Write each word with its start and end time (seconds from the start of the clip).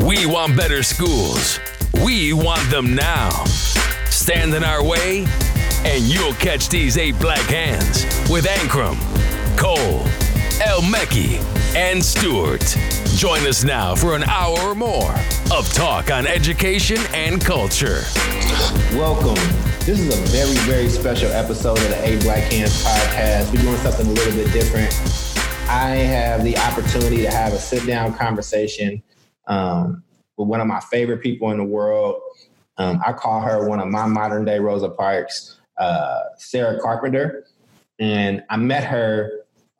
We 0.00 0.26
want 0.26 0.56
better 0.56 0.82
schools. 0.82 1.58
We 2.04 2.32
want 2.32 2.68
them 2.70 2.94
now. 2.94 3.30
Stand 4.10 4.54
in 4.54 4.64
our 4.64 4.84
way, 4.84 5.26
and 5.84 6.02
you'll 6.04 6.34
catch 6.34 6.68
these 6.68 6.98
eight 6.98 7.18
black 7.18 7.40
hands 7.42 8.04
with 8.30 8.44
Ankrum, 8.46 8.96
Cole, 9.56 10.00
El 10.62 10.82
Mekki, 10.82 11.42
and 11.74 12.04
Stewart. 12.04 12.64
Join 13.16 13.46
us 13.46 13.64
now 13.64 13.94
for 13.94 14.14
an 14.14 14.24
hour 14.24 14.58
or 14.60 14.74
more 14.74 15.14
of 15.52 15.72
talk 15.72 16.10
on 16.10 16.26
education 16.26 16.98
and 17.12 17.40
culture. 17.44 18.02
Welcome. 18.92 19.42
This 19.84 20.00
is 20.00 20.18
a 20.18 20.26
very, 20.28 20.56
very 20.66 20.88
special 20.88 21.30
episode 21.30 21.78
of 21.78 21.88
the 21.88 22.08
8 22.08 22.22
Black 22.22 22.52
Hands 22.52 22.84
podcast. 22.84 23.52
We're 23.52 23.62
doing 23.62 23.76
something 23.76 24.06
a 24.06 24.10
little 24.10 24.32
bit 24.34 24.52
different. 24.52 24.92
I 25.68 25.90
have 25.90 26.44
the 26.44 26.56
opportunity 26.58 27.22
to 27.22 27.30
have 27.30 27.52
a 27.52 27.58
sit 27.58 27.86
down 27.86 28.14
conversation 28.14 29.02
um, 29.46 30.02
with 30.36 30.48
one 30.48 30.60
of 30.60 30.66
my 30.66 30.80
favorite 30.80 31.22
people 31.22 31.50
in 31.50 31.58
the 31.58 31.64
world. 31.64 32.20
Um, 32.76 33.00
I 33.06 33.12
call 33.12 33.40
her 33.40 33.68
one 33.68 33.80
of 33.80 33.88
my 33.88 34.06
modern 34.06 34.44
day 34.44 34.58
Rosa 34.58 34.88
Parks, 34.88 35.60
uh, 35.78 36.20
Sarah 36.38 36.80
Carpenter. 36.80 37.46
And 38.00 38.42
I 38.50 38.56
met 38.56 38.84
her 38.84 39.30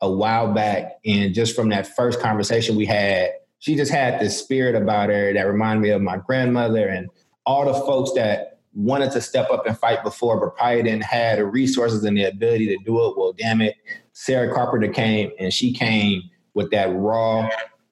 a 0.01 0.09
while 0.09 0.53
back. 0.53 0.99
And 1.05 1.33
just 1.33 1.55
from 1.55 1.69
that 1.69 1.87
first 1.95 2.19
conversation 2.19 2.75
we 2.75 2.85
had, 2.85 3.31
she 3.59 3.75
just 3.75 3.91
had 3.91 4.19
this 4.19 4.37
spirit 4.37 4.75
about 4.75 5.09
her 5.09 5.33
that 5.33 5.43
reminded 5.43 5.81
me 5.81 5.89
of 5.89 6.01
my 6.01 6.17
grandmother 6.17 6.87
and 6.87 7.09
all 7.45 7.65
the 7.65 7.73
folks 7.73 8.13
that 8.13 8.59
wanted 8.73 9.11
to 9.11 9.21
step 9.21 9.49
up 9.51 9.65
and 9.65 9.77
fight 9.77 10.03
before, 10.03 10.39
but 10.39 10.55
probably 10.55 10.83
didn't 10.83 11.03
have 11.03 11.37
the 11.37 11.45
resources 11.45 12.03
and 12.03 12.17
the 12.17 12.25
ability 12.25 12.67
to 12.67 12.77
do 12.83 13.05
it. 13.05 13.17
Well, 13.17 13.33
damn 13.33 13.61
it. 13.61 13.75
Sarah 14.13 14.53
Carpenter 14.53 14.89
came 14.89 15.31
and 15.39 15.53
she 15.53 15.73
came 15.73 16.23
with 16.53 16.71
that 16.71 16.93
raw, 16.93 17.49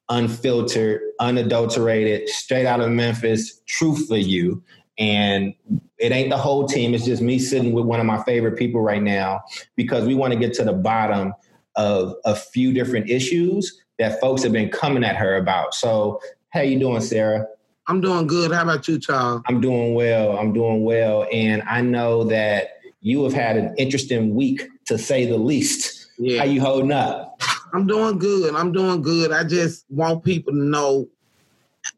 unfiltered, 0.10 1.02
unadulterated, 1.20 2.30
straight 2.30 2.66
out 2.66 2.82
of 2.82 2.90
Memphis 2.92 3.62
truth 3.68 4.08
for 4.08 4.18
you. 4.18 4.64
And 4.98 5.54
it 5.98 6.12
ain't 6.12 6.30
the 6.30 6.38
whole 6.38 6.68
team. 6.68 6.94
It's 6.94 7.06
just 7.06 7.22
me 7.22 7.40
sitting 7.40 7.74
with 7.74 7.86
one 7.86 8.00
of 8.00 8.06
my 8.06 8.22
favorite 8.24 8.58
people 8.58 8.82
right 8.82 9.02
now 9.02 9.42
because 9.76 10.06
we 10.06 10.14
want 10.14 10.34
to 10.34 10.40
get 10.40 10.54
to 10.56 10.64
the 10.64 10.74
bottom 10.74 11.34
of 11.76 12.16
a 12.26 12.36
few 12.36 12.74
different 12.74 13.10
issues 13.10 13.82
that 13.98 14.20
folks 14.20 14.44
have 14.44 14.52
been 14.52 14.70
coming 14.70 15.04
at 15.04 15.16
her 15.16 15.36
about. 15.38 15.74
So, 15.74 16.20
how 16.50 16.62
you 16.62 16.78
doing, 16.78 17.02
Sarah? 17.02 17.48
I'm 17.88 18.00
doing 18.00 18.28
good. 18.28 18.52
How 18.52 18.64
about 18.64 18.88
you, 18.88 19.00
Charles? 19.00 19.42
I'm 19.48 19.60
doing 19.60 19.96
well. 19.96 20.38
I'm 20.38 20.54
doing 20.54 20.84
well, 20.84 21.28
and 21.32 21.64
I 21.64 21.82
know 21.82 22.24
that 22.26 22.78
you 23.02 23.24
have 23.24 23.34
had 23.34 23.58
an 23.58 23.74
interesting 23.78 24.36
week, 24.36 24.64
to 24.86 24.98
say 24.98 25.26
the 25.26 25.38
least. 25.38 26.08
Yeah. 26.18 26.40
How 26.40 26.46
you 26.46 26.62
holding 26.62 26.92
up? 26.92 27.42
I'm 27.74 27.88
doing 27.88 28.20
good. 28.20 28.56
I'm 28.56 28.72
doing 28.72 29.02
good. 29.02 29.32
I 29.32 29.44
just 29.44 29.86
want 29.90 30.24
people 30.24 30.54
to 30.54 30.60
know 30.60 31.10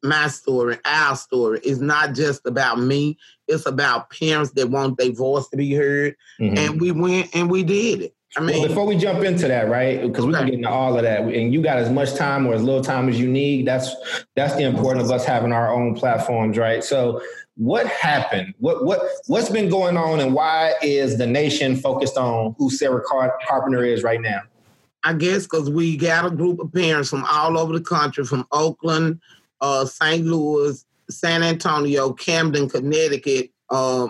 my 0.04 0.28
story, 0.28 0.78
our 0.86 1.16
story, 1.16 1.60
is 1.64 1.82
not 1.82 2.16
just 2.16 2.46
about 2.46 2.80
me. 2.80 3.18
It's 3.48 3.66
about 3.66 4.10
parents 4.10 4.52
that 4.52 4.70
want 4.70 4.98
their 4.98 5.12
voice 5.12 5.48
to 5.50 5.58
be 5.58 5.74
heard, 5.74 6.16
mm-hmm. 6.40 6.58
and 6.58 6.82
we 6.82 6.92
went 6.92 7.36
and 7.36 7.50
we 7.50 7.64
did 7.64 8.02
it. 8.02 8.16
I 8.38 8.42
mean, 8.42 8.60
well, 8.60 8.68
before 8.68 8.86
we 8.86 8.98
jump 8.98 9.24
into 9.24 9.48
that, 9.48 9.70
right? 9.70 10.02
Because 10.02 10.26
okay. 10.26 10.28
we 10.28 10.34
can 10.34 10.46
get 10.46 10.54
into 10.56 10.70
all 10.70 10.98
of 10.98 11.04
that, 11.04 11.22
and 11.22 11.54
you 11.54 11.62
got 11.62 11.78
as 11.78 11.90
much 11.90 12.16
time 12.16 12.48
or 12.48 12.54
as 12.54 12.64
little 12.64 12.84
time 12.84 13.08
as 13.08 13.20
you 13.20 13.30
need. 13.30 13.68
That's 13.68 13.94
that's 14.36 14.56
the 14.56 14.64
importance 14.64 15.06
of 15.06 15.12
us 15.12 15.26
having 15.26 15.52
our 15.52 15.74
own 15.74 15.96
platforms, 15.96 16.58
right? 16.58 16.84
So, 16.84 17.22
what 17.56 17.88
happened? 17.88 18.54
What 18.60 18.86
what 18.86 19.02
what's 19.28 19.50
been 19.50 19.70
going 19.70 19.98
on, 19.98 20.20
and 20.20 20.34
why 20.34 20.74
is 20.82 21.18
the 21.18 21.28
nation 21.28 21.76
focused 21.76 22.18
on 22.18 22.56
who 22.58 22.70
Sarah 22.70 23.04
Car- 23.04 23.38
Carpenter 23.48 23.86
is 23.86 24.04
right 24.04 24.22
now? 24.22 24.42
I 25.06 25.14
guess 25.14 25.44
because 25.44 25.70
we 25.70 25.96
got 25.98 26.26
a 26.26 26.32
group 26.32 26.60
of 26.60 26.74
parents 26.74 27.10
from 27.10 27.26
all 27.26 27.60
over 27.60 27.74
the 27.74 27.84
country, 27.84 28.26
from 28.26 28.48
Oakland, 28.52 29.22
uh, 29.62 29.86
St. 29.86 30.26
Louis, 30.26 30.84
San 31.12 31.44
Antonio, 31.44 32.12
Camden, 32.12 32.68
Connecticut, 32.68 33.52
uh, 33.70 34.08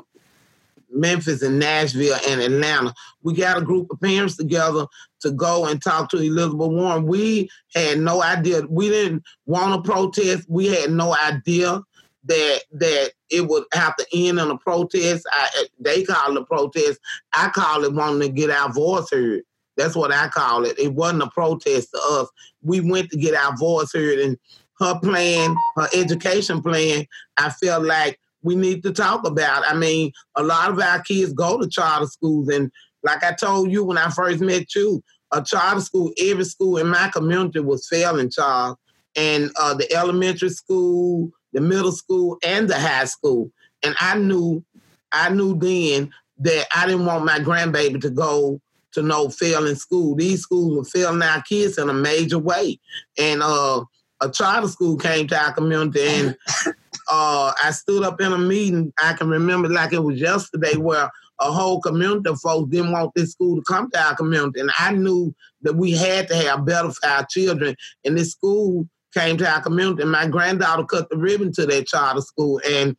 Memphis 0.90 1.42
and 1.42 1.60
Nashville 1.60 2.18
and 2.30 2.40
Atlanta. 2.40 2.94
We 3.24 3.34
got 3.34 3.58
a 3.58 3.62
group 3.62 3.92
of 3.92 4.00
parents 4.00 4.38
together 4.38 4.86
to 5.20 5.32
go 5.32 5.66
and 5.66 5.84
talk 5.84 6.10
to 6.12 6.18
Elizabeth 6.18 6.72
Warren. 6.72 7.06
We 7.06 7.50
had 7.74 8.00
no 8.00 8.24
idea. 8.24 8.62
We 8.70 8.88
didn't 8.88 9.24
want 9.46 9.84
to 9.84 9.92
protest. 9.92 10.48
We 10.50 10.68
had 10.68 10.92
no 10.92 11.14
idea 11.14 11.82
that 12.24 12.62
that 12.72 13.12
it 13.30 13.48
would 13.50 13.66
have 13.74 13.98
to 13.98 14.06
end 14.14 14.40
in 14.40 14.50
a 14.50 14.58
protest. 14.58 15.28
I, 15.30 15.66
they 15.78 16.04
call 16.04 16.38
it 16.38 16.42
a 16.42 16.46
protest. 16.46 17.02
I 17.34 17.50
call 17.50 17.84
it 17.84 17.94
wanting 17.94 18.22
to 18.22 18.30
get 18.30 18.50
our 18.50 18.72
voice 18.72 19.10
heard. 19.12 19.44
That's 19.78 19.96
what 19.96 20.12
I 20.12 20.28
call 20.30 20.66
it. 20.66 20.80
It 20.80 20.94
wasn't 20.94 21.24
a 21.24 21.30
protest 21.30 21.90
to 21.92 22.02
us. 22.12 22.30
We 22.62 22.82
went 22.82 23.10
to 23.12 23.18
get 23.18 23.36
our 23.36 23.56
voice 23.58 23.92
heard, 23.94 24.20
and 24.20 24.38
her 24.80 25.00
plan, 25.00 25.56
her 25.76 25.88
education 25.94 26.62
plan, 26.62 27.06
I 27.38 27.50
felt 27.50 27.84
like 27.84 28.20
we 28.42 28.56
need 28.56 28.84
to 28.84 28.92
talk 28.92 29.26
about. 29.26 29.64
I 29.68 29.74
mean, 29.76 30.12
a 30.36 30.44
lot 30.44 30.70
of 30.70 30.80
our 30.80 31.02
kids 31.02 31.34
go 31.34 31.60
to 31.60 31.68
charter 31.68 32.08
schools, 32.08 32.50
and 32.50 32.72
like 33.04 33.24
I 33.24 33.34
told 33.34 33.72
you 33.72 33.84
when 33.84 33.98
I 33.98 34.10
first 34.10 34.42
met 34.42 34.74
you, 34.76 35.02
a 35.32 35.42
charter 35.44 35.82
school, 35.82 36.12
every 36.18 36.46
school 36.46 36.78
in 36.78 36.88
my 36.88 37.10
community 37.10 37.60
was 37.60 37.88
failing, 37.88 38.30
child, 38.30 38.78
and 39.16 39.52
uh, 39.60 39.74
the 39.74 39.92
elementary 39.94 40.50
school, 40.50 41.32
the 41.54 41.62
middle 41.62 41.92
school, 41.92 42.38
and 42.44 42.70
the 42.70 42.80
high 42.80 43.06
school. 43.06 43.52
And 43.84 43.96
I 44.00 44.18
knew, 44.18 44.64
I 45.12 45.30
knew 45.30 45.58
then 45.58 46.12
that 46.40 46.68
I 46.76 46.86
didn't 46.86 47.06
want 47.06 47.26
my 47.26 47.40
grandbaby 47.40 48.02
to 48.02 48.10
go 48.10 48.60
to 48.96 49.02
no 49.02 49.30
failing 49.30 49.76
school. 49.76 50.16
These 50.16 50.42
schools 50.42 50.76
were 50.76 50.84
failing 50.84 51.22
our 51.22 51.42
kids 51.44 51.78
in 51.78 51.90
a 51.90 51.94
major 51.94 52.40
way, 52.40 52.80
and 53.18 53.42
uh, 53.44 53.86
a 54.22 54.30
charter 54.32 54.68
school 54.68 54.98
came 54.98 55.28
to 55.28 55.38
our 55.38 55.54
community 55.54 56.02
and 56.02 56.38
uh, 57.08 57.54
I 57.64 57.72
stood 57.72 58.04
up 58.04 58.20
in 58.22 58.34
a 58.34 58.38
meeting. 58.38 58.94
I 58.98 59.14
can 59.14 59.30
remember 59.30 59.70
like 59.70 59.94
it 59.94 60.04
was 60.04 60.20
yesterday, 60.20 60.76
where 60.78 61.10
a 61.40 61.52
whole 61.52 61.82
community 61.82 62.30
of 62.30 62.40
folks 62.40 62.72
didn't 62.72 62.92
want 62.92 63.12
this 63.16 63.32
school 63.32 63.58
to 63.58 63.62
come 63.64 63.90
to 63.92 64.00
our 64.00 64.16
community, 64.16 64.60
and 64.60 64.72
I 64.78 64.92
knew 64.92 65.34
that 65.62 65.76
we 65.76 65.92
had 65.92 66.28
to 66.30 66.36
have 66.36 66.66
better 66.66 66.92
for 66.92 67.08
our 67.08 67.26
children. 67.30 67.76
And 68.04 68.18
this 68.18 68.32
school 68.32 68.88
came 69.14 69.38
to 69.38 69.50
our 69.50 69.62
community, 69.62 70.02
and 70.02 70.12
my 70.12 70.28
granddaughter 70.28 70.86
cut 70.86 71.10
the 71.10 71.18
ribbon 71.18 71.52
to 71.54 71.66
that 71.66 71.88
charter 71.88 72.22
school, 72.22 72.62
and 72.68 72.96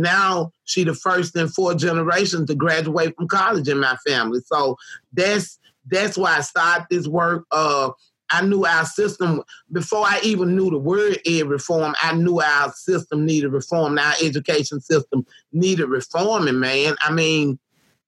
now 0.00 0.52
she 0.64 0.84
the 0.84 0.94
first 0.94 1.36
in 1.36 1.48
four 1.48 1.74
generations 1.74 2.46
to 2.48 2.54
graduate 2.54 3.14
from 3.16 3.28
college 3.28 3.68
in 3.68 3.78
my 3.78 3.96
family. 4.06 4.40
So 4.46 4.76
that's 5.12 5.58
that's 5.86 6.16
why 6.16 6.36
I 6.36 6.40
started 6.40 6.86
this 6.90 7.06
work. 7.06 7.44
Uh, 7.50 7.90
I 8.30 8.42
knew 8.42 8.64
our 8.64 8.84
system 8.84 9.42
before 9.72 10.04
I 10.06 10.20
even 10.22 10.54
knew 10.54 10.70
the 10.70 10.78
word 10.78 11.18
ed 11.26 11.46
reform. 11.46 11.94
I 12.00 12.14
knew 12.14 12.40
our 12.40 12.72
system 12.72 13.26
needed 13.26 13.48
reform. 13.48 13.98
Our 13.98 14.14
education 14.22 14.80
system 14.80 15.26
needed 15.52 15.86
reforming. 15.86 16.60
Man, 16.60 16.94
I 17.02 17.10
mean, 17.12 17.58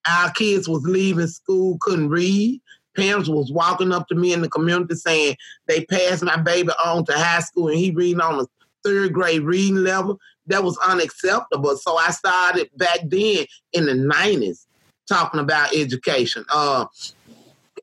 our 0.08 0.30
kids 0.30 0.68
was 0.68 0.82
leaving 0.84 1.26
school, 1.26 1.78
couldn't 1.80 2.08
read. 2.08 2.60
Parents 2.94 3.28
was 3.28 3.50
walking 3.50 3.90
up 3.90 4.06
to 4.08 4.14
me 4.14 4.32
in 4.32 4.42
the 4.42 4.48
community 4.48 4.94
saying 4.94 5.36
they 5.66 5.84
passed 5.86 6.22
my 6.22 6.36
baby 6.36 6.70
on 6.84 7.04
to 7.06 7.12
high 7.12 7.40
school 7.40 7.68
and 7.68 7.78
he 7.78 7.90
reading 7.90 8.20
on 8.20 8.40
a 8.40 8.46
third 8.84 9.12
grade 9.12 9.42
reading 9.42 9.76
level. 9.76 10.18
That 10.46 10.64
was 10.64 10.76
unacceptable. 10.78 11.76
So 11.76 11.96
I 11.96 12.10
started 12.10 12.70
back 12.76 13.00
then 13.04 13.46
in 13.72 13.86
the 13.86 13.94
nineties 13.94 14.66
talking 15.08 15.40
about 15.40 15.74
education. 15.74 16.44
Uh, 16.52 16.86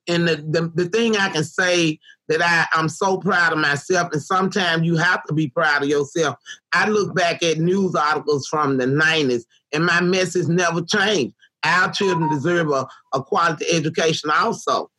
and 0.08 0.28
the, 0.28 0.36
the, 0.38 0.72
the 0.76 0.90
thing 0.90 1.16
I 1.16 1.30
can 1.30 1.44
say 1.44 2.00
that 2.28 2.42
I, 2.42 2.66
I'm 2.78 2.90
so 2.90 3.18
proud 3.18 3.54
of 3.54 3.60
myself, 3.60 4.12
and 4.12 4.22
sometimes 4.22 4.86
you 4.86 4.98
have 4.98 5.24
to 5.26 5.34
be 5.34 5.50
proud 5.50 5.84
of 5.84 5.90
yourself. 5.90 6.36
I 6.74 6.88
look 6.90 7.16
back 7.16 7.44
at 7.44 7.58
news 7.58 7.96
articles 7.96 8.48
from 8.48 8.78
the 8.78 8.86
90s, 8.86 9.46
and 9.72 9.86
my 9.86 10.02
message 10.02 10.48
never 10.48 10.82
changed. 10.82 11.36
Our 11.64 11.92
children 11.92 12.30
deserve 12.30 12.70
a, 12.72 12.88
a 13.14 13.22
quality 13.22 13.66
education 13.72 14.30
also. 14.30 14.90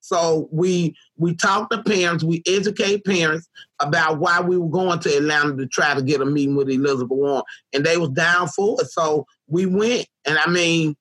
So 0.00 0.48
we 0.50 0.96
we 1.18 1.34
talk 1.34 1.70
to 1.70 1.82
parents, 1.82 2.24
we 2.24 2.42
educate 2.46 3.04
parents 3.04 3.48
about 3.80 4.18
why 4.18 4.40
we 4.40 4.56
were 4.56 4.68
going 4.68 5.00
to 5.00 5.16
Atlanta 5.16 5.56
to 5.56 5.66
try 5.66 5.94
to 5.94 6.02
get 6.02 6.20
a 6.20 6.24
meeting 6.24 6.56
with 6.56 6.70
Elizabeth 6.70 7.10
Warren, 7.10 7.42
and 7.72 7.84
they 7.84 7.96
was 7.96 8.10
down 8.10 8.48
for 8.48 8.80
it. 8.80 8.86
So 8.86 9.26
we 9.48 9.66
went, 9.66 10.06
and 10.26 10.38
I 10.38 10.48
mean, 10.48 10.96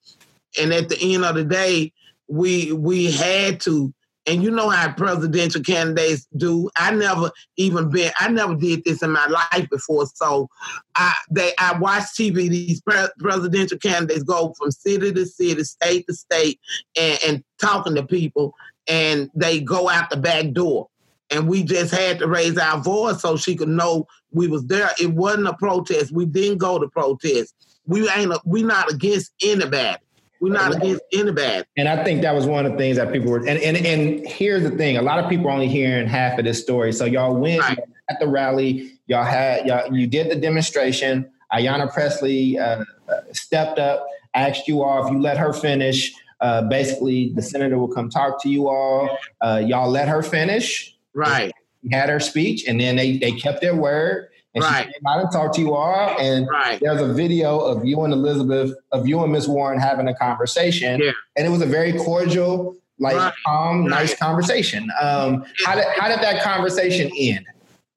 and 0.60 0.74
at 0.74 0.90
the 0.90 0.98
end 1.00 1.24
of 1.24 1.36
the 1.36 1.46
day, 1.46 1.94
we 2.28 2.72
we 2.74 3.12
had 3.12 3.62
to 3.62 3.94
and 4.28 4.44
you 4.44 4.52
know 4.52 4.70
how 4.70 4.92
presidential 4.92 5.64
candidates 5.64 6.28
do. 6.36 6.70
I 6.78 6.92
never 6.92 7.32
even 7.56 7.90
been. 7.90 8.12
I 8.20 8.30
never 8.30 8.56
did 8.56 8.84
this 8.84 9.02
in 9.02 9.12
my 9.12 9.26
life 9.28 9.70
before. 9.70 10.06
So, 10.14 10.50
I 10.96 11.14
they 11.32 11.54
I 11.58 11.78
watch 11.80 12.04
TV. 12.04 12.50
These 12.50 12.82
pre- 12.82 13.08
presidential 13.20 13.78
candidates 13.78 14.24
go 14.24 14.54
from 14.58 14.72
city 14.72 15.14
to 15.14 15.26
city, 15.26 15.64
state 15.64 16.06
to 16.08 16.14
state, 16.14 16.60
and, 17.00 17.20
and 17.26 17.44
talking 17.60 17.96
to 17.96 18.06
people, 18.06 18.54
and 18.88 19.30
they 19.36 19.60
go 19.60 19.90
out 19.90 20.10
the 20.10 20.18
back 20.18 20.52
door. 20.52 20.90
And 21.30 21.48
we 21.48 21.64
just 21.64 21.94
had 21.94 22.20
to 22.20 22.28
raise 22.28 22.58
our 22.58 22.80
voice 22.80 23.22
so 23.22 23.36
she 23.36 23.56
could 23.56 23.68
know 23.68 24.08
we 24.32 24.48
was 24.48 24.66
there. 24.68 24.90
It 25.00 25.12
wasn't 25.12 25.48
a 25.48 25.54
protest. 25.54 26.14
We 26.14 26.26
didn't 26.26 26.60
go 26.60 26.80
to 26.80 26.88
protest. 26.88 27.54
We 27.86 28.10
ain't. 28.10 28.32
A, 28.32 28.40
we 28.46 28.64
not 28.64 28.92
against 28.92 29.34
anybody. 29.44 29.98
We're 30.40 30.54
not 30.54 30.76
against 30.76 31.02
anybody. 31.14 31.64
And 31.78 31.88
I 31.88 32.04
think 32.04 32.22
that 32.22 32.36
was 32.36 32.46
one 32.46 32.66
of 32.66 32.74
the 32.74 32.78
things 32.78 32.98
that 32.98 33.12
people 33.12 33.32
were 33.32 33.40
and 33.40 33.60
and 33.60 33.78
and 33.78 34.26
here's 34.28 34.64
the 34.64 34.72
thing, 34.72 34.98
a 34.98 35.02
lot 35.02 35.20
of 35.20 35.30
people 35.30 35.48
are 35.48 35.52
only 35.52 35.68
hearing 35.68 36.08
half 36.08 36.38
of 36.38 36.46
this 36.46 36.62
story. 36.62 36.94
So 36.94 37.06
y'all 37.06 37.36
went 37.36 37.62
right. 37.62 37.80
at 38.10 38.20
the 38.20 38.28
rally. 38.28 39.00
Y'all 39.08 39.24
had 39.24 39.66
y'all, 39.66 39.94
you 39.94 40.06
did 40.06 40.30
the 40.30 40.36
demonstration. 40.36 41.30
Ayanna 41.54 41.92
Pressley 41.92 42.60
uh, 42.60 42.84
stepped 43.32 43.80
up, 43.80 44.06
asked 44.34 44.68
you 44.68 44.84
all 44.84 45.06
if 45.06 45.12
you 45.12 45.20
let 45.20 45.38
her 45.38 45.54
finish. 45.54 46.14
Uh, 46.40 46.62
basically, 46.64 47.32
the 47.36 47.42
senator 47.42 47.78
will 47.78 47.88
come 47.88 48.10
talk 48.10 48.42
to 48.44 48.50
you 48.50 48.68
all. 48.68 49.18
Uh, 49.42 49.62
y'all 49.66 49.90
let 49.90 50.08
her 50.08 50.22
finish. 50.22 50.96
Right. 51.14 51.52
Had 51.92 52.10
her 52.10 52.20
speech, 52.20 52.66
and 52.68 52.80
then 52.80 52.96
they 52.96 53.18
they 53.18 53.32
kept 53.32 53.62
their 53.62 53.76
word. 53.76 54.30
And 54.56 54.64
Right. 54.64 54.88
she 54.88 54.94
came 54.94 55.08
out 55.08 55.22
and 55.22 55.32
talked 55.32 55.56
to 55.56 55.62
you 55.62 55.74
all. 55.76 56.18
And 56.20 56.48
Right. 56.50 56.80
there's 56.82 57.02
a 57.02 57.14
video 57.14 57.60
of 57.60 57.86
you 57.86 58.02
and 58.04 58.12
Elizabeth, 58.14 58.74
of 58.92 59.08
you 59.08 59.22
and 59.24 59.32
Miss 59.32 59.48
Warren 59.48 59.80
having 59.80 60.08
a 60.08 60.16
conversation. 60.16 61.00
Yeah. 61.02 61.12
And 61.36 61.46
it 61.46 61.50
was 61.50 61.62
a 61.62 61.66
very 61.68 61.94
cordial, 61.94 62.76
like 63.00 63.16
Right. 63.16 63.34
calm, 63.46 63.88
nice 63.88 64.16
conversation. 64.16 64.90
Um, 65.02 65.46
how 65.66 65.76
did 65.76 65.86
how 65.98 66.08
did 66.10 66.22
that 66.22 66.42
conversation 66.44 67.12
end? 67.18 67.46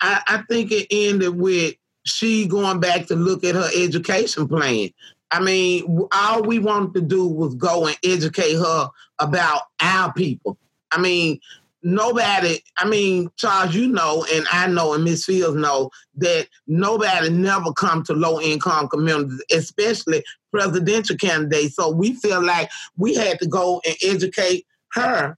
I, 0.03 0.21
I 0.27 0.43
think 0.49 0.71
it 0.73 0.87
ended 0.91 1.37
with 1.39 1.75
she 2.05 2.47
going 2.47 2.81
back 2.81 3.07
to 3.07 3.17
look 3.17 3.45
at 3.45 3.55
her 3.55 3.69
education 3.77 4.47
plan. 4.49 4.91
I 5.31 5.41
mean, 5.41 6.09
all 6.13 6.43
we 6.43 6.59
wanted 6.59 6.95
to 6.95 7.01
do 7.01 7.27
was 7.27 7.55
go 7.55 7.87
and 7.87 7.97
educate 8.05 8.55
her 8.55 8.91
about 9.19 9.63
our 9.81 10.13
people. 10.13 10.59
I 10.91 11.01
mean, 11.01 11.39
nobody, 11.83 12.61
I 12.77 12.89
mean, 12.89 13.31
Charles, 13.37 13.75
you 13.75 13.89
know, 13.89 14.25
and 14.33 14.45
I 14.53 14.67
know, 14.67 14.95
and 14.95 15.05
Miss 15.05 15.25
Fields 15.25 15.57
know 15.57 15.91
that 16.17 16.49
nobody 16.67 17.31
never 17.31 17.73
come 17.73 18.03
to 18.05 18.13
low 18.13 18.41
income 18.41 18.89
communities, 18.89 19.43
especially 19.53 20.25
presidential 20.53 21.17
candidates. 21.17 21.77
So 21.77 21.91
we 21.91 22.15
feel 22.15 22.45
like 22.45 22.71
we 22.97 23.15
had 23.15 23.39
to 23.39 23.47
go 23.47 23.81
and 23.87 23.97
educate 24.03 24.67
her 24.93 25.37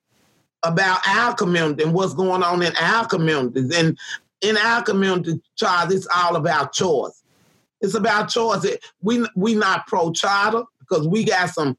about 0.62 1.00
our 1.06 1.34
community 1.34 1.82
and 1.82 1.92
what's 1.92 2.14
going 2.14 2.42
on 2.42 2.62
in 2.62 2.72
our 2.80 3.06
communities. 3.06 3.76
And 3.76 3.98
in 4.40 4.56
our 4.56 4.82
community, 4.82 5.40
Charles, 5.56 5.92
it's 5.92 6.08
all 6.16 6.36
about 6.36 6.72
choice. 6.72 7.21
It's 7.82 7.94
about 7.94 8.28
choice. 8.30 8.64
It- 8.64 8.82
We 9.02 9.26
we 9.36 9.54
not 9.54 9.86
pro 9.86 10.12
charter 10.12 10.62
because 10.80 11.06
we 11.06 11.24
got 11.24 11.50
some 11.50 11.76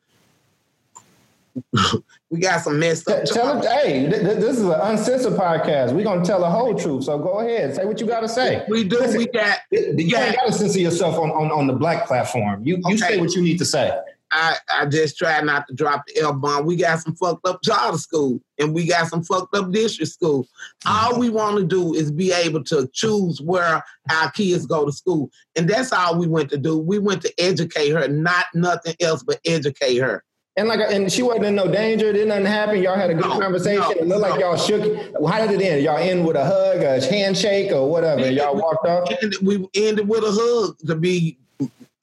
we 2.32 2.40
got 2.40 2.62
some 2.62 2.80
messed 2.80 3.08
up. 3.10 3.26
Tell 3.26 3.60
them, 3.62 3.72
hey, 3.72 4.10
th- 4.10 4.22
th- 4.24 4.40
this 4.40 4.58
is 4.58 4.64
an 4.64 4.72
uncensored 4.82 5.34
podcast. 5.34 5.94
We're 5.94 6.04
gonna 6.04 6.26
tell 6.26 6.40
the 6.40 6.50
whole 6.50 6.74
truth. 6.74 7.04
So 7.04 7.20
go 7.20 7.40
ahead, 7.40 7.76
say 7.76 7.86
what 7.86 8.00
you 8.02 8.08
gotta 8.08 8.28
say. 8.28 8.64
We 8.68 8.84
do. 8.84 9.00
We 9.16 9.28
got. 9.28 9.60
You 9.72 10.18
ain't 10.18 10.36
gotta 10.36 10.52
censor 10.52 10.80
yourself 10.80 11.16
on, 11.20 11.30
on, 11.32 11.52
on 11.52 11.68
the 11.68 11.74
black 11.74 12.08
platform. 12.08 12.66
You 12.66 12.78
you 12.78 12.96
Okay. 12.96 12.98
say 12.98 13.20
what 13.20 13.34
you 13.34 13.44
need 13.44 13.60
to 13.60 13.66
say. 13.66 13.96
I, 14.34 14.56
I 14.72 14.86
just 14.88 15.18
try 15.18 15.40
not 15.42 15.68
to 15.68 15.76
drop 15.76 16.06
the 16.08 16.20
L 16.22 16.34
bomb. 16.34 16.66
We 16.66 16.76
got 16.76 17.00
some 17.00 17.16
fucked 17.16 17.48
up 17.48 17.62
charter 17.64 18.00
school 18.00 18.42
and 18.60 18.74
we 18.74 18.88
got 18.88 19.08
some 19.08 19.24
fucked 19.24 19.56
up 19.56 19.72
district 19.72 20.12
school. 20.12 20.48
All 20.88 21.20
we 21.20 21.30
want 21.30 21.58
to 21.60 21.64
do 21.64 21.94
is 21.94 22.12
be 22.12 22.32
able 22.34 22.64
to 22.66 22.90
choose 22.94 23.40
where 23.42 23.84
our 24.12 24.32
kids 24.32 24.66
go 24.66 24.86
to 24.86 24.92
school. 24.92 25.30
And 25.56 25.70
that's 25.70 25.94
all 25.94 26.18
we 26.18 26.28
went 26.28 26.50
to 26.50 26.58
do. 26.58 26.80
We 26.80 26.98
went 26.98 27.22
to 27.22 27.34
educate 27.40 27.90
her, 27.92 28.08
not 28.08 28.46
nothing 28.56 28.96
else 29.00 29.22
but 29.22 29.40
educate 29.46 29.98
her. 30.00 30.24
And 30.56 30.68
like, 30.68 30.80
and 30.82 31.12
she 31.12 31.24
wasn't 31.24 31.46
in 31.46 31.56
no 31.56 31.68
danger. 31.68 32.14
Did 32.14 32.28
nothing 32.28 32.46
happen. 32.46 32.82
Y'all 32.82 32.96
had 32.96 33.10
a 33.10 33.16
good 33.16 33.26
No, 33.26 33.40
conversation. 33.40 33.82
no, 33.82 33.92
it 33.92 34.08
looked 34.08 34.22
like 34.22 34.40
no. 34.40 34.52
y'all 34.52 34.58
shook. 34.58 34.82
How 35.28 35.48
did 35.48 35.60
it 35.60 35.64
end? 35.66 35.84
Y'all 35.84 35.98
end 35.98 36.26
with 36.26 36.36
a 36.36 36.46
hug, 36.46 36.78
a 36.84 37.04
handshake, 37.04 37.72
or 37.72 37.90
whatever. 37.90 38.30
Y'all 38.30 38.56
walked 38.56 38.86
off. 38.88 39.10
We 39.42 39.68
ended 39.74 40.08
with 40.08 40.24
a 40.24 40.32
hug 40.32 40.78
to 40.86 40.96
be 40.96 41.40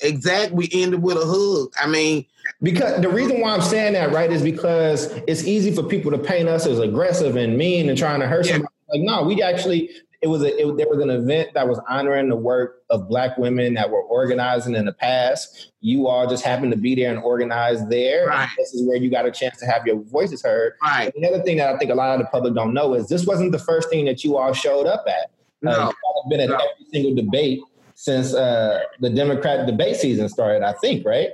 exact. 0.03 0.53
We 0.53 0.69
ended 0.73 1.03
with 1.03 1.17
a 1.17 1.25
hug. 1.27 1.73
I 1.83 1.87
mean, 1.87 2.27
Because 2.63 3.01
the 3.01 3.09
reason 3.09 3.41
why 3.41 3.51
I'm 3.55 3.63
saying 3.63 3.93
that, 3.95 4.13
right, 4.13 4.31
is 4.31 4.43
because 4.43 5.07
it's 5.27 5.45
easy 5.45 5.75
for 5.75 5.83
people 5.83 6.11
to 6.11 6.19
paint 6.19 6.49
us 6.49 6.67
as 6.67 6.79
aggressive 6.79 7.37
and 7.37 7.57
mean 7.57 7.89
and 7.89 7.97
trying 7.99 8.21
to 8.21 8.27
hurt 8.27 8.47
Yeah. 8.47 8.53
somebody. 8.55 8.75
Like, 8.93 9.01
no, 9.03 9.23
we 9.25 9.43
actually. 9.43 9.91
It 10.23 10.27
was 10.29 10.43
a. 10.43 10.49
It, 10.49 10.77
there 10.77 10.87
was 10.89 10.99
an 11.03 11.09
event 11.09 11.55
that 11.55 11.67
was 11.67 11.81
honoring 11.89 12.29
the 12.29 12.37
work 12.37 12.83
of 12.91 13.09
Black 13.09 13.39
women 13.39 13.73
that 13.75 13.89
were 13.89 14.03
organizing 14.03 14.75
in 14.75 14.85
the 14.85 14.93
past. 14.93 15.73
You 15.81 16.09
all 16.09 16.29
just 16.29 16.45
happened 16.45 16.73
to 16.73 16.77
be 16.79 16.95
there 16.95 17.11
and 17.11 17.19
organize 17.23 17.87
there. 17.89 18.27
Right. 18.27 18.49
This 18.59 18.75
is 18.75 18.87
where 18.87 18.99
you 18.99 19.11
got 19.11 19.25
a 19.25 19.31
chance 19.31 19.57
to 19.61 19.67
have 19.67 19.87
your 19.87 19.97
voices 20.03 20.43
heard. 20.43 20.75
right. 20.83 21.11
The 21.17 21.27
other 21.27 21.43
thing 21.43 21.57
that 21.57 21.75
I 21.75 21.79
think 21.79 21.91
a 21.91 21.95
lot 21.95 22.13
of 22.13 22.19
the 22.21 22.27
public 22.27 22.53
don't 22.55 22.75
know 22.75 22.93
is 22.93 23.09
this 23.09 23.25
wasn't 23.25 23.53
the 23.53 23.59
first 23.59 23.89
thing 23.89 24.05
that 24.07 24.23
you 24.23 24.37
all 24.37 24.53
showed 24.53 24.87
up 24.87 25.05
at. 25.09 25.31
Uh, 25.67 25.71
No. 25.73 25.81
have 25.87 25.95
been 26.29 26.41
at 26.41 26.51
No. 26.51 26.57
every 26.57 26.87
single 26.93 27.15
debate 27.15 27.61
since 28.01 28.33
uh, 28.33 28.81
the 29.01 29.11
Democrat 29.11 29.67
debate 29.67 29.95
season 29.95 30.27
started, 30.31 30.63
I 30.63 30.73
think, 30.73 31.05
right? 31.05 31.33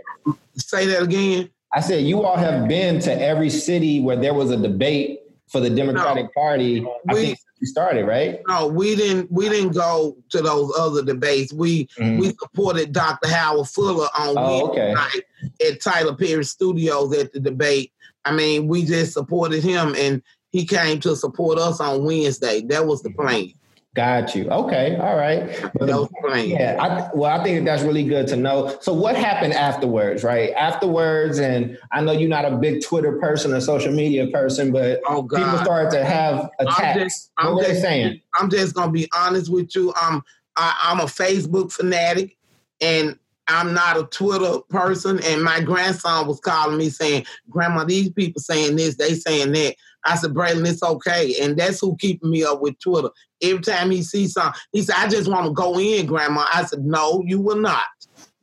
Say 0.56 0.84
that 0.86 1.00
again. 1.04 1.48
I 1.72 1.80
said 1.80 2.04
you 2.04 2.24
all 2.24 2.36
have 2.36 2.66
been 2.66 2.98
to 3.02 3.12
every 3.22 3.50
city 3.50 4.00
where 4.00 4.16
there 4.16 4.34
was 4.34 4.50
a 4.50 4.56
debate 4.56 5.20
for 5.46 5.60
the 5.60 5.70
Democratic 5.70 6.34
Party. 6.34 6.84
I 7.08 7.14
We- 7.14 7.20
think 7.20 7.38
you 7.60 7.68
started, 7.68 8.04
right? 8.04 8.40
No, 8.48 8.66
we 8.66 8.96
didn't. 8.96 9.30
We 9.30 9.48
didn't 9.48 9.74
go 9.74 10.16
to 10.30 10.42
those 10.42 10.72
other 10.76 11.04
debates. 11.04 11.52
We 11.52 11.86
Mhm. 12.00 12.18
we 12.18 12.28
supported 12.40 12.90
Dr. 12.92 13.28
Howard 13.28 13.68
Fuller 13.68 14.08
on 14.18 14.34
Oh, 14.36 14.66
okay. 14.70 14.92
Wednesday 14.92 14.94
night 14.94 15.70
at 15.70 15.80
Tyler 15.80 16.16
Perry 16.16 16.44
Studios 16.44 17.16
at 17.16 17.32
the 17.32 17.38
debate. 17.38 17.92
I 18.24 18.32
mean, 18.32 18.66
we 18.66 18.84
just 18.84 19.12
supported 19.12 19.62
him, 19.62 19.94
and 19.96 20.20
he 20.50 20.64
came 20.66 20.98
to 21.00 21.14
support 21.14 21.58
us 21.58 21.78
on 21.80 22.04
Wednesday. 22.04 22.62
That 22.62 22.88
was 22.88 23.02
the 23.02 23.10
plan. 23.10 23.52
Got 23.96 24.34
you. 24.34 24.46
Okay. 24.50 24.96
All 25.00 25.16
right. 25.16 25.46
But 25.62 25.72
That 25.80 25.86
the- 25.86 25.96
was 26.02 26.08
the 26.10 26.16
plan. 26.28 26.48
Yeah, 26.50 26.76
I, 26.78 27.16
well, 27.16 27.40
I 27.40 27.42
think 27.42 27.58
that 27.58 27.64
that's 27.64 27.82
really 27.82 28.04
good 28.04 28.26
to 28.28 28.36
know. 28.36 28.76
So, 28.82 28.92
what 28.92 29.16
happened 29.16 29.54
afterwards, 29.54 30.22
right? 30.22 30.52
Afterwards, 30.52 31.38
and 31.38 31.78
I 31.92 32.02
know 32.02 32.12
you're 32.12 32.28
not 32.28 32.44
a 32.44 32.56
big 32.58 32.82
Twitter 32.84 33.18
person 33.18 33.54
or 33.54 33.60
social 33.62 33.92
media 33.92 34.26
person, 34.28 34.70
but 34.70 35.00
Oh 35.08 35.22
people 35.22 35.58
started 35.58 35.90
to 35.92 36.04
have 36.04 36.50
I'm 36.60 36.66
attacks. 36.68 36.98
just, 37.00 37.30
I'm 37.38 37.46
what 37.46 37.56
were 37.56 37.72
they 37.72 37.80
saying? 37.80 38.20
I'm 38.38 38.50
just 38.50 38.74
gonna 38.74 38.92
be 38.92 39.08
honest 39.16 39.50
with 39.50 39.74
you. 39.74 39.92
I'm 39.96 40.22
I, 40.56 40.76
I'm 40.84 41.00
a 41.00 41.04
Facebook 41.04 41.72
fanatic, 41.72 42.36
and 42.82 43.18
I'm 43.48 43.72
not 43.72 43.96
a 43.96 44.04
Twitter 44.04 44.58
person. 44.68 45.20
And 45.24 45.42
my 45.42 45.60
grandson 45.60 46.26
was 46.26 46.38
calling 46.40 46.76
me 46.76 46.90
saying, 46.90 47.24
"Grandma, 47.48 47.84
these 47.84 48.10
people 48.10 48.42
saying 48.42 48.76
this, 48.76 48.96
they 48.96 49.14
saying 49.14 49.52
that." 49.52 49.74
I 50.06 50.16
said, 50.16 50.32
"Braylon, 50.34 50.66
it's 50.68 50.82
okay," 50.82 51.36
and 51.40 51.56
that's 51.56 51.80
who 51.80 51.96
keeping 51.96 52.30
me 52.30 52.44
up 52.44 52.60
with 52.60 52.78
Twitter. 52.78 53.10
Every 53.42 53.60
time 53.60 53.90
he 53.90 54.02
sees 54.02 54.32
something, 54.32 54.58
he 54.72 54.82
said, 54.82 54.96
"I 54.96 55.08
just 55.08 55.30
want 55.30 55.46
to 55.46 55.52
go 55.52 55.78
in, 55.78 56.06
Grandma." 56.06 56.46
I 56.52 56.64
said, 56.64 56.84
"No, 56.84 57.22
you 57.26 57.40
will 57.40 57.58
not. 57.58 57.84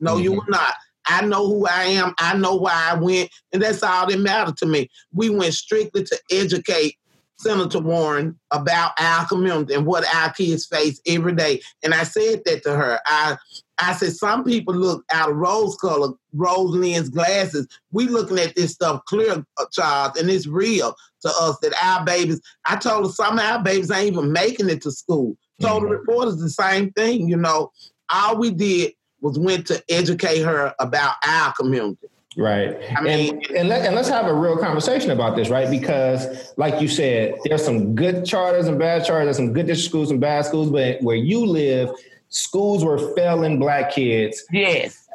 No, 0.00 0.18
you 0.18 0.32
Mhm. 0.32 0.36
will 0.36 0.50
not." 0.50 0.74
I 1.06 1.20
know 1.22 1.46
who 1.46 1.66
I 1.66 1.84
am. 1.84 2.14
I 2.18 2.36
know 2.36 2.54
why 2.54 2.90
I 2.90 2.94
went, 2.94 3.30
and 3.52 3.62
that's 3.62 3.82
all 3.82 4.06
that 4.06 4.18
mattered 4.18 4.56
to 4.58 4.66
me. 4.66 4.90
We 5.12 5.28
went 5.28 5.54
strictly 5.54 6.04
to 6.04 6.18
educate 6.30 6.96
Senator 7.36 7.80
Warren 7.80 8.38
about 8.52 8.92
our 8.98 9.26
community 9.26 9.74
and 9.74 9.84
what 9.84 10.04
our 10.14 10.32
kids 10.32 10.66
face 10.66 11.00
every 11.06 11.34
day. 11.34 11.60
And 11.82 11.92
I 11.92 12.04
said 12.04 12.42
that 12.46 12.62
to 12.62 12.74
her. 12.74 13.00
I 13.06 13.36
I 13.78 13.92
said 13.94 14.12
some 14.12 14.44
people 14.44 14.74
look 14.74 15.04
out 15.12 15.30
of 15.30 15.36
rose 15.36 15.76
color, 15.76 16.12
rose 16.32 16.70
lens 16.74 17.08
glasses. 17.08 17.66
We 17.90 18.06
looking 18.08 18.38
at 18.38 18.54
this 18.54 18.72
stuff 18.72 19.04
clear, 19.06 19.44
uh, 19.58 19.64
Charles, 19.72 20.16
and 20.18 20.30
it's 20.30 20.46
real 20.46 20.94
to 21.22 21.28
us 21.28 21.58
that 21.62 21.74
our 21.82 22.04
babies. 22.04 22.40
I 22.66 22.76
told 22.76 23.06
her 23.06 23.12
some 23.12 23.38
of 23.38 23.44
our 23.44 23.62
babies 23.62 23.90
ain't 23.90 24.12
even 24.12 24.32
making 24.32 24.70
it 24.70 24.82
to 24.82 24.90
school. 24.92 25.36
Told 25.60 25.82
the 25.84 25.86
Mhm. 25.88 25.90
reporters 25.90 26.38
the 26.38 26.50
same 26.50 26.92
thing. 26.92 27.28
You 27.28 27.36
know, 27.36 27.72
all 28.12 28.36
we 28.36 28.50
did 28.50 28.92
was 29.20 29.38
went 29.38 29.66
to 29.68 29.82
educate 29.88 30.42
her 30.42 30.74
about 30.78 31.14
our 31.26 31.52
community. 31.54 32.08
Right. 32.36 32.76
I 32.96 33.00
mean- 33.00 33.30
and 33.48 33.56
and, 33.56 33.68
let, 33.68 33.86
and 33.86 33.94
let's 33.94 34.08
have 34.08 34.26
a 34.26 34.34
real 34.34 34.56
conversation 34.56 35.12
about 35.12 35.36
this, 35.36 35.48
right? 35.50 35.70
Because, 35.70 36.52
like 36.56 36.80
you 36.82 36.88
said, 36.88 37.36
there's 37.44 37.64
some 37.64 37.94
good 37.94 38.24
charters 38.26 38.66
and 38.66 38.76
bad 38.78 39.04
charters, 39.04 39.26
there's 39.26 39.36
some 39.36 39.52
good 39.52 39.66
district 39.66 39.88
schools 39.90 40.10
and 40.10 40.20
bad 40.20 40.44
schools, 40.44 40.68
but 40.70 41.00
where 41.00 41.14
you 41.16 41.46
live, 41.46 41.90
schools 42.34 42.84
were 42.84 42.98
failing 43.14 43.58
black 43.58 43.92
kids 43.92 44.44
Yes. 44.52 45.06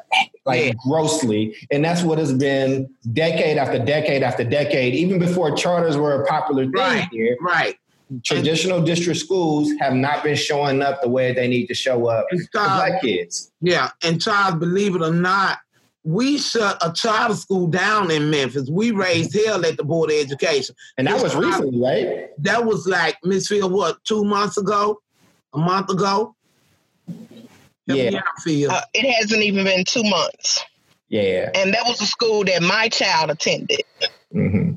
like 0.46 0.66
Yeah. 0.68 0.72
grossly. 0.88 1.56
And 1.72 1.84
that's 1.84 2.02
what 2.02 2.18
has 2.18 2.34
been 2.34 2.90
decade 3.14 3.58
after 3.58 3.78
decade 3.78 4.24
after 4.24 4.44
decade, 4.44 4.96
even 4.96 5.20
before 5.20 5.56
charters 5.56 5.98
were 5.98 6.24
a 6.24 6.26
popular 6.26 6.64
thing 6.64 6.74
Right. 6.74 7.08
here. 7.12 7.38
Right. 7.42 7.76
Traditional 8.24 8.82
district 8.82 9.20
schools 9.20 9.70
have 9.80 9.94
not 9.94 10.24
been 10.24 10.36
showing 10.36 10.82
up 10.82 11.02
the 11.02 11.10
way 11.10 11.32
they 11.34 11.48
need 11.48 11.68
to 11.68 11.76
show 11.76 12.08
up 12.08 12.26
And 12.32 12.42
for 12.52 12.64
black 12.64 13.02
kids. 13.02 13.52
Yeah, 13.62 13.90
and 14.04 14.20
child, 14.20 14.60
believe 14.60 14.96
it 14.96 15.04
or 15.04 15.14
not, 15.14 15.60
we 16.04 16.40
shut 16.40 16.78
a 16.82 16.92
charter 16.92 17.36
school 17.36 17.68
down 17.68 18.10
in 18.10 18.32
Memphis. 18.32 18.68
We 18.68 18.90
raised 18.92 19.36
hell 19.46 19.64
at 19.64 19.78
the 19.78 19.84
Board 19.84 20.10
of 20.10 20.16
Education. 20.18 20.74
And 20.98 21.06
that 21.06 21.22
was 21.22 21.36
recently, 21.36 21.80
right? 21.80 22.30
That 22.40 22.66
was 22.66 22.88
like 22.88 23.18
Miss 23.24 23.48
Field, 23.48 23.72
what, 23.72 24.04
two 24.06 24.24
months 24.24 24.58
ago? 24.58 25.02
A 25.54 25.60
month 25.60 25.90
ago? 25.92 26.34
Help 27.90 28.00
me 28.00 28.12
Yeah. 28.12 28.20
out, 28.70 28.84
Uh, 28.84 28.86
it 28.94 29.12
hasn't 29.14 29.42
even 29.42 29.66
been 29.66 29.84
two 29.84 30.04
months. 30.04 30.64
Yeah. 31.10 31.50
And 31.56 31.74
that 31.74 31.84
was 31.86 32.00
a 32.02 32.06
school 32.06 32.44
that 32.46 32.62
my 32.62 32.88
child 32.90 33.32
attended. 33.32 33.82
hmm 34.32 34.69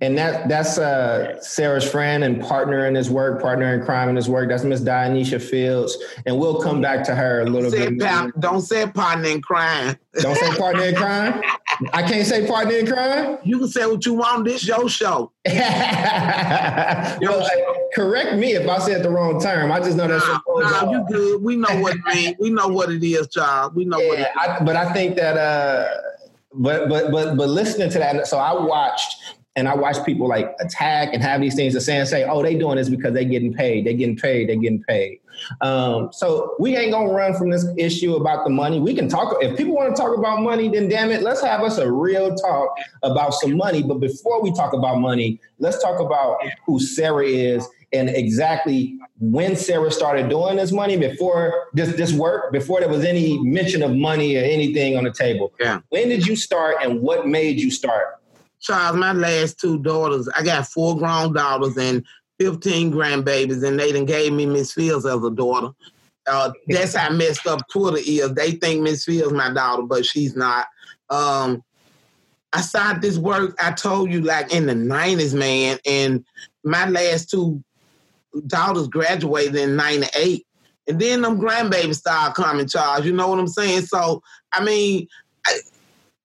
And 0.00 0.16
that 0.18 0.48
that's 0.48 0.78
uh, 0.78 1.40
Sarah's 1.40 1.88
friend 1.88 2.24
and 2.24 2.42
partner 2.42 2.86
in 2.86 2.94
his 2.94 3.10
work, 3.10 3.40
partner 3.40 3.74
in 3.74 3.84
crime 3.84 4.08
in 4.08 4.16
his 4.16 4.28
work. 4.28 4.48
That's 4.48 4.64
Miss 4.64 4.80
Dionysia 4.80 5.40
Fields, 5.40 5.96
and 6.26 6.38
we'll 6.38 6.60
come 6.60 6.80
back 6.80 7.04
to 7.04 7.14
her 7.14 7.42
a 7.42 7.46
little 7.46 7.70
Say 7.70 7.90
bit. 7.90 8.00
pal- 8.00 8.32
don't 8.38 8.62
say 8.62 8.86
partner 8.86 9.28
in 9.28 9.42
crime. 9.42 9.96
Don't 10.20 10.36
say 10.36 10.56
partner 10.56 10.84
in 10.84 10.94
crime. 10.94 11.42
I 11.92 12.02
can't 12.02 12.26
say 12.26 12.46
partner 12.46 12.74
in 12.74 12.86
crime. 12.86 13.38
You 13.42 13.58
can 13.58 13.68
say 13.68 13.86
what 13.86 14.04
you 14.04 14.14
want. 14.14 14.44
This 14.44 14.66
your 14.66 14.88
show. 14.88 15.32
well, 15.46 17.48
correct 17.94 18.36
me 18.36 18.52
if 18.52 18.68
I 18.68 18.78
said 18.78 19.02
the 19.02 19.10
wrong 19.10 19.40
term. 19.40 19.72
I 19.72 19.80
just 19.80 19.96
know 19.96 20.08
that's. 20.08 20.26
Nah, 20.26 20.40
nah 20.46 20.90
you 20.90 21.04
good. 21.08 21.42
We 21.42 21.56
know 21.56 21.80
what 21.80 21.94
it 21.94 22.14
means. 22.14 22.36
We 22.38 22.50
know 22.50 22.68
what 22.68 22.90
it 22.90 23.02
is, 23.02 23.28
child. 23.28 23.74
We 23.74 23.84
know 23.84 23.98
yeah, 23.98 24.08
what 24.08 24.18
it 24.18 24.22
is. 24.22 24.28
I, 24.36 24.64
but 24.64 24.76
I 24.76 24.92
think 24.92 25.16
that. 25.16 25.36
uh 25.36 25.88
but 26.52 26.88
but 26.88 27.12
but 27.12 27.36
but 27.36 27.48
listening 27.48 27.90
to 27.90 27.98
that, 27.98 28.26
so 28.26 28.38
I 28.38 28.52
watched 28.52 29.16
and 29.56 29.68
I 29.68 29.74
watch 29.74 30.04
people 30.06 30.28
like 30.28 30.54
attack 30.60 31.10
and 31.12 31.22
have 31.22 31.40
these 31.40 31.54
things 31.54 31.74
to 31.74 31.80
say 31.80 31.96
and 31.96 32.08
say, 32.08 32.24
oh, 32.24 32.42
they 32.42 32.56
doing 32.56 32.76
this 32.76 32.88
because 32.88 33.14
they 33.14 33.24
getting 33.24 33.52
paid. 33.52 33.84
They 33.84 33.94
getting 33.94 34.16
paid. 34.16 34.48
They 34.48 34.56
getting 34.56 34.82
paid. 34.84 35.20
Um, 35.60 36.10
so 36.12 36.54
we 36.60 36.76
ain't 36.76 36.92
gonna 36.92 37.12
run 37.12 37.34
from 37.34 37.50
this 37.50 37.66
issue 37.76 38.14
about 38.14 38.44
the 38.44 38.50
money. 38.50 38.78
We 38.78 38.94
can 38.94 39.08
talk 39.08 39.36
if 39.40 39.56
people 39.56 39.74
want 39.74 39.94
to 39.94 40.00
talk 40.00 40.16
about 40.16 40.40
money, 40.42 40.68
then 40.68 40.88
damn 40.88 41.10
it, 41.10 41.22
let's 41.22 41.42
have 41.42 41.62
us 41.62 41.78
a 41.78 41.90
real 41.90 42.34
talk 42.34 42.76
about 43.02 43.34
some 43.34 43.56
money. 43.56 43.82
But 43.82 43.98
before 43.98 44.42
we 44.42 44.52
talk 44.52 44.72
about 44.72 45.00
money, 45.00 45.40
let's 45.58 45.82
talk 45.82 45.98
about 45.98 46.38
who 46.66 46.78
Sarah 46.78 47.26
is 47.26 47.66
and 47.92 48.08
exactly 48.08 48.96
when 49.18 49.56
Sarah 49.56 49.90
started 49.90 50.28
doing 50.28 50.56
this 50.56 50.72
money 50.72 50.96
before 50.96 51.68
this 51.72 51.94
this 51.96 52.12
work, 52.12 52.52
before 52.52 52.80
there 52.80 52.88
was 52.88 53.04
any 53.04 53.38
mention 53.42 53.82
of 53.82 53.96
money 53.96 54.36
or 54.36 54.40
anything 54.44 54.96
on 54.96 55.04
the 55.04 55.12
table. 55.12 55.52
Yeah. 55.58 55.80
When 55.88 56.08
did 56.08 56.26
you 56.26 56.36
start 56.36 56.76
and 56.82 57.00
what 57.00 57.26
made 57.26 57.58
you 57.58 57.70
start? 57.70 58.19
Charles, 58.60 58.96
my 58.96 59.12
last 59.12 59.58
two 59.58 59.78
daughters, 59.78 60.28
I 60.36 60.42
got 60.42 60.66
four 60.66 60.96
grown 60.96 61.32
daughters 61.32 61.76
and 61.76 62.04
15 62.38 62.92
grandbabies, 62.92 63.66
and 63.66 63.78
they 63.78 63.92
done 63.92 64.04
gave 64.04 64.32
me 64.32 64.46
Miss 64.46 64.72
Fields 64.72 65.06
as 65.06 65.22
a 65.22 65.30
daughter. 65.30 65.70
Uh, 66.26 66.52
that's 66.68 66.94
how 66.94 67.10
messed 67.10 67.46
up 67.46 67.66
Twitter 67.68 67.98
is. 67.98 68.32
They 68.34 68.52
think 68.52 68.82
Miss 68.82 69.04
Fields 69.04 69.32
my 69.32 69.52
daughter, 69.52 69.82
but 69.82 70.04
she's 70.04 70.36
not. 70.36 70.66
Um, 71.08 71.62
I 72.52 72.60
started 72.60 73.02
this 73.02 73.18
work, 73.18 73.56
I 73.62 73.72
told 73.72 74.12
you, 74.12 74.22
like 74.22 74.52
in 74.52 74.66
the 74.66 74.74
90s, 74.74 75.34
man, 75.34 75.78
and 75.86 76.24
my 76.64 76.88
last 76.88 77.30
two 77.30 77.62
daughters 78.46 78.88
graduated 78.88 79.56
in 79.56 79.76
98. 79.76 80.46
And 80.88 80.98
then 81.00 81.22
them 81.22 81.40
grandbabies 81.40 81.96
started 81.96 82.34
coming, 82.34 82.66
Charles. 82.66 83.06
You 83.06 83.12
know 83.12 83.28
what 83.28 83.38
I'm 83.38 83.48
saying? 83.48 83.82
So, 83.82 84.22
I 84.52 84.64
mean, 84.64 85.06
I, 85.46 85.58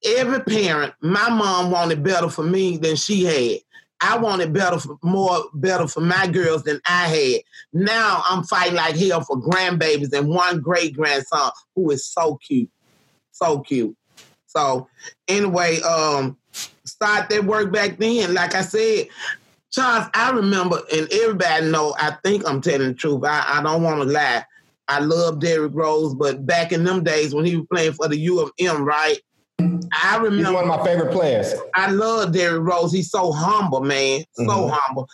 every 0.06 0.42
parent, 0.42 0.94
my 1.02 1.30
mom 1.30 1.72
wanted 1.72 2.04
better 2.04 2.30
for 2.30 2.44
me 2.44 2.78
than 2.78 2.96
she 2.96 3.24
had. 3.26 3.60
I 4.02 4.18
wanted 4.18 4.54
better 4.54 4.80
for 4.80 4.98
more 5.04 5.46
better 5.54 5.88
for 5.88 6.02
my 6.02 6.28
girls 6.28 6.64
than 6.64 6.82
I 6.88 7.08
had. 7.08 7.42
Now 7.74 8.24
I'm 8.28 8.44
fighting 8.44 8.76
like 8.76 8.98
hell 8.98 9.22
for 9.22 9.38
grandbabies 9.38 10.14
and 10.14 10.28
one 10.28 10.60
great 10.60 10.96
grandson 10.96 11.52
who 11.76 11.92
is 11.92 12.06
so 12.06 12.38
cute. 12.46 12.70
So 13.32 13.60
cute. 13.60 13.96
So 14.48 14.88
anyway, 15.28 15.82
um, 15.82 16.38
start 16.86 17.30
that 17.30 17.46
work 17.46 17.72
back 17.72 17.98
then. 17.98 18.34
Like 18.34 18.56
I 18.56 18.62
said, 18.62 19.08
Charles, 19.72 20.08
I 20.14 20.32
remember, 20.32 20.82
and 20.94 21.12
everybody 21.12 21.70
know, 21.70 21.96
I 22.00 22.16
think 22.24 22.48
I'm 22.48 22.62
telling 22.62 22.88
the 22.88 22.94
truth. 22.94 23.24
I, 23.26 23.44
I 23.46 23.64
don't 23.64 23.84
want 23.84 24.02
to 24.02 24.06
lie. 24.06 24.46
I 24.88 25.00
love 25.00 25.40
Derrick 25.40 25.72
Rose, 25.74 26.14
but 26.14 26.46
back 26.46 26.72
in 26.72 26.84
them 26.84 27.04
days 27.04 27.34
when 27.34 27.46
he 27.46 27.58
was 27.58 27.66
playing 27.72 27.94
for 27.94 28.08
the 28.08 28.18
U 28.18 28.40
of 28.40 28.52
M, 28.60 28.86
right? 28.86 29.18
I 30.04 30.18
remember 30.18 30.38
He's 30.38 30.54
one 30.54 30.70
of 30.70 30.80
my 30.80 30.86
favorite 30.86 31.12
players. 31.12 31.54
I 31.74 31.92
love 31.92 32.32
Derrick 32.32 32.62
Rose. 32.62 32.92
He's 32.92 33.10
so 33.10 33.32
humble, 33.32 33.82
man. 33.82 34.24
So 34.34 34.44
mm-hmm. 34.44 34.74
humble. 34.74 35.10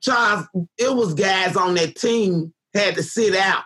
Charles, 0.00 0.46
it 0.78 0.94
was 0.94 1.14
guys 1.14 1.56
on 1.56 1.74
that 1.74 1.96
team 1.96 2.52
had 2.74 2.94
to 2.94 3.02
sit 3.02 3.34
out 3.34 3.64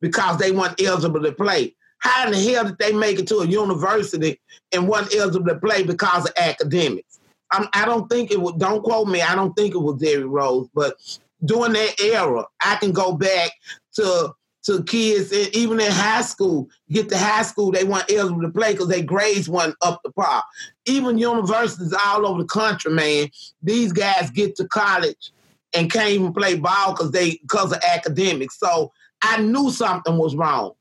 because 0.00 0.38
they 0.38 0.52
weren't 0.52 0.80
eligible 0.80 1.22
to 1.22 1.32
play. 1.32 1.74
How 1.98 2.26
in 2.26 2.32
the 2.32 2.38
hell 2.38 2.64
did 2.64 2.78
they 2.78 2.92
make 2.92 3.18
it 3.18 3.26
to 3.28 3.38
a 3.38 3.46
university 3.46 4.38
and 4.72 4.88
weren't 4.88 5.14
eligible 5.14 5.46
to 5.46 5.58
play 5.58 5.82
because 5.82 6.26
of 6.26 6.32
academics? 6.36 7.18
I'm, 7.50 7.66
I 7.72 7.84
do 7.84 7.92
not 7.92 8.10
think 8.10 8.30
it 8.30 8.40
would. 8.40 8.58
Don't 8.58 8.82
quote 8.82 9.08
me. 9.08 9.22
I 9.22 9.34
don't 9.34 9.54
think 9.54 9.74
it 9.74 9.78
was 9.78 10.00
Derrick 10.00 10.26
Rose, 10.28 10.68
but 10.74 10.96
during 11.44 11.72
that 11.72 12.00
era, 12.00 12.44
I 12.62 12.76
can 12.76 12.92
go 12.92 13.14
back 13.14 13.52
to 13.94 14.34
to 14.64 14.82
kids, 14.84 15.32
even 15.32 15.78
in 15.78 15.90
high 15.90 16.22
school, 16.22 16.68
get 16.90 17.08
to 17.10 17.18
high 17.18 17.42
school, 17.42 17.70
they 17.70 17.84
weren't 17.84 18.10
eligible 18.10 18.42
to 18.42 18.50
play 18.50 18.72
because 18.72 18.88
their 18.88 19.02
grades 19.02 19.48
weren't 19.48 19.76
up 19.82 20.02
to 20.02 20.12
par. 20.12 20.42
Even 20.86 21.18
universities 21.18 21.94
all 22.06 22.26
over 22.26 22.42
the 22.42 22.48
country, 22.48 22.92
man, 22.92 23.28
these 23.62 23.92
guys 23.92 24.30
get 24.30 24.56
to 24.56 24.66
college 24.68 25.32
and 25.74 25.92
can't 25.92 26.10
even 26.10 26.32
play 26.32 26.56
ball 26.56 26.92
because 26.92 27.10
they 27.10 27.38
because 27.42 27.72
of 27.72 27.82
academics. 27.82 28.58
So 28.58 28.92
I 29.22 29.40
knew 29.42 29.70
something 29.70 30.16
was 30.16 30.34
wrong. 30.34 30.72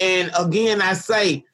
And 0.00 0.30
again, 0.38 0.80
I 0.80 0.94
say 0.94 1.44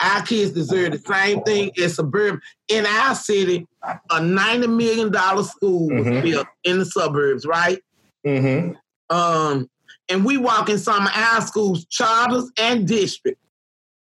our 0.00 0.22
kids 0.22 0.52
deserve 0.52 0.92
the 0.92 0.98
same 0.98 1.42
thing 1.42 1.70
as 1.82 1.94
suburban. 1.94 2.40
In 2.68 2.84
our 2.84 3.14
city, 3.14 3.66
a 4.10 4.22
ninety 4.22 4.66
million 4.66 5.10
dollar 5.10 5.44
school 5.44 5.88
was 5.88 6.06
mm-hmm. 6.06 6.22
built 6.22 6.46
in 6.64 6.78
the 6.78 6.86
suburbs, 6.86 7.46
right? 7.46 7.82
Mm-hmm. 8.26 8.74
Um, 9.14 9.68
and 10.08 10.24
we 10.24 10.36
walk 10.36 10.68
in 10.68 10.78
some 10.78 11.06
of 11.06 11.12
our 11.14 11.40
schools, 11.40 11.86
charters 11.86 12.50
and 12.58 12.86
district. 12.86 13.40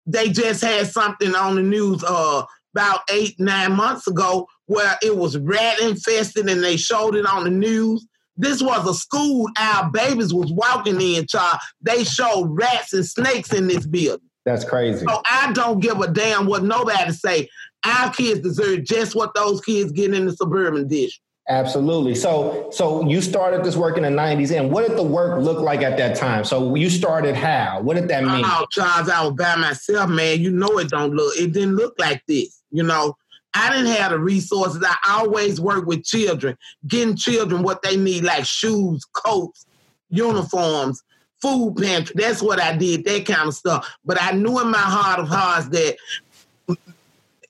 They 0.06 0.30
just 0.30 0.62
had 0.62 0.86
something 0.86 1.34
on 1.34 1.56
the 1.56 1.62
news 1.62 2.02
uh, 2.04 2.44
about 2.74 3.00
eight, 3.10 3.38
nine 3.38 3.72
months 3.72 4.06
ago 4.06 4.46
where 4.66 4.96
it 5.02 5.16
was 5.16 5.36
rat 5.38 5.80
infested 5.80 6.48
and 6.48 6.62
they 6.62 6.76
showed 6.76 7.14
it 7.14 7.26
on 7.26 7.44
the 7.44 7.50
news. 7.50 8.06
This 8.36 8.62
was 8.62 8.88
a 8.88 8.94
school 8.94 9.48
our 9.58 9.90
babies 9.90 10.32
was 10.32 10.52
walking 10.52 11.00
in, 11.00 11.26
child. 11.26 11.58
They 11.82 12.04
showed 12.04 12.46
rats 12.50 12.92
and 12.92 13.04
snakes 13.04 13.52
in 13.52 13.66
this 13.66 13.86
building. 13.86 14.28
That's 14.44 14.64
crazy. 14.64 15.04
So 15.06 15.20
I 15.26 15.52
don't 15.52 15.80
give 15.80 16.00
a 16.00 16.08
damn 16.08 16.46
what 16.46 16.62
nobody 16.62 17.12
say. 17.12 17.48
Our 17.84 18.12
kids 18.12 18.40
deserve 18.40 18.84
just 18.84 19.14
what 19.14 19.34
those 19.34 19.60
kids 19.60 19.92
get 19.92 20.14
in 20.14 20.26
the 20.26 20.32
suburban 20.32 20.86
district. 20.88 21.20
Absolutely. 21.48 22.14
So, 22.14 22.68
so 22.70 23.08
you 23.08 23.22
started 23.22 23.64
this 23.64 23.74
work 23.74 23.96
in 23.96 24.02
the 24.02 24.10
'90s, 24.10 24.54
and 24.58 24.70
what 24.70 24.86
did 24.86 24.98
the 24.98 25.02
work 25.02 25.40
look 25.40 25.60
like 25.60 25.80
at 25.80 25.96
that 25.96 26.14
time? 26.14 26.44
So 26.44 26.74
you 26.74 26.90
started 26.90 27.34
how? 27.34 27.80
What 27.80 27.96
did 27.96 28.08
that 28.08 28.22
mean? 28.22 28.44
Oh, 28.44 28.66
Charles, 28.70 29.08
I 29.08 29.24
was 29.24 29.32
by 29.32 29.56
myself, 29.56 30.10
man. 30.10 30.40
You 30.40 30.50
know 30.50 30.78
it 30.78 30.90
don't 30.90 31.14
look. 31.14 31.34
It 31.36 31.52
didn't 31.52 31.76
look 31.76 31.94
like 31.98 32.22
this. 32.28 32.62
You 32.70 32.82
know, 32.82 33.16
I 33.54 33.70
didn't 33.70 33.92
have 33.92 34.10
the 34.10 34.18
resources. 34.18 34.84
I 34.84 34.96
always 35.08 35.58
work 35.58 35.86
with 35.86 36.04
children, 36.04 36.56
getting 36.86 37.16
children 37.16 37.62
what 37.62 37.80
they 37.80 37.96
need, 37.96 38.24
like 38.24 38.44
shoes, 38.44 39.04
coats, 39.14 39.64
uniforms, 40.10 41.02
food 41.40 41.76
pantry. 41.76 42.14
That's 42.18 42.42
what 42.42 42.60
I 42.60 42.76
did, 42.76 43.04
that 43.04 43.24
kind 43.24 43.48
of 43.48 43.54
stuff. 43.54 43.88
But 44.04 44.20
I 44.20 44.32
knew 44.32 44.60
in 44.60 44.70
my 44.70 44.78
heart 44.78 45.20
of 45.20 45.28
hearts 45.28 45.68
that 45.68 45.96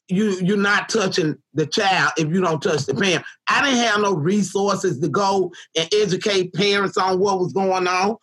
you 0.09 0.39
you're 0.41 0.57
not 0.57 0.89
touching 0.89 1.37
the 1.55 1.67
child 1.67 2.13
if 2.17 2.29
you 2.29 2.41
don't 2.41 2.63
touch 2.63 2.87
the 2.87 2.95
parent. 2.95 3.25
I 3.49 3.63
didn't 3.63 3.85
have 3.85 4.01
no 4.01 4.15
resources 4.15 5.01
to 5.01 5.09
go 5.09 5.53
and 5.77 5.89
educate 5.93 6.55
parents 6.55 6.97
on 6.97 7.19
what 7.19 7.39
was 7.39 7.53
going 7.53 7.87
on. 7.87 8.17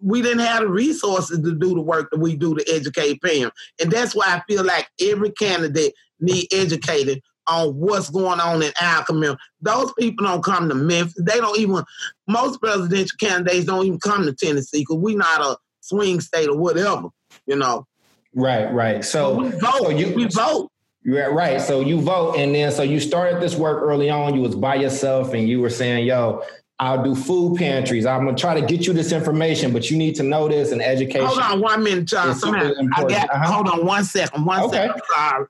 We 0.00 0.22
didn't 0.22 0.40
have 0.40 0.60
the 0.60 0.68
resources 0.68 1.40
to 1.40 1.54
do 1.54 1.74
the 1.74 1.80
work 1.80 2.10
that 2.10 2.20
we 2.20 2.36
do 2.36 2.54
to 2.54 2.64
educate 2.72 3.20
parents. 3.22 3.56
And 3.80 3.90
that's 3.90 4.14
why 4.14 4.26
I 4.26 4.42
feel 4.48 4.64
like 4.64 4.88
every 5.00 5.32
candidate 5.32 5.94
need 6.20 6.48
educated 6.52 7.20
on 7.48 7.74
what's 7.74 8.08
going 8.08 8.40
on 8.40 8.62
in 8.62 8.72
our 8.80 9.04
community. 9.04 9.40
Those 9.60 9.92
people 9.98 10.26
don't 10.26 10.44
come 10.44 10.68
to 10.68 10.74
Memphis. 10.74 11.14
They 11.18 11.38
don't 11.38 11.58
even 11.58 11.82
most 12.28 12.60
presidential 12.60 13.16
candidates 13.18 13.66
don't 13.66 13.84
even 13.84 13.98
come 13.98 14.24
to 14.24 14.32
Tennessee 14.32 14.80
because 14.80 14.98
we 14.98 15.14
not 15.14 15.40
a 15.40 15.56
swing 15.80 16.20
state 16.20 16.48
or 16.48 16.56
whatever, 16.56 17.08
you 17.46 17.56
know. 17.56 17.86
Right, 18.34 18.72
right. 18.72 19.04
So, 19.04 19.34
we 19.34 19.48
vote. 19.48 19.78
So 19.78 19.90
you, 19.90 20.14
we 20.14 20.24
vote. 20.26 20.70
Yeah, 21.04 21.26
right. 21.26 21.60
So 21.60 21.80
you 21.80 22.00
vote, 22.00 22.36
and 22.36 22.54
then 22.54 22.70
so 22.70 22.82
you 22.82 23.00
started 23.00 23.42
this 23.42 23.56
work 23.56 23.82
early 23.82 24.08
on. 24.08 24.34
You 24.34 24.40
was 24.40 24.54
by 24.54 24.76
yourself, 24.76 25.34
and 25.34 25.48
you 25.48 25.60
were 25.60 25.70
saying, 25.70 26.06
"Yo, 26.06 26.42
I'll 26.78 27.02
do 27.02 27.16
food 27.16 27.58
pantries. 27.58 28.06
I'm 28.06 28.24
gonna 28.24 28.36
try 28.36 28.58
to 28.58 28.64
get 28.64 28.86
you 28.86 28.92
this 28.92 29.10
information, 29.10 29.72
but 29.72 29.90
you 29.90 29.96
need 29.96 30.14
to 30.16 30.22
know 30.22 30.46
this 30.46 30.70
and 30.70 30.80
education." 30.80 31.26
Hold 31.26 31.40
on 31.40 31.60
one 31.60 31.82
minute, 31.82 32.04
John. 32.04 32.30
I 32.30 33.04
got. 33.04 33.30
Uh-huh. 33.30 33.52
Hold 33.52 33.68
on 33.68 33.84
one 33.84 34.04
second. 34.04 34.44
One 34.44 34.62
okay. 34.62 34.86
second. 34.86 35.02
Sorry. 35.12 35.46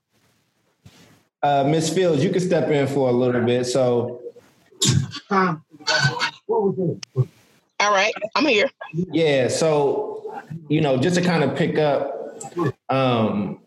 Uh, 1.43 1.65
Miss 1.69 1.93
Fields, 1.93 2.23
you 2.23 2.31
can 2.31 2.41
step 2.41 2.71
in 2.71 2.87
for 2.87 3.09
a 3.11 3.13
little 3.13 3.43
bit. 3.45 3.65
So, 3.65 4.23
what? 5.29 5.59
All 7.81 7.91
right, 7.91 8.15
I'm 8.37 8.47
here. 8.47 8.71
Yeah. 8.95 9.49
So, 9.49 10.41
you 10.69 10.81
know, 10.81 10.97
just 10.99 11.17
to 11.17 11.23
kind 11.23 11.43
of 11.43 11.57
pick 11.57 11.79
up, 11.79 12.39
um, 12.89 13.59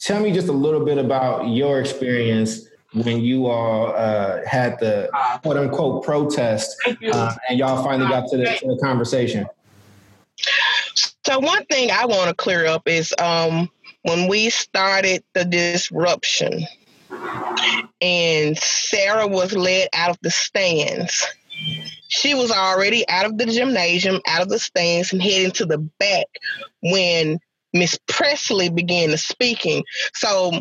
tell 0.00 0.20
me 0.20 0.32
just 0.32 0.48
a 0.48 0.52
little 0.52 0.84
bit 0.84 0.98
about 0.98 1.48
your 1.48 1.80
experience 1.80 2.66
when 2.92 3.20
you 3.20 3.46
all 3.46 3.94
uh, 3.94 4.40
had 4.46 4.78
the 4.80 5.08
quote 5.42 5.56
unquote 5.56 6.04
protest 6.04 6.76
uh, 7.12 7.34
and 7.48 7.58
y'all 7.58 7.84
finally 7.84 8.08
got 8.08 8.28
to 8.28 8.36
the, 8.36 8.44
to 8.44 8.66
the, 8.66 8.78
conversation. 8.82 9.46
So, 11.24 11.38
one 11.38 11.64
thing 11.66 11.90
I 11.90 12.06
want 12.06 12.28
to 12.28 12.34
clear 12.34 12.66
up 12.66 12.88
is 12.88 13.14
um, 13.20 13.70
when 14.02 14.28
we 14.28 14.50
started 14.50 15.22
the 15.34 15.44
disruption 15.44 16.66
and 18.00 18.58
Sarah 18.58 19.26
was 19.26 19.54
led 19.54 19.88
out 19.92 20.10
of 20.10 20.18
the 20.22 20.30
stands. 20.30 21.26
She 22.08 22.34
was 22.34 22.50
already 22.50 23.08
out 23.08 23.26
of 23.26 23.38
the 23.38 23.46
gymnasium, 23.46 24.20
out 24.26 24.42
of 24.42 24.48
the 24.48 24.58
stands, 24.58 25.12
and 25.12 25.22
heading 25.22 25.52
to 25.52 25.66
the 25.66 25.78
back 25.78 26.26
when 26.82 27.38
Miss 27.72 27.98
Pressley 28.08 28.68
began 28.68 29.16
speaking. 29.16 29.84
So 30.14 30.52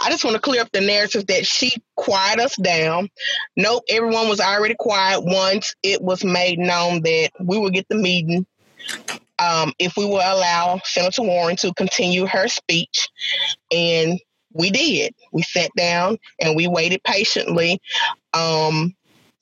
I 0.00 0.10
just 0.10 0.24
want 0.24 0.34
to 0.34 0.40
clear 0.40 0.62
up 0.62 0.72
the 0.72 0.80
narrative 0.80 1.26
that 1.26 1.46
she 1.46 1.72
quieted 1.96 2.44
us 2.44 2.56
down. 2.56 3.08
Nope, 3.56 3.84
everyone 3.88 4.28
was 4.28 4.40
already 4.40 4.74
quiet 4.78 5.22
once 5.24 5.74
it 5.82 6.02
was 6.02 6.24
made 6.24 6.58
known 6.58 7.02
that 7.02 7.30
we 7.40 7.58
would 7.58 7.74
get 7.74 7.88
the 7.88 7.96
meeting. 7.96 8.46
Um, 9.38 9.72
if 9.78 9.96
we 9.96 10.04
would 10.04 10.22
allow 10.22 10.80
Senator 10.84 11.22
Warren 11.22 11.56
to 11.56 11.74
continue 11.74 12.26
her 12.26 12.48
speech. 12.48 13.08
And 13.72 14.20
we 14.52 14.70
did. 14.70 15.14
We 15.32 15.42
sat 15.42 15.70
down 15.76 16.18
and 16.40 16.54
we 16.54 16.68
waited 16.68 17.02
patiently. 17.02 17.80
Um, 18.32 18.94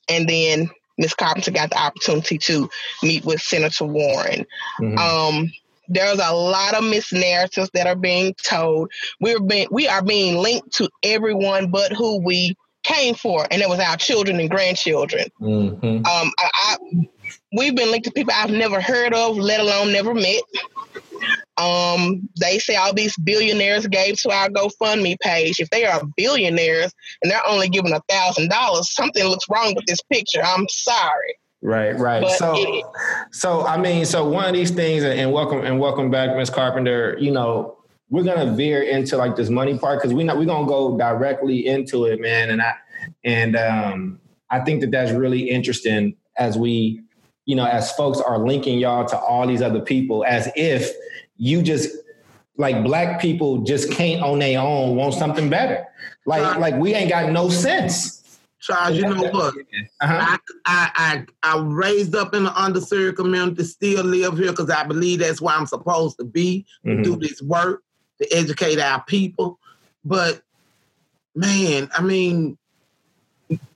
and 0.09 0.27
then 0.27 0.69
Ms. 0.97 1.13
Carpenter 1.13 1.51
got 1.51 1.69
the 1.69 1.79
opportunity 1.79 2.37
to 2.39 2.69
meet 3.01 3.23
with 3.23 3.41
Senator 3.41 3.85
Warren. 3.85 4.45
Mm-hmm. 4.79 4.97
Um, 4.97 5.51
there's 5.87 6.19
a 6.19 6.31
lot 6.31 6.73
of 6.73 6.83
misnarratives 6.83 7.69
that 7.73 7.87
are 7.87 7.95
being 7.95 8.33
told. 8.43 8.91
We're 9.19 9.39
being 9.39 9.67
we 9.71 9.87
are 9.87 10.03
being 10.03 10.37
linked 10.37 10.71
to 10.75 10.89
everyone 11.03 11.71
but 11.71 11.91
who 11.91 12.23
we 12.23 12.55
came 12.83 13.15
for, 13.15 13.47
and 13.49 13.61
it 13.61 13.69
was 13.69 13.79
our 13.79 13.97
children 13.97 14.39
and 14.39 14.49
grandchildren. 14.49 15.27
Mm-hmm. 15.41 16.05
Um, 16.05 16.31
I, 16.37 16.49
I, 16.53 16.77
we've 17.53 17.75
been 17.75 17.91
linked 17.91 18.05
to 18.05 18.11
people 18.11 18.33
I've 18.35 18.51
never 18.51 18.81
heard 18.81 19.13
of, 19.13 19.37
let 19.37 19.59
alone 19.59 19.91
never 19.91 20.13
met. 20.13 20.41
Um, 21.57 22.27
they 22.39 22.59
say 22.59 22.75
all 22.75 22.93
these 22.93 23.15
billionaires 23.17 23.85
gave 23.87 24.17
to 24.21 24.31
our 24.31 24.49
GoFundMe 24.49 25.19
page. 25.19 25.59
If 25.59 25.69
they 25.69 25.85
are 25.85 26.01
billionaires 26.17 26.91
and 27.21 27.31
they're 27.31 27.47
only 27.47 27.69
giving 27.69 27.93
a 27.93 28.01
thousand 28.09 28.49
dollars, 28.49 28.93
something 28.93 29.23
looks 29.23 29.45
wrong 29.49 29.73
with 29.75 29.85
this 29.85 30.01
picture. 30.11 30.41
I'm 30.43 30.67
sorry. 30.67 31.35
Right, 31.63 31.97
right. 31.97 32.23
But 32.23 32.31
so, 32.31 32.53
it, 32.57 32.85
so 33.31 33.65
I 33.65 33.77
mean, 33.77 34.05
so 34.05 34.27
one 34.27 34.45
of 34.45 34.53
these 34.53 34.69
things, 34.69 35.05
and 35.05 35.31
welcome 35.31 35.59
and 35.59 35.79
welcome 35.79 36.11
back, 36.11 36.35
Miss 36.35 36.49
Carpenter. 36.49 37.17
You 37.17 37.31
know, 37.31 37.77
we're 38.09 38.25
gonna 38.25 38.53
veer 38.53 38.83
into 38.83 39.15
like 39.15 39.37
this 39.37 39.49
money 39.49 39.77
part 39.77 40.01
because 40.01 40.13
we 40.13 40.25
not 40.25 40.37
we're 40.37 40.45
gonna 40.45 40.67
go 40.67 40.97
directly 40.97 41.65
into 41.65 42.03
it, 42.05 42.19
man. 42.19 42.49
And 42.49 42.61
I 42.61 42.73
and 43.23 43.55
um, 43.55 44.19
I 44.49 44.59
think 44.59 44.81
that 44.81 44.91
that's 44.91 45.13
really 45.13 45.49
interesting 45.49 46.17
as 46.37 46.57
we, 46.57 47.01
you 47.45 47.55
know, 47.55 47.65
as 47.65 47.93
folks 47.93 48.19
are 48.19 48.39
linking 48.39 48.77
y'all 48.77 49.05
to 49.05 49.17
all 49.17 49.47
these 49.47 49.61
other 49.61 49.79
people, 49.79 50.25
as 50.25 50.51
if 50.57 50.91
you 51.37 51.61
just 51.61 51.89
like 52.57 52.83
black 52.83 53.21
people 53.21 53.59
just 53.59 53.89
can't 53.89 54.21
on 54.21 54.39
their 54.39 54.59
own 54.59 54.97
want 54.97 55.13
something 55.13 55.49
better. 55.49 55.87
Like 56.25 56.57
like 56.57 56.75
we 56.75 56.93
ain't 56.93 57.09
got 57.09 57.31
no 57.31 57.47
sense. 57.47 58.22
Charles, 58.63 58.97
you 58.97 59.03
know 59.03 59.29
what? 59.29 59.53
Uh-huh. 60.01 60.37
I, 60.37 60.37
I, 60.65 61.25
I 61.43 61.55
I 61.55 61.61
raised 61.61 62.15
up 62.15 62.33
in 62.33 62.45
the 62.45 62.49
underserved 62.51 63.17
community, 63.17 63.65
still 63.65 64.05
live 64.05 64.37
here 64.37 64.51
because 64.51 64.69
I 64.69 64.85
believe 64.85 65.19
that's 65.19 65.41
where 65.41 65.53
I'm 65.53 65.65
supposed 65.65 66.17
to 66.19 66.23
be 66.23 66.65
mm-hmm. 66.85 67.03
to 67.03 67.03
do 67.03 67.15
this 67.17 67.41
work 67.41 67.83
to 68.21 68.33
educate 68.33 68.79
our 68.79 69.03
people. 69.03 69.59
But 70.05 70.41
man, 71.35 71.89
I 71.93 72.01
mean, 72.01 72.57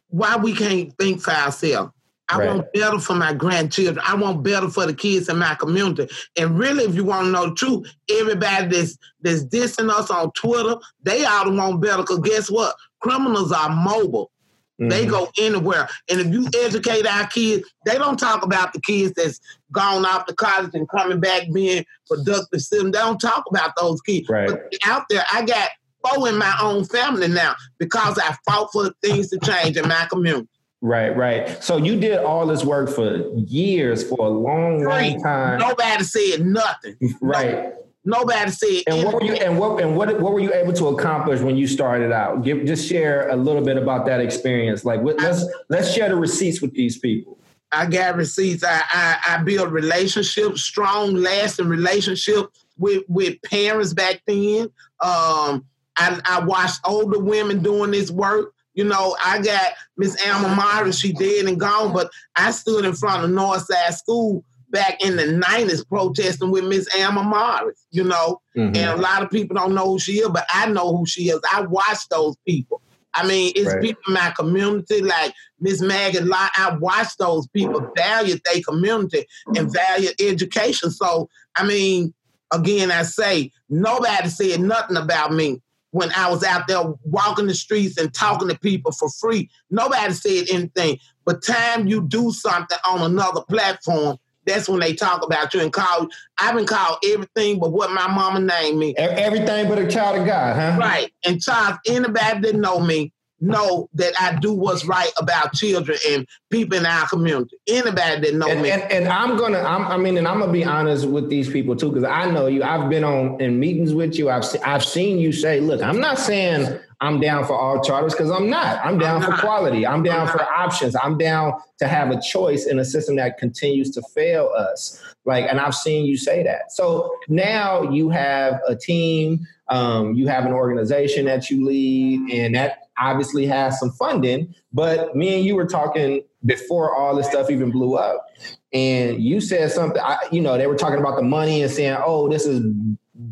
why 0.09 0.37
we 0.37 0.53
can't 0.53 0.97
think 0.97 1.21
for 1.21 1.31
ourselves? 1.31 1.91
I 2.29 2.39
right. 2.39 2.47
want 2.47 2.73
better 2.73 2.99
for 2.99 3.13
my 3.13 3.33
grandchildren. 3.33 4.03
I 4.05 4.15
want 4.15 4.43
better 4.43 4.69
for 4.69 4.85
the 4.85 4.93
kids 4.93 5.27
in 5.27 5.37
my 5.37 5.55
community. 5.55 6.07
And 6.37 6.57
really, 6.57 6.85
if 6.85 6.95
you 6.95 7.03
want 7.03 7.25
to 7.25 7.31
know 7.31 7.49
the 7.49 7.55
truth, 7.55 7.93
everybody 8.09 8.67
that's 8.67 8.97
that's 9.21 9.43
dissing 9.45 9.89
us 9.89 10.09
on 10.09 10.31
Twitter, 10.31 10.77
they 11.03 11.25
all 11.25 11.51
want 11.51 11.81
better. 11.81 12.03
Cause 12.03 12.19
guess 12.19 12.49
what? 12.49 12.73
Criminals 13.01 13.51
are 13.51 13.69
mobile. 13.69 14.31
Mm-hmm. 14.79 14.89
They 14.89 15.05
go 15.05 15.29
anywhere. 15.39 15.89
And 16.09 16.19
if 16.19 16.27
you 16.27 16.47
educate 16.63 17.07
our 17.07 17.27
kids, 17.27 17.67
they 17.85 17.97
don't 17.97 18.17
talk 18.17 18.43
about 18.43 18.73
the 18.73 18.81
kids 18.81 19.13
that's 19.15 19.39
gone 19.71 20.05
off 20.05 20.25
to 20.27 20.35
college 20.35 20.71
and 20.73 20.87
coming 20.89 21.19
back 21.19 21.51
being 21.51 21.83
productive 22.07 22.61
citizens. 22.61 22.93
They 22.93 22.99
don't 22.99 23.19
talk 23.19 23.45
about 23.49 23.71
those 23.75 24.01
kids. 24.01 24.29
Right. 24.29 24.47
But 24.47 24.61
out 24.85 25.05
there, 25.09 25.23
I 25.33 25.43
got 25.43 25.69
four 26.05 26.29
in 26.29 26.37
my 26.37 26.55
own 26.61 26.85
family 26.85 27.27
now 27.27 27.55
because 27.79 28.19
I 28.19 28.35
fought 28.45 28.71
for 28.71 28.91
things 29.03 29.29
to 29.29 29.39
change 29.39 29.77
in 29.77 29.87
my 29.87 30.07
community. 30.11 30.47
Right, 30.81 31.09
right. 31.09 31.63
So 31.63 31.77
you 31.77 31.99
did 31.99 32.19
all 32.19 32.45
this 32.45 32.63
work 32.63 32.89
for 32.89 33.31
years, 33.35 34.07
for 34.07 34.27
a 34.27 34.29
long, 34.29 34.83
long 34.83 35.21
time. 35.23 35.59
Nobody 35.59 36.03
said 36.03 36.45
nothing. 36.45 36.97
Right. 37.21 37.51
No, 37.51 37.73
nobody 38.07 38.49
said. 38.49 38.83
And 38.87 39.03
what 39.03 39.13
were 39.15 39.23
you 39.23 39.33
and 39.33 39.59
what 39.59 39.81
and 39.81 39.95
what 39.95 40.19
what 40.19 40.33
were 40.33 40.39
you 40.39 40.53
able 40.53 40.73
to 40.73 40.87
accomplish 40.87 41.41
when 41.41 41.57
you 41.57 41.67
started 41.67 42.11
out? 42.11 42.43
Give 42.43 42.65
just 42.65 42.87
share 42.87 43.29
a 43.29 43.35
little 43.35 43.61
bit 43.61 43.77
about 43.77 44.05
that 44.05 44.19
experience. 44.19 44.85
Like 44.85 45.01
let's 45.03 45.43
I, 45.43 45.47
let's 45.69 45.93
share 45.93 46.09
the 46.09 46.15
receipts 46.15 46.61
with 46.61 46.73
these 46.73 46.97
people. 46.97 47.37
I 47.71 47.85
got 47.85 48.15
receipts. 48.15 48.63
I 48.63 48.81
I, 48.91 49.17
I 49.27 49.43
built 49.43 49.69
relationships, 49.69 50.63
strong, 50.63 51.15
lasting 51.15 51.67
relationships 51.67 52.65
with 52.77 53.03
with 53.07 53.41
parents 53.43 53.93
back 53.93 54.21
then. 54.25 54.69
Um, 55.01 55.65
I, 55.97 56.19
I 56.25 56.43
watched 56.45 56.79
older 56.85 57.19
women 57.19 57.61
doing 57.61 57.91
this 57.91 58.09
work. 58.09 58.53
You 58.73 58.83
know, 58.83 59.17
I 59.23 59.41
got 59.41 59.73
Miss 59.97 60.15
Alma 60.27 60.55
Myra, 60.55 60.93
she 60.93 61.11
dead 61.11 61.45
and 61.45 61.59
gone, 61.59 61.91
but 61.91 62.11
I 62.35 62.51
stood 62.51 62.85
in 62.85 62.93
front 62.93 63.23
of 63.23 63.31
Northside 63.31 63.93
School 63.95 64.45
back 64.69 65.03
in 65.03 65.15
the 65.15 65.23
90s 65.23 65.87
protesting 65.87 66.51
with 66.51 66.65
Miss 66.65 66.87
Alma 66.99 67.23
Morris, 67.23 67.85
you 67.91 68.03
know. 68.03 68.41
Mm-hmm. 68.55 68.75
And 68.75 68.99
a 68.99 69.01
lot 69.01 69.23
of 69.23 69.29
people 69.29 69.55
don't 69.55 69.73
know 69.73 69.91
who 69.91 69.99
she 69.99 70.13
is, 70.13 70.29
but 70.29 70.45
I 70.49 70.67
know 70.67 70.95
who 70.95 71.05
she 71.05 71.29
is. 71.29 71.39
I 71.51 71.61
watch 71.61 72.07
those 72.09 72.35
people. 72.45 72.81
I 73.13 73.25
mean, 73.25 73.51
it's 73.55 73.73
right. 73.73 73.81
people 73.81 74.01
in 74.07 74.13
my 74.13 74.31
community 74.31 75.01
like 75.01 75.33
Miss 75.59 75.81
Maggie 75.81 76.19
Lott. 76.19 76.51
I 76.55 76.75
watch 76.79 77.17
those 77.17 77.47
people 77.47 77.91
value 77.95 78.35
their 78.45 78.61
community 78.61 79.25
and 79.55 79.73
value 79.73 80.09
education. 80.19 80.91
So, 80.91 81.27
I 81.55 81.65
mean, 81.65 82.13
again, 82.51 82.91
I 82.91 83.03
say 83.03 83.51
nobody 83.69 84.29
said 84.29 84.59
nothing 84.59 84.97
about 84.97 85.33
me 85.33 85.61
when 85.91 86.11
I 86.15 86.29
was 86.29 86.43
out 86.43 86.67
there 86.67 86.83
walking 87.03 87.47
the 87.47 87.55
streets 87.55 87.97
and 87.97 88.13
talking 88.13 88.49
to 88.49 88.59
people 88.59 88.91
for 88.91 89.09
free. 89.19 89.49
Nobody 89.71 90.13
said 90.13 90.45
anything. 90.51 90.99
But 91.25 91.43
time 91.43 91.87
you 91.87 92.07
do 92.07 92.31
something 92.31 92.77
on 92.87 93.01
another 93.01 93.41
platform, 93.49 94.17
that's 94.47 94.67
when 94.67 94.79
they 94.79 94.93
talk 94.93 95.23
about 95.23 95.53
you 95.53 95.61
and 95.61 95.71
call. 95.71 96.07
I've 96.39 96.55
been 96.55 96.65
called 96.65 96.97
everything 97.05 97.59
but 97.59 97.71
what 97.71 97.91
my 97.91 98.07
mama 98.07 98.39
named 98.39 98.79
me. 98.79 98.95
Everything 98.95 99.67
but 99.67 99.77
a 99.77 99.87
child 99.87 100.19
of 100.19 100.25
God, 100.25 100.55
huh? 100.55 100.77
Right. 100.79 101.11
And 101.25 101.41
Charles, 101.41 101.77
anybody 101.85 102.39
that 102.39 102.55
know 102.55 102.79
me 102.79 103.11
know 103.39 103.89
that 103.93 104.13
I 104.19 104.37
do 104.39 104.53
what's 104.53 104.85
right 104.85 105.11
about 105.17 105.53
children 105.53 105.97
and 106.09 106.27
people 106.49 106.77
in 106.77 106.85
our 106.85 107.07
community. 107.07 107.55
Anybody 107.67 108.21
that 108.21 108.35
know 108.35 108.47
and, 108.47 108.61
me. 108.61 108.71
And, 108.71 108.83
and 108.83 109.07
I'm 109.07 109.37
gonna, 109.37 109.59
I'm, 109.59 109.85
i 109.87 109.97
mean, 109.97 110.17
and 110.17 110.27
I'm 110.27 110.39
gonna 110.39 110.51
be 110.51 110.65
honest 110.65 111.07
with 111.07 111.29
these 111.29 111.49
people 111.49 111.75
too, 111.75 111.89
because 111.89 112.03
I 112.03 112.29
know 112.29 112.47
you. 112.47 112.63
I've 112.63 112.89
been 112.89 113.03
on 113.03 113.39
in 113.39 113.59
meetings 113.59 113.93
with 113.93 114.15
you. 114.15 114.29
I've 114.29 114.45
I've 114.63 114.83
seen 114.83 115.19
you 115.19 115.31
say, 115.31 115.59
look, 115.59 115.81
I'm 115.81 115.99
not 115.99 116.17
saying 116.17 116.79
I'm 116.99 117.19
down 117.19 117.45
for 117.45 117.53
all 117.53 117.81
charters 117.83 118.13
because 118.13 118.31
I'm 118.31 118.49
not. 118.49 118.83
I'm 118.83 118.97
down 118.97 119.23
I'm 119.23 119.31
for 119.31 119.37
quality. 119.37 119.85
I'm 119.85 120.01
down 120.01 120.27
I'm 120.27 120.33
for 120.33 120.41
options. 120.41 120.95
I'm 120.95 121.17
down 121.17 121.53
to 121.79 121.87
have 121.87 122.09
a 122.09 122.19
choice 122.19 122.65
in 122.65 122.79
a 122.79 122.85
system 122.85 123.17
that 123.17 123.37
continues 123.37 123.91
to 123.91 124.01
fail 124.15 124.51
us. 124.57 125.03
Like, 125.25 125.45
and 125.47 125.59
I've 125.59 125.75
seen 125.75 126.05
you 126.05 126.17
say 126.17 126.41
that. 126.43 126.71
So 126.71 127.15
now 127.27 127.83
you 127.91 128.09
have 128.09 128.59
a 128.67 128.75
team. 128.75 129.45
Um, 129.69 130.15
you 130.15 130.27
have 130.27 130.45
an 130.45 130.53
organization 130.53 131.25
that 131.25 131.49
you 131.49 131.65
lead, 131.65 132.31
and 132.31 132.55
that 132.55 132.86
obviously 132.99 133.45
has 133.45 133.79
some 133.79 133.91
funding, 133.91 134.53
but 134.73 135.15
me 135.15 135.35
and 135.35 135.45
you 135.45 135.55
were 135.55 135.67
talking 135.67 136.23
before 136.45 136.95
all 136.95 137.15
this 137.15 137.27
stuff 137.27 137.49
even 137.49 137.71
blew 137.71 137.95
up. 137.95 138.25
And 138.73 139.21
you 139.21 139.41
said 139.41 139.71
something, 139.71 140.01
I, 140.01 140.17
you 140.31 140.41
know, 140.41 140.57
they 140.57 140.67
were 140.67 140.75
talking 140.75 140.99
about 140.99 141.15
the 141.15 141.23
money 141.23 141.61
and 141.61 141.71
saying, 141.71 141.97
oh, 142.05 142.29
this 142.29 142.45
is 142.45 142.61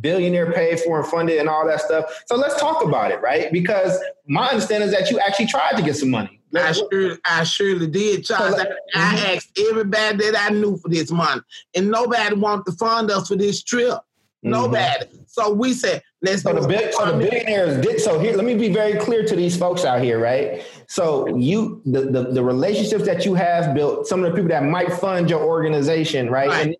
billionaire 0.01 0.51
paid 0.51 0.79
for 0.79 0.99
and 0.99 1.07
funded 1.07 1.39
and 1.39 1.47
all 1.47 1.67
that 1.67 1.81
stuff. 1.81 2.23
So 2.25 2.35
let's 2.35 2.59
talk 2.59 2.83
about 2.83 3.11
it, 3.11 3.21
right? 3.21 3.51
Because 3.51 3.97
my 4.27 4.47
understanding 4.47 4.89
is 4.89 4.95
that 4.95 5.11
you 5.11 5.19
actually 5.19 5.47
tried 5.47 5.75
to 5.77 5.83
get 5.83 5.95
some 5.95 6.09
money. 6.09 6.41
I 6.55 6.71
sure, 6.71 7.17
I 7.25 7.43
surely 7.43 7.87
did, 7.87 8.23
Charles. 8.23 8.55
So, 8.55 8.61
I, 8.61 8.65
I 8.95 9.15
mm-hmm. 9.15 9.35
asked 9.35 9.59
everybody 9.69 10.17
that 10.17 10.35
I 10.39 10.53
knew 10.53 10.77
for 10.77 10.89
this 10.89 11.11
money, 11.11 11.41
and 11.75 11.91
nobody 11.91 12.35
wanted 12.35 12.65
to 12.67 12.71
fund 12.77 13.11
us 13.11 13.27
for 13.27 13.35
this 13.35 13.61
trip. 13.61 13.93
Mm-hmm. 13.93 14.51
Nobody. 14.51 15.05
So 15.27 15.51
we 15.51 15.73
said, 15.73 16.01
let's 16.25 16.41
so 16.41 16.53
the, 16.53 16.67
big, 16.67 16.93
so 16.93 17.11
the 17.11 17.17
billionaires 17.17 17.85
did 17.85 18.01
so 18.01 18.19
here. 18.19 18.35
Let 18.35 18.45
me 18.45 18.55
be 18.55 18.71
very 18.73 18.99
clear 18.99 19.25
to 19.25 19.35
these 19.35 19.57
folks 19.57 19.85
out 19.85 20.01
here, 20.01 20.19
right? 20.19 20.63
So 20.87 21.27
you 21.35 21.81
the, 21.85 22.01
the, 22.01 22.31
the 22.31 22.43
relationships 22.43 23.05
that 23.05 23.25
you 23.25 23.33
have 23.35 23.73
built, 23.73 24.07
some 24.07 24.23
of 24.23 24.31
the 24.31 24.35
people 24.35 24.49
that 24.49 24.63
might 24.63 24.91
fund 24.93 25.29
your 25.29 25.41
organization, 25.41 26.29
right? 26.29 26.49
right. 26.49 26.67
And, 26.67 26.75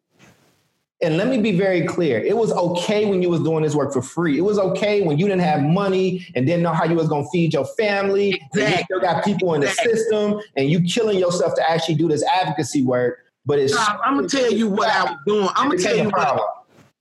and 1.01 1.17
let 1.17 1.27
me 1.27 1.39
be 1.39 1.51
very 1.57 1.85
clear. 1.85 2.19
It 2.19 2.35
was 2.35 2.51
okay 2.51 3.05
when 3.05 3.21
you 3.21 3.29
was 3.29 3.41
doing 3.41 3.63
this 3.63 3.75
work 3.75 3.93
for 3.93 4.01
free. 4.01 4.37
It 4.37 4.41
was 4.41 4.57
okay 4.57 5.01
when 5.01 5.17
you 5.17 5.27
didn't 5.27 5.41
have 5.41 5.61
money 5.61 6.25
and 6.35 6.45
didn't 6.45 6.63
know 6.63 6.73
how 6.73 6.85
you 6.85 6.95
was 6.95 7.07
gonna 7.07 7.27
feed 7.31 7.53
your 7.53 7.65
family. 7.77 8.29
Exactly. 8.29 8.63
And 8.63 8.71
you 8.71 8.83
still 8.85 8.99
got 9.01 9.23
people 9.23 9.53
in 9.53 9.61
the 9.61 9.67
system 9.67 10.41
and 10.55 10.69
you 10.69 10.81
killing 10.81 11.19
yourself 11.19 11.53
to 11.55 11.69
actually 11.69 11.95
do 11.95 12.07
this 12.07 12.23
advocacy 12.23 12.81
work. 12.81 13.19
But 13.45 13.59
it's 13.59 13.75
I'm 13.77 14.15
gonna 14.15 14.27
tell 14.27 14.51
you 14.51 14.69
what 14.69 14.89
I 14.89 15.03
was 15.03 15.17
doing. 15.27 15.49
I'm 15.55 15.69
gonna 15.69 15.81
tell 15.81 15.95
you 15.95 16.09
what 16.09 16.54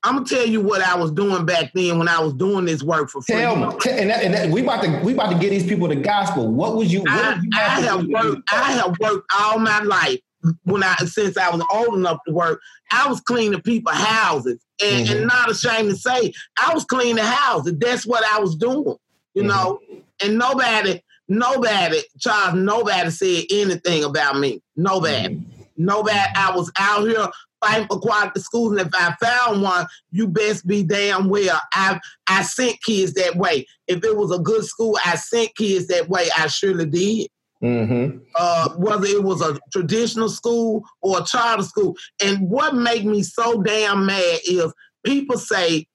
I'm 0.04 0.16
gonna 0.16 0.26
tell 0.26 0.46
you 0.46 0.60
what 0.60 0.82
I 0.82 0.96
was 0.96 1.10
doing 1.10 1.46
back 1.46 1.72
then 1.74 1.98
when 1.98 2.08
I 2.08 2.20
was 2.20 2.34
doing 2.34 2.66
this 2.66 2.82
work 2.82 3.10
for 3.10 3.22
free. 3.22 3.36
Tell 3.36 3.56
me, 3.56 3.64
and, 3.64 4.10
that, 4.10 4.22
and 4.22 4.34
that, 4.34 4.50
we 4.50 4.62
about 4.62 4.82
to 4.84 5.00
we 5.02 5.14
about 5.14 5.32
to 5.32 5.38
get 5.38 5.50
these 5.50 5.66
people 5.66 5.88
the 5.88 5.96
gospel. 5.96 6.52
What 6.52 6.76
was 6.76 6.92
you? 6.92 7.00
What 7.00 7.10
I, 7.10 7.40
you 7.42 7.50
I 7.54 7.80
have 7.80 8.06
worked. 8.06 8.52
I 8.52 8.72
have 8.72 8.98
worked 9.00 9.26
all 9.36 9.58
my 9.58 9.80
life 9.80 10.20
when 10.64 10.82
I 10.82 10.94
since 10.96 11.36
I 11.36 11.50
was 11.50 11.64
old 11.72 11.98
enough 11.98 12.18
to 12.26 12.32
work, 12.32 12.60
I 12.90 13.08
was 13.08 13.20
cleaning 13.20 13.60
people's 13.62 13.96
houses, 13.96 14.60
and, 14.82 15.06
mm-hmm. 15.06 15.16
and 15.16 15.26
not 15.26 15.50
ashamed 15.50 15.90
to 15.90 15.96
say, 15.96 16.32
I 16.60 16.72
was 16.74 16.84
cleaning 16.84 17.24
houses. 17.24 17.74
That's 17.78 18.06
what 18.06 18.24
I 18.32 18.40
was 18.40 18.56
doing, 18.56 18.96
you 19.34 19.42
mm-hmm. 19.42 19.48
know. 19.48 19.80
And 20.22 20.38
nobody, 20.38 21.02
nobody, 21.28 22.00
Charles, 22.18 22.54
nobody 22.54 23.10
said 23.10 23.44
anything 23.50 24.04
about 24.04 24.38
me. 24.38 24.62
Nobody, 24.76 25.36
mm-hmm. 25.36 25.62
nobody. 25.76 26.18
I 26.36 26.54
was 26.54 26.70
out 26.78 27.06
here 27.06 27.26
fighting 27.64 27.86
for 27.88 28.00
quality 28.00 28.40
schools, 28.40 28.72
and 28.72 28.80
if 28.80 28.88
I 28.94 29.14
found 29.20 29.62
one, 29.62 29.86
you 30.10 30.28
best 30.28 30.66
be 30.66 30.82
damn 30.82 31.28
well. 31.28 31.60
I 31.72 31.98
I 32.26 32.42
sent 32.42 32.82
kids 32.82 33.14
that 33.14 33.36
way. 33.36 33.66
If 33.86 34.04
it 34.04 34.16
was 34.16 34.32
a 34.32 34.38
good 34.38 34.64
school, 34.64 34.98
I 35.04 35.16
sent 35.16 35.54
kids 35.56 35.86
that 35.88 36.08
way. 36.08 36.28
I 36.36 36.46
surely 36.48 36.86
did. 36.86 37.28
Mm-hmm. 37.62 38.18
Uh, 38.34 38.68
whether 38.76 39.06
it 39.06 39.22
was 39.22 39.40
a 39.40 39.58
traditional 39.72 40.28
school 40.28 40.82
or 41.00 41.20
a 41.20 41.24
charter 41.24 41.62
school. 41.62 41.96
And 42.22 42.50
what 42.50 42.74
made 42.74 43.06
me 43.06 43.22
so 43.22 43.62
damn 43.62 44.04
mad 44.04 44.40
is 44.46 44.72
people 45.02 45.38
say 45.38 45.86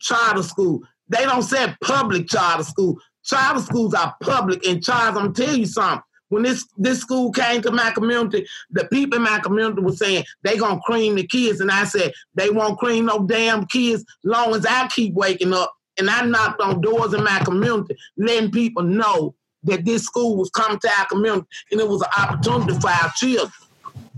charter 0.00 0.42
school. 0.42 0.80
They 1.08 1.24
don't 1.24 1.42
say 1.42 1.74
public 1.82 2.28
charter 2.28 2.64
school. 2.64 2.98
Charter 3.24 3.60
schools 3.60 3.92
are 3.92 4.14
public. 4.22 4.66
And 4.66 4.82
Charles, 4.82 5.18
I'm 5.18 5.34
tell 5.34 5.54
you 5.54 5.66
something. 5.66 6.02
When 6.28 6.42
this 6.42 6.66
this 6.76 7.00
school 7.00 7.30
came 7.32 7.62
to 7.62 7.70
my 7.70 7.90
community, 7.90 8.46
the 8.70 8.84
people 8.86 9.16
in 9.16 9.24
my 9.24 9.38
community 9.40 9.82
were 9.82 9.92
saying 9.92 10.24
they 10.42 10.56
gonna 10.56 10.80
cream 10.80 11.14
the 11.16 11.26
kids, 11.26 11.60
and 11.60 11.70
I 11.70 11.84
said 11.84 12.12
they 12.34 12.50
won't 12.50 12.78
cream 12.78 13.06
no 13.06 13.24
damn 13.24 13.66
kids 13.66 14.04
long 14.24 14.54
as 14.54 14.66
I 14.66 14.88
keep 14.88 15.14
waking 15.14 15.52
up. 15.52 15.72
And 15.98 16.08
I 16.08 16.22
knocked 16.22 16.60
on 16.60 16.80
doors 16.80 17.12
in 17.12 17.24
my 17.24 17.40
community, 17.40 17.96
letting 18.16 18.52
people 18.52 18.84
know 18.84 19.34
that 19.64 19.84
this 19.84 20.04
school 20.04 20.36
was 20.36 20.50
coming 20.50 20.78
to 20.78 20.90
our 20.98 21.06
community 21.06 21.46
and 21.72 21.80
it 21.80 21.88
was 21.88 22.02
an 22.02 22.08
opportunity 22.16 22.78
for 22.78 22.88
our 22.88 23.10
children. 23.16 23.52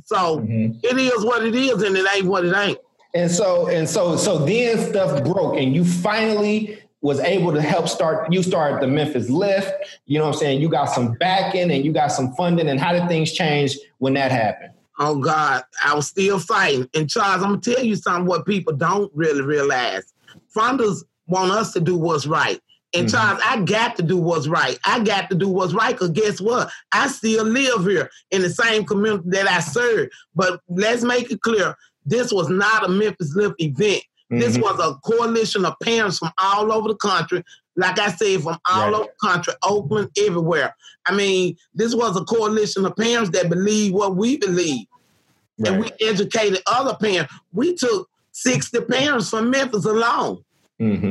So 0.05 0.41
mm-hmm. 0.41 0.79
it 0.83 0.99
is 0.99 1.25
what 1.25 1.45
it 1.45 1.55
is 1.55 1.83
and 1.83 1.97
it 1.97 2.07
ain't 2.15 2.27
what 2.27 2.45
it 2.45 2.55
ain't. 2.55 2.79
And 3.15 3.31
so 3.31 3.69
and 3.69 3.89
so 3.89 4.17
so 4.17 4.39
then 4.39 4.79
stuff 4.91 5.25
broke 5.25 5.57
and 5.57 5.75
you 5.75 5.85
finally 5.85 6.79
was 7.03 7.19
able 7.21 7.53
to 7.53 7.63
help 7.63 7.89
start 7.89 8.33
you 8.33 8.43
started 8.43 8.81
the 8.81 8.87
Memphis 8.87 9.31
Lift, 9.31 9.99
you 10.07 10.19
know 10.19 10.27
what 10.27 10.35
I'm 10.35 10.39
saying? 10.41 10.61
You 10.61 10.69
got 10.69 10.87
some 10.87 11.15
backing 11.15 11.71
and 11.71 11.85
you 11.85 11.93
got 11.93 12.09
some 12.09 12.33
funding 12.35 12.69
and 12.69 12.79
how 12.79 12.93
did 12.93 13.09
things 13.09 13.33
change 13.33 13.77
when 13.99 14.15
that 14.15 14.31
happened? 14.31 14.73
Oh 14.99 15.19
God, 15.19 15.63
I 15.85 15.95
was 15.95 16.07
still 16.07 16.39
fighting. 16.39 16.89
And 16.95 17.09
Charles, 17.09 17.43
I'm 17.43 17.51
gonna 17.51 17.61
tell 17.61 17.83
you 17.83 17.97
something 17.97 18.27
what 18.27 18.47
people 18.47 18.75
don't 18.75 19.11
really 19.15 19.43
realize. 19.43 20.13
Funders 20.55 21.03
want 21.27 21.53
us 21.53 21.73
to 21.73 21.81
do 21.81 21.97
what's 21.97 22.27
right. 22.27 22.61
And 22.93 23.07
mm-hmm. 23.07 23.17
Charles, 23.17 23.43
I 23.45 23.63
got 23.63 23.97
to 23.97 24.03
do 24.03 24.17
what's 24.17 24.49
right. 24.49 24.79
I 24.85 25.03
got 25.03 25.31
to 25.31 25.37
do 25.37 25.49
what's 25.49 25.73
right 25.73 25.93
because 25.95 26.11
guess 26.11 26.41
what? 26.41 26.71
I 26.93 27.07
still 27.09 27.45
live 27.45 27.85
here 27.85 28.11
in 28.31 28.43
the 28.43 28.51
same 28.51 28.85
community 28.85 29.31
that 29.31 29.49
I 29.49 29.61
serve. 29.61 30.09
But 30.35 30.61
let's 30.69 31.03
make 31.03 31.31
it 31.31 31.41
clear 31.41 31.77
this 32.05 32.33
was 32.33 32.49
not 32.49 32.85
a 32.85 32.89
Memphis 32.89 33.35
Lift 33.35 33.55
event. 33.59 34.03
Mm-hmm. 34.31 34.39
This 34.39 34.59
was 34.59 34.79
a 34.79 34.95
coalition 35.09 35.65
of 35.65 35.75
parents 35.83 36.19
from 36.19 36.31
all 36.39 36.73
over 36.73 36.89
the 36.89 36.97
country. 36.97 37.43
Like 37.77 37.99
I 37.99 38.11
said, 38.11 38.43
from 38.43 38.59
all 38.71 38.91
right. 38.91 38.95
over 38.95 39.05
the 39.05 39.29
country, 39.29 39.55
Oakland, 39.65 40.11
everywhere. 40.19 40.75
I 41.07 41.15
mean, 41.15 41.57
this 41.75 41.95
was 41.95 42.17
a 42.17 42.25
coalition 42.25 42.87
of 42.87 42.97
parents 42.97 43.31
that 43.31 43.49
believe 43.49 43.93
what 43.93 44.17
we 44.17 44.37
believe. 44.37 44.87
Right. 45.59 45.73
And 45.73 45.81
we 45.81 45.91
educated 46.07 46.61
other 46.67 46.95
parents. 46.95 47.33
We 47.53 47.75
took 47.75 48.09
60 48.33 48.83
parents 48.83 49.31
from 49.31 49.51
Memphis 49.51 49.85
alone. 49.85 50.45
Mm-hmm. 50.81 51.05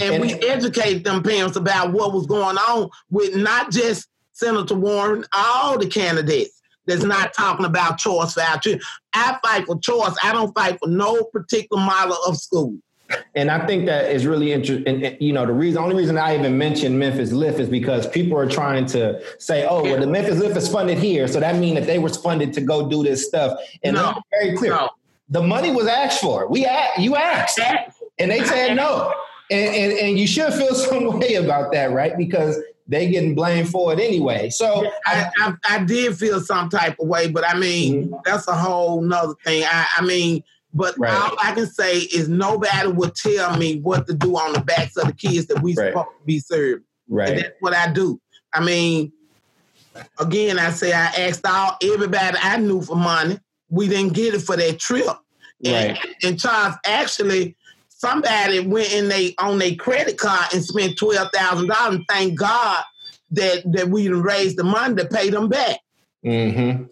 And, 0.00 0.14
and, 0.14 0.22
we 0.22 0.32
educated 0.34 1.04
them 1.04 1.22
parents 1.22 1.56
about 1.56 1.92
what 1.92 2.14
was 2.14 2.26
going 2.26 2.56
on 2.56 2.88
with 3.10 3.36
not 3.36 3.70
just 3.70 4.08
Senator 4.32 4.74
Warren, 4.74 5.24
all 5.34 5.78
the 5.78 5.86
candidates 5.86 6.61
that's 6.86 7.04
not 7.04 7.32
talking 7.34 7.66
about 7.66 7.98
choice 7.98 8.34
for 8.34 8.42
our 8.42 8.58
children. 8.58 8.82
I 9.14 9.38
fight 9.44 9.66
for 9.66 9.78
choice. 9.78 10.14
I 10.22 10.32
don't 10.32 10.54
fight 10.54 10.78
for 10.78 10.88
no 10.88 11.24
particular 11.24 11.82
model 11.82 12.16
of 12.26 12.36
school. 12.36 12.76
And 13.34 13.50
I 13.50 13.66
think 13.66 13.86
that 13.86 14.10
is 14.10 14.26
really 14.26 14.52
interesting. 14.52 15.04
And, 15.04 15.16
you 15.20 15.32
know, 15.32 15.44
the 15.44 15.52
reason, 15.52 15.82
only 15.82 15.94
reason 15.94 16.16
I 16.16 16.36
even 16.38 16.56
mentioned 16.56 16.98
Memphis 16.98 17.32
Lift 17.32 17.60
is 17.60 17.68
because 17.68 18.06
people 18.08 18.38
are 18.38 18.48
trying 18.48 18.86
to 18.86 19.20
say, 19.38 19.66
"Oh, 19.66 19.82
well, 19.82 20.00
the 20.00 20.06
Memphis 20.06 20.38
Lift 20.38 20.56
is 20.56 20.68
funded 20.68 20.98
here, 20.98 21.28
so 21.28 21.40
that 21.40 21.56
means 21.56 21.78
that 21.78 21.86
they 21.86 21.98
were 21.98 22.08
funded 22.08 22.54
to 22.54 22.60
go 22.62 22.88
do 22.88 23.02
this 23.02 23.26
stuff." 23.26 23.58
And 23.82 23.96
no, 23.96 24.14
very 24.30 24.56
clear, 24.56 24.72
no. 24.72 24.88
the 25.28 25.42
money 25.42 25.70
was 25.70 25.86
asked 25.86 26.20
for. 26.22 26.46
We 26.48 26.64
asked, 26.64 27.00
you 27.00 27.16
asked 27.16 27.60
and 28.18 28.30
they 28.30 28.44
said 28.44 28.76
no. 28.76 29.12
And, 29.50 29.74
and, 29.74 29.92
and 29.92 30.18
you 30.18 30.26
should 30.26 30.52
feel 30.54 30.74
some 30.74 31.18
way 31.18 31.34
about 31.34 31.72
that, 31.72 31.92
right? 31.92 32.16
Because 32.16 32.58
they 32.92 33.08
getting 33.08 33.34
blamed 33.34 33.68
for 33.68 33.92
it 33.92 33.98
anyway. 33.98 34.50
So 34.50 34.86
I, 35.06 35.30
I, 35.38 35.54
I 35.68 35.84
did 35.84 36.16
feel 36.16 36.40
some 36.40 36.68
type 36.68 36.96
of 37.00 37.08
way, 37.08 37.28
but 37.28 37.48
I 37.48 37.58
mean 37.58 38.08
mm-hmm. 38.08 38.16
that's 38.24 38.48
a 38.48 38.54
whole 38.54 39.00
nother 39.00 39.34
thing. 39.44 39.64
I, 39.66 39.86
I 39.96 40.02
mean, 40.02 40.42
but 40.74 40.96
right. 40.98 41.12
all 41.12 41.36
I 41.40 41.52
can 41.52 41.66
say 41.66 41.98
is 41.98 42.28
nobody 42.28 42.88
would 42.88 43.14
tell 43.14 43.56
me 43.56 43.80
what 43.80 44.06
to 44.06 44.14
do 44.14 44.36
on 44.36 44.54
the 44.54 44.60
backs 44.60 44.96
of 44.96 45.06
the 45.06 45.12
kids 45.12 45.46
that 45.46 45.62
we 45.62 45.74
right. 45.74 45.88
supposed 45.88 46.08
to 46.18 46.24
be 46.24 46.38
serving. 46.38 46.84
Right. 47.08 47.28
And 47.30 47.38
that's 47.40 47.56
what 47.60 47.74
I 47.74 47.92
do. 47.92 48.20
I 48.54 48.64
mean, 48.64 49.12
again, 50.18 50.58
I 50.58 50.70
say 50.70 50.92
I 50.92 51.06
asked 51.06 51.46
all 51.46 51.76
everybody 51.82 52.38
I 52.40 52.56
knew 52.58 52.80
for 52.82 52.96
money. 52.96 53.38
We 53.68 53.88
didn't 53.88 54.14
get 54.14 54.34
it 54.34 54.42
for 54.42 54.56
that 54.56 54.78
trip. 54.78 55.06
And, 55.64 55.96
right. 55.96 56.16
and 56.22 56.40
Charles 56.40 56.74
actually 56.84 57.56
somebody 58.02 58.60
went 58.60 58.92
in 58.92 59.08
they 59.08 59.34
on 59.38 59.58
their 59.58 59.76
credit 59.76 60.18
card 60.18 60.52
and 60.52 60.64
spent 60.64 60.98
twelve 60.98 61.30
thousand 61.32 61.68
dollars. 61.68 61.96
And 61.96 62.04
thank 62.08 62.38
God 62.38 62.82
that 63.30 63.62
that 63.72 63.88
we 63.88 64.08
raised 64.08 64.58
the 64.58 64.64
money 64.64 64.96
to 64.96 65.06
pay 65.06 65.30
them 65.30 65.48
back. 65.48 65.78
Mm-hmm. 66.24 66.84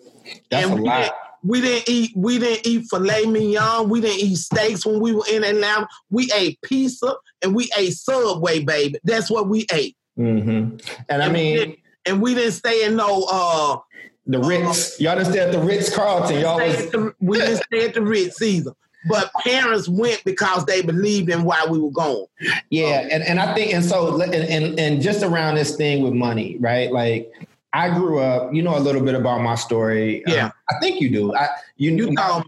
That's 0.51 0.67
and 0.67 0.73
a 0.73 0.77
we 0.77 0.89
lot. 0.89 1.01
Didn't, 1.01 1.15
we 1.43 1.61
didn't 1.61 1.89
eat. 1.89 2.11
We 2.17 2.39
didn't 2.39 2.67
eat 2.67 2.87
filet 2.91 3.27
mignon. 3.27 3.89
We 3.89 4.01
didn't 4.01 4.21
eat 4.21 4.37
steaks 4.37 4.87
when 4.87 5.01
we 5.01 5.13
were 5.13 5.25
in 5.31 5.43
Atlanta. 5.43 5.89
We 6.11 6.31
ate 6.35 6.61
pizza 6.63 7.15
and 7.43 7.55
we 7.55 7.71
ate 7.77 7.95
Subway, 7.95 8.63
baby. 8.63 8.99
That's 9.05 9.31
what 9.31 9.49
we 9.49 9.67
ate. 9.73 9.97
Mm-hmm. 10.19 10.49
And, 10.49 10.83
and 11.09 11.23
I 11.23 11.29
mean, 11.31 11.77
and 12.07 12.23
we 12.23 12.35
didn't 12.35 12.53
stay 12.53 12.85
in 12.85 12.97
no 12.97 13.27
uh 13.31 13.79
the 14.27 14.39
Ritz. 14.39 15.01
Uh, 15.01 15.05
y'all 15.05 15.17
didn't 15.17 15.33
stay 15.33 15.41
at 15.41 15.53
the 15.53 15.61
Ritz 15.61 15.95
Carlton. 15.95 16.41
Y'all 16.41 16.59
was... 16.59 16.91
the, 16.91 17.15
we 17.21 17.39
didn't 17.39 17.63
stay 17.65 17.87
at 17.87 17.95
the 17.95 18.03
Ritz 18.03 18.41
either 18.43 18.73
but 19.09 19.31
parents 19.45 19.89
went 19.89 20.23
because 20.25 20.65
they 20.67 20.83
believed 20.83 21.31
in 21.31 21.45
why 21.45 21.65
we 21.69 21.79
were 21.79 21.91
going. 21.91 22.27
Yeah, 22.71 23.09
and, 23.11 23.23
and 23.23 23.41
I 23.41 23.55
think 23.55 23.73
and 23.73 23.85
so 23.85 24.21
and, 24.21 24.35
and 24.35 24.79
and 24.79 25.03
just 25.03 25.23
around 25.23 25.55
this 25.55 25.77
thing 25.77 26.03
with 26.03 26.13
money, 26.13 26.57
right? 26.61 26.93
Like 26.93 27.33
I 27.73 27.91
grew 27.91 28.19
up, 28.19 28.53
you 28.53 28.63
know 28.63 28.77
a 28.77 28.81
little 28.81 29.03
bit 29.03 29.15
about 29.15 29.41
my 29.41 29.55
story. 29.55 30.23
Yeah, 30.27 30.47
um, 30.47 30.53
I 30.69 30.75
think 30.81 31.01
you 31.01 31.11
do. 31.11 31.35
I 31.35 31.49
you 31.77 31.95
you 31.95 32.11
know. 32.11 32.45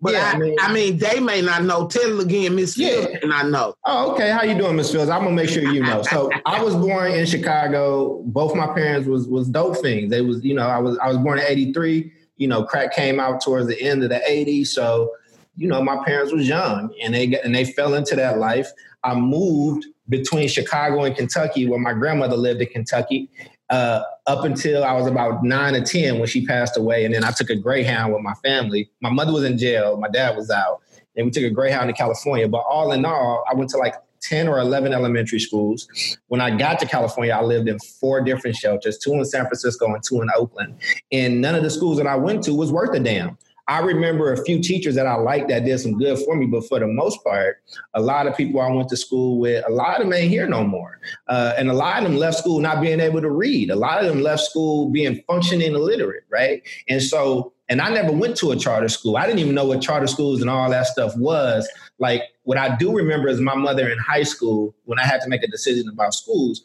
But 0.00 0.12
yeah, 0.12 0.32
I, 0.32 0.36
I, 0.36 0.38
mean, 0.38 0.56
I, 0.60 0.72
mean, 0.72 0.98
they 0.98 1.18
may 1.18 1.40
not 1.40 1.62
know. 1.62 1.86
Tell 1.86 2.20
again, 2.20 2.56
Miss 2.56 2.76
yeah. 2.76 2.90
Fields, 2.90 3.18
and 3.22 3.32
I 3.32 3.42
know. 3.42 3.74
Oh, 3.86 4.12
okay. 4.12 4.30
How 4.30 4.42
you 4.42 4.54
doing, 4.54 4.76
Miss 4.76 4.92
Fields? 4.92 5.08
I'm 5.08 5.22
gonna 5.22 5.34
make 5.34 5.48
sure 5.48 5.62
you 5.62 5.80
know. 5.80 6.02
So 6.02 6.30
I 6.44 6.62
was 6.62 6.74
born 6.74 7.12
in 7.12 7.24
Chicago. 7.24 8.20
Both 8.26 8.54
my 8.54 8.66
parents 8.66 9.08
was 9.08 9.26
was 9.26 9.48
dope 9.48 9.78
things. 9.78 10.10
They 10.10 10.20
was, 10.20 10.44
you 10.44 10.52
know, 10.52 10.66
I 10.66 10.76
was 10.76 10.98
I 10.98 11.08
was 11.08 11.16
born 11.16 11.38
in 11.38 11.46
'83. 11.46 12.12
You 12.36 12.48
know, 12.48 12.64
crack 12.64 12.92
came 12.92 13.18
out 13.18 13.40
towards 13.40 13.66
the 13.66 13.80
end 13.80 14.02
of 14.02 14.10
the 14.10 14.20
'80s. 14.28 14.66
So 14.66 15.10
you 15.56 15.68
know, 15.68 15.82
my 15.82 16.04
parents 16.04 16.32
was 16.32 16.48
young 16.48 16.94
and 17.02 17.14
they 17.14 17.38
and 17.40 17.54
they 17.54 17.64
fell 17.64 17.94
into 17.94 18.16
that 18.16 18.38
life. 18.38 18.68
I 19.02 19.14
moved 19.14 19.86
between 20.08 20.48
Chicago 20.48 21.04
and 21.04 21.14
Kentucky, 21.14 21.68
where 21.68 21.78
my 21.78 21.92
grandmother 21.92 22.36
lived 22.36 22.60
in 22.60 22.68
Kentucky, 22.68 23.30
uh, 23.70 24.02
up 24.26 24.44
until 24.44 24.84
I 24.84 24.92
was 24.92 25.06
about 25.06 25.44
nine 25.44 25.74
or 25.74 25.84
ten 25.84 26.18
when 26.18 26.28
she 26.28 26.44
passed 26.44 26.76
away. 26.76 27.04
And 27.04 27.14
then 27.14 27.24
I 27.24 27.30
took 27.30 27.50
a 27.50 27.56
Greyhound 27.56 28.12
with 28.12 28.22
my 28.22 28.34
family. 28.34 28.90
My 29.00 29.10
mother 29.10 29.32
was 29.32 29.44
in 29.44 29.58
jail, 29.58 29.96
my 29.96 30.08
dad 30.08 30.36
was 30.36 30.50
out, 30.50 30.82
and 31.16 31.26
we 31.26 31.30
took 31.30 31.44
a 31.44 31.50
Greyhound 31.50 31.88
to 31.88 31.94
California. 31.94 32.48
But 32.48 32.64
all 32.68 32.92
in 32.92 33.04
all, 33.04 33.44
I 33.48 33.54
went 33.54 33.70
to 33.70 33.78
like 33.78 33.94
10 34.24 34.48
or 34.48 34.58
11 34.58 34.92
elementary 34.92 35.38
schools. 35.38 35.86
When 36.28 36.40
I 36.40 36.56
got 36.56 36.78
to 36.80 36.86
California, 36.86 37.32
I 37.32 37.42
lived 37.42 37.68
in 37.68 37.78
four 37.78 38.22
different 38.22 38.56
shelters, 38.56 38.98
two 38.98 39.12
in 39.12 39.24
San 39.24 39.44
Francisco 39.44 39.86
and 39.86 40.02
two 40.02 40.22
in 40.22 40.28
Oakland. 40.34 40.76
And 41.12 41.40
none 41.40 41.54
of 41.54 41.62
the 41.62 41.70
schools 41.70 41.98
that 41.98 42.06
I 42.06 42.16
went 42.16 42.42
to 42.44 42.54
was 42.54 42.72
worth 42.72 42.94
a 42.94 43.00
damn. 43.00 43.36
I 43.66 43.78
remember 43.80 44.32
a 44.32 44.44
few 44.44 44.62
teachers 44.62 44.94
that 44.94 45.06
I 45.06 45.14
liked 45.14 45.48
that 45.48 45.64
did 45.64 45.78
some 45.78 45.96
good 45.96 46.18
for 46.18 46.36
me, 46.36 46.46
but 46.46 46.68
for 46.68 46.78
the 46.78 46.86
most 46.86 47.24
part, 47.24 47.62
a 47.94 48.00
lot 48.00 48.26
of 48.26 48.36
people 48.36 48.60
I 48.60 48.70
went 48.70 48.90
to 48.90 48.96
school 48.96 49.38
with, 49.38 49.64
a 49.66 49.72
lot 49.72 49.98
of 49.98 50.04
them 50.04 50.12
ain't 50.12 50.30
here 50.30 50.46
no 50.46 50.64
more. 50.64 51.00
Uh, 51.28 51.54
and 51.56 51.70
a 51.70 51.72
lot 51.72 51.98
of 51.98 52.04
them 52.04 52.16
left 52.16 52.38
school 52.38 52.60
not 52.60 52.82
being 52.82 53.00
able 53.00 53.22
to 53.22 53.30
read. 53.30 53.70
A 53.70 53.76
lot 53.76 54.04
of 54.04 54.06
them 54.06 54.22
left 54.22 54.42
school 54.42 54.90
being 54.90 55.22
functioning 55.26 55.74
illiterate, 55.74 56.24
right? 56.30 56.62
And 56.88 57.02
so, 57.02 57.54
and 57.70 57.80
I 57.80 57.88
never 57.88 58.12
went 58.12 58.36
to 58.38 58.50
a 58.50 58.56
charter 58.56 58.88
school. 58.90 59.16
I 59.16 59.26
didn't 59.26 59.38
even 59.38 59.54
know 59.54 59.64
what 59.64 59.80
charter 59.80 60.06
schools 60.06 60.42
and 60.42 60.50
all 60.50 60.68
that 60.68 60.86
stuff 60.86 61.16
was. 61.16 61.66
Like, 61.98 62.22
what 62.42 62.58
I 62.58 62.76
do 62.76 62.94
remember 62.94 63.28
is 63.28 63.40
my 63.40 63.54
mother 63.54 63.88
in 63.88 63.98
high 63.98 64.24
school, 64.24 64.74
when 64.84 64.98
I 64.98 65.06
had 65.06 65.22
to 65.22 65.28
make 65.28 65.42
a 65.42 65.46
decision 65.48 65.88
about 65.88 66.12
schools, 66.12 66.62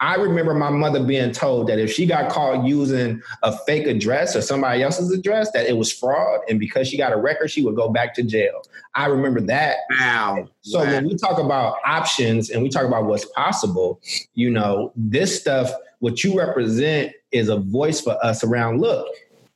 I 0.00 0.14
remember 0.14 0.54
my 0.54 0.70
mother 0.70 1.02
being 1.04 1.30
told 1.30 1.68
that 1.68 1.78
if 1.78 1.92
she 1.92 2.06
got 2.06 2.30
caught 2.30 2.66
using 2.66 3.22
a 3.42 3.56
fake 3.66 3.86
address 3.86 4.34
or 4.34 4.40
somebody 4.40 4.82
else's 4.82 5.12
address, 5.12 5.50
that 5.52 5.66
it 5.66 5.76
was 5.76 5.92
fraud. 5.92 6.40
And 6.48 6.58
because 6.58 6.88
she 6.88 6.96
got 6.96 7.12
a 7.12 7.16
record, 7.16 7.50
she 7.50 7.62
would 7.62 7.76
go 7.76 7.90
back 7.90 8.14
to 8.14 8.22
jail. 8.22 8.62
I 8.94 9.06
remember 9.06 9.42
that. 9.42 9.76
Wow. 9.98 10.48
So 10.62 10.78
wow. 10.78 10.86
when 10.86 11.06
we 11.06 11.16
talk 11.16 11.38
about 11.38 11.76
options 11.84 12.48
and 12.48 12.62
we 12.62 12.70
talk 12.70 12.86
about 12.86 13.04
what's 13.04 13.26
possible, 13.26 14.00
you 14.34 14.50
know, 14.50 14.92
this 14.96 15.38
stuff, 15.38 15.70
what 15.98 16.24
you 16.24 16.38
represent 16.38 17.12
is 17.30 17.50
a 17.50 17.58
voice 17.58 18.00
for 18.00 18.16
us 18.24 18.42
around 18.42 18.80
look, 18.80 19.06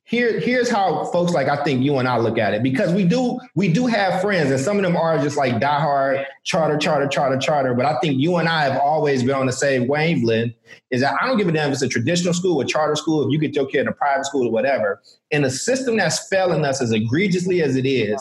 here 0.06 0.38
here's 0.38 0.68
how 0.68 1.06
folks 1.06 1.32
like 1.32 1.48
I 1.48 1.62
think 1.64 1.82
you 1.82 1.98
and 1.98 2.06
I 2.06 2.18
look 2.18 2.36
at 2.36 2.52
it 2.52 2.62
because 2.62 2.92
we 2.92 3.04
do 3.04 3.40
we 3.54 3.72
do 3.72 3.86
have 3.86 4.20
friends 4.20 4.50
and 4.50 4.60
some 4.60 4.76
of 4.76 4.82
them 4.82 4.96
are 4.96 5.18
just 5.18 5.38
like 5.38 5.54
diehard 5.54 6.26
charter 6.44 6.76
charter 6.76 7.08
charter 7.08 7.38
charter 7.38 7.72
but 7.74 7.86
I 7.86 7.98
think 8.00 8.18
you 8.18 8.36
and 8.36 8.46
I 8.46 8.64
have 8.64 8.78
always 8.78 9.22
been 9.22 9.34
on 9.34 9.46
the 9.46 9.52
same 9.52 9.88
wavelength 9.88 10.54
is 10.90 11.00
that 11.00 11.14
I 11.20 11.26
don't 11.26 11.38
give 11.38 11.48
a 11.48 11.52
damn 11.52 11.68
if 11.68 11.74
it's 11.74 11.82
a 11.82 11.88
traditional 11.88 12.34
school 12.34 12.60
or 12.60 12.64
charter 12.66 12.96
school 12.96 13.24
if 13.24 13.32
you 13.32 13.38
get 13.38 13.56
your 13.56 13.66
kid 13.66 13.80
in 13.80 13.88
a 13.88 13.92
private 13.92 14.26
school 14.26 14.46
or 14.46 14.52
whatever. 14.52 15.00
In 15.30 15.42
a 15.42 15.50
system 15.50 15.96
that's 15.96 16.28
failing 16.28 16.66
us 16.66 16.82
as 16.82 16.92
egregiously 16.92 17.62
as 17.62 17.74
it 17.74 17.86
is 17.86 18.20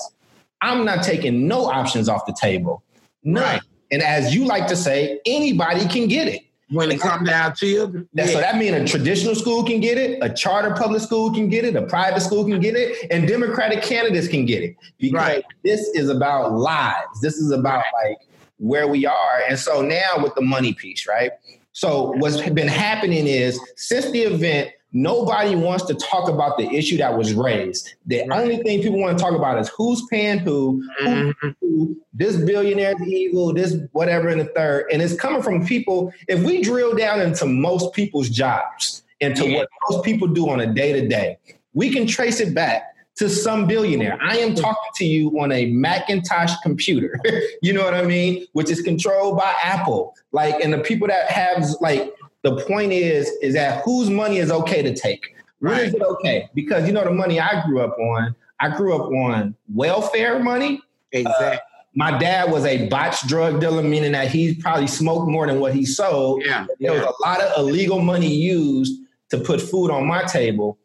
I'm 0.62 0.86
not 0.86 1.04
taking 1.04 1.50
no 1.50 1.66
options 1.66 2.08
off 2.08 2.26
the 2.26 2.34
table. 2.40 2.82
None. 3.26 3.44
Right. 3.44 3.62
and 3.92 4.02
as 4.02 4.34
you 4.34 4.46
like 4.46 4.68
to 4.68 4.78
say 4.78 5.20
anybody 5.26 5.86
can 5.88 6.08
get 6.08 6.30
it 6.30 6.44
when 6.74 6.92
it 6.92 7.00
comes 7.00 7.30
down 7.30 7.54
to 7.56 7.68
you. 7.68 8.08
Yeah. 8.14 8.26
So 8.26 8.40
that 8.40 8.58
means 8.58 8.76
a 8.76 8.86
traditional 8.86 9.36
school 9.36 9.64
can 9.64 9.80
get 9.80 9.98
it, 9.98 10.20
a 10.22 10.34
charter 10.34 10.74
public 10.74 11.02
school 11.02 11.32
can 11.32 11.50
get 11.50 11.66
it, 11.66 11.76
a 11.76 11.84
private 11.84 12.22
school 12.22 12.44
can 12.46 12.60
get 12.60 12.76
it, 12.76 13.08
and 13.12 13.28
Democratic 13.28 13.84
candidates 13.84 14.28
can 14.28 14.46
get 14.46 14.64
it. 14.64 14.76
Because 14.98 15.14
right. 15.14 15.46
this 15.64 15.82
is 15.90 16.10
about 16.10 16.54
lives. 16.54 17.22
This 17.22 17.36
is 17.36 17.52
about 17.52 17.84
like 18.04 18.18
where 18.58 18.88
we 18.88 19.06
are. 19.06 19.42
And 19.48 19.58
so 19.58 19.82
now 19.82 20.22
with 20.22 20.34
the 20.36 20.42
money 20.42 20.74
piece, 20.74 21.08
right? 21.08 21.32
So 21.74 22.14
what's 22.18 22.42
been 22.50 22.68
happening 22.68 23.28
is 23.28 23.60
since 23.76 24.10
the 24.12 24.22
event, 24.22 24.72
Nobody 24.94 25.56
wants 25.56 25.86
to 25.86 25.96
talk 25.96 26.30
about 26.30 26.58
the 26.58 26.70
issue 26.70 26.98
that 26.98 27.18
was 27.18 27.34
raised. 27.34 27.96
The 28.06 28.26
right. 28.28 28.42
only 28.42 28.58
thing 28.58 28.82
people 28.82 29.00
want 29.00 29.18
to 29.18 29.24
talk 29.24 29.34
about 29.34 29.58
is 29.58 29.68
who's 29.70 30.06
paying 30.06 30.38
who, 30.38 30.88
mm-hmm. 31.02 31.50
who, 31.60 31.98
this 32.14 32.38
billionaire's 32.38 33.02
evil, 33.02 33.54
this 33.54 33.76
whatever 33.94 34.30
in 34.30 34.38
the 34.38 34.46
third. 34.46 34.86
And 34.92 35.02
it's 35.02 35.16
coming 35.16 35.42
from 35.42 35.66
people. 35.66 36.14
If 36.28 36.44
we 36.44 36.62
drill 36.62 36.96
down 36.96 37.22
into 37.22 37.48
most 37.48 37.94
people's 37.94 38.30
jobs, 38.30 39.04
into 39.20 39.50
yeah. 39.50 39.60
what 39.60 39.70
most 39.90 40.06
people 40.06 40.28
do 40.28 40.48
on 40.50 40.60
a 40.60 40.72
day 40.72 40.94
to 40.94 41.08
day, 41.08 41.38
we 41.74 41.90
can 41.90 42.06
trace 42.06 42.40
it 42.40 42.54
back 42.54 42.94
to 43.16 43.30
some 43.30 43.68
billionaire. 43.68 44.18
I 44.22 44.38
am 44.38 44.56
talking 44.56 44.92
to 44.96 45.06
you 45.06 45.30
on 45.40 45.52
a 45.52 45.68
Macintosh 45.68 46.54
computer. 46.64 47.20
you 47.62 47.74
know 47.74 47.84
what 47.84 47.94
I 47.94 48.04
mean? 48.04 48.46
Which 48.54 48.70
is 48.70 48.82
controlled 48.82 49.38
by 49.38 49.54
Apple. 49.64 50.16
Like, 50.32 50.64
and 50.64 50.74
the 50.74 50.80
people 50.80 51.08
that 51.08 51.30
have 51.30 51.66
like 51.80 52.14
the 52.44 52.58
point 52.68 52.92
is, 52.92 53.30
is 53.42 53.54
that 53.56 53.84
whose 53.84 54.10
money 54.10 54.38
is 54.38 54.52
okay 54.52 54.82
to 54.82 54.94
take? 54.94 55.36
When 55.60 55.72
right. 55.72 55.84
is 55.84 55.94
it 55.94 56.02
okay? 56.02 56.50
Because 56.54 56.86
you 56.86 56.94
know 56.94 57.04
the 57.04 57.12
money 57.12 57.40
I 57.40 57.66
grew 57.66 57.80
up 57.80 57.98
on, 57.98 58.36
I 58.60 58.76
grew 58.76 58.96
up 58.96 59.10
on 59.12 59.56
welfare 59.74 60.40
money. 60.40 60.82
Exactly. 61.12 61.58
Uh, 61.58 61.58
my 61.96 62.18
dad 62.18 62.52
was 62.52 62.66
a 62.66 62.88
botched 62.90 63.28
drug 63.28 63.62
dealer, 63.62 63.84
meaning 63.84 64.14
that 64.14 64.30
he 64.30 64.56
probably 64.56 64.88
smoked 64.88 65.30
more 65.30 65.48
than 65.48 65.60
what 65.60 65.74
he 65.74 65.86
sold. 65.86 66.44
Yeah, 66.44 66.66
there 66.80 66.94
was 66.94 67.04
a 67.04 67.22
lot 67.22 67.40
of 67.40 67.60
illegal 67.60 68.00
money 68.00 68.34
used 68.34 69.00
to 69.30 69.38
put 69.38 69.62
food 69.62 69.92
on 69.92 70.06
my 70.06 70.24
table. 70.24 70.78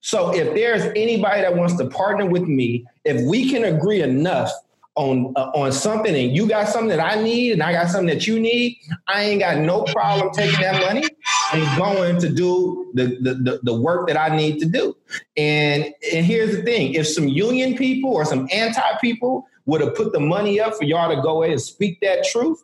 So 0.00 0.34
if 0.34 0.54
there's 0.54 0.82
anybody 0.96 1.42
that 1.42 1.54
wants 1.54 1.76
to 1.76 1.86
partner 1.86 2.26
with 2.26 2.42
me, 2.42 2.84
if 3.04 3.26
we 3.26 3.48
can 3.50 3.64
agree 3.64 4.02
enough 4.02 4.50
on 4.96 5.32
uh, 5.36 5.50
on 5.54 5.72
something 5.72 6.14
and 6.14 6.36
you 6.36 6.48
got 6.48 6.68
something 6.68 6.88
that 6.88 7.00
I 7.00 7.20
need 7.20 7.52
and 7.52 7.62
I 7.62 7.72
got 7.72 7.88
something 7.88 8.06
that 8.06 8.26
you 8.26 8.38
need, 8.38 8.78
I 9.08 9.24
ain't 9.24 9.40
got 9.40 9.58
no 9.58 9.82
problem 9.84 10.32
taking 10.32 10.60
that 10.60 10.80
money 10.82 11.04
and 11.52 11.78
going 11.78 12.20
to 12.20 12.28
do 12.28 12.92
the, 12.94 13.06
the, 13.20 13.34
the, 13.34 13.60
the, 13.64 13.74
work 13.74 14.06
that 14.06 14.16
I 14.16 14.36
need 14.36 14.60
to 14.60 14.66
do. 14.66 14.96
And 15.36 15.92
and 16.12 16.24
here's 16.24 16.56
the 16.56 16.62
thing: 16.62 16.94
if 16.94 17.08
some 17.08 17.26
union 17.26 17.76
people 17.76 18.12
or 18.12 18.24
some 18.24 18.48
anti 18.52 18.82
people 19.00 19.46
would 19.66 19.80
have 19.80 19.94
put 19.94 20.12
the 20.12 20.20
money 20.20 20.60
up 20.60 20.74
for 20.74 20.84
y'all 20.84 21.14
to 21.14 21.20
go 21.22 21.42
in 21.42 21.52
and 21.52 21.60
speak 21.60 22.00
that 22.00 22.24
truth, 22.24 22.62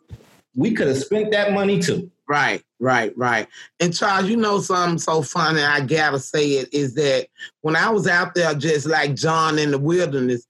we 0.55 0.73
could 0.73 0.87
have 0.87 0.97
spent 0.97 1.31
that 1.31 1.53
money 1.53 1.81
too. 1.81 2.09
Right, 2.29 2.63
right, 2.79 3.11
right. 3.17 3.47
And 3.81 3.93
Charles, 3.93 4.29
you 4.29 4.37
know 4.37 4.61
something 4.61 4.99
so 4.99 5.21
funny, 5.21 5.61
I 5.61 5.81
gotta 5.81 6.19
say 6.19 6.51
it, 6.51 6.73
is 6.73 6.95
that 6.95 7.27
when 7.59 7.75
I 7.75 7.89
was 7.89 8.07
out 8.07 8.35
there 8.35 8.53
just 8.53 8.85
like 8.85 9.15
John 9.15 9.59
in 9.59 9.71
the 9.71 9.77
wilderness, 9.77 10.47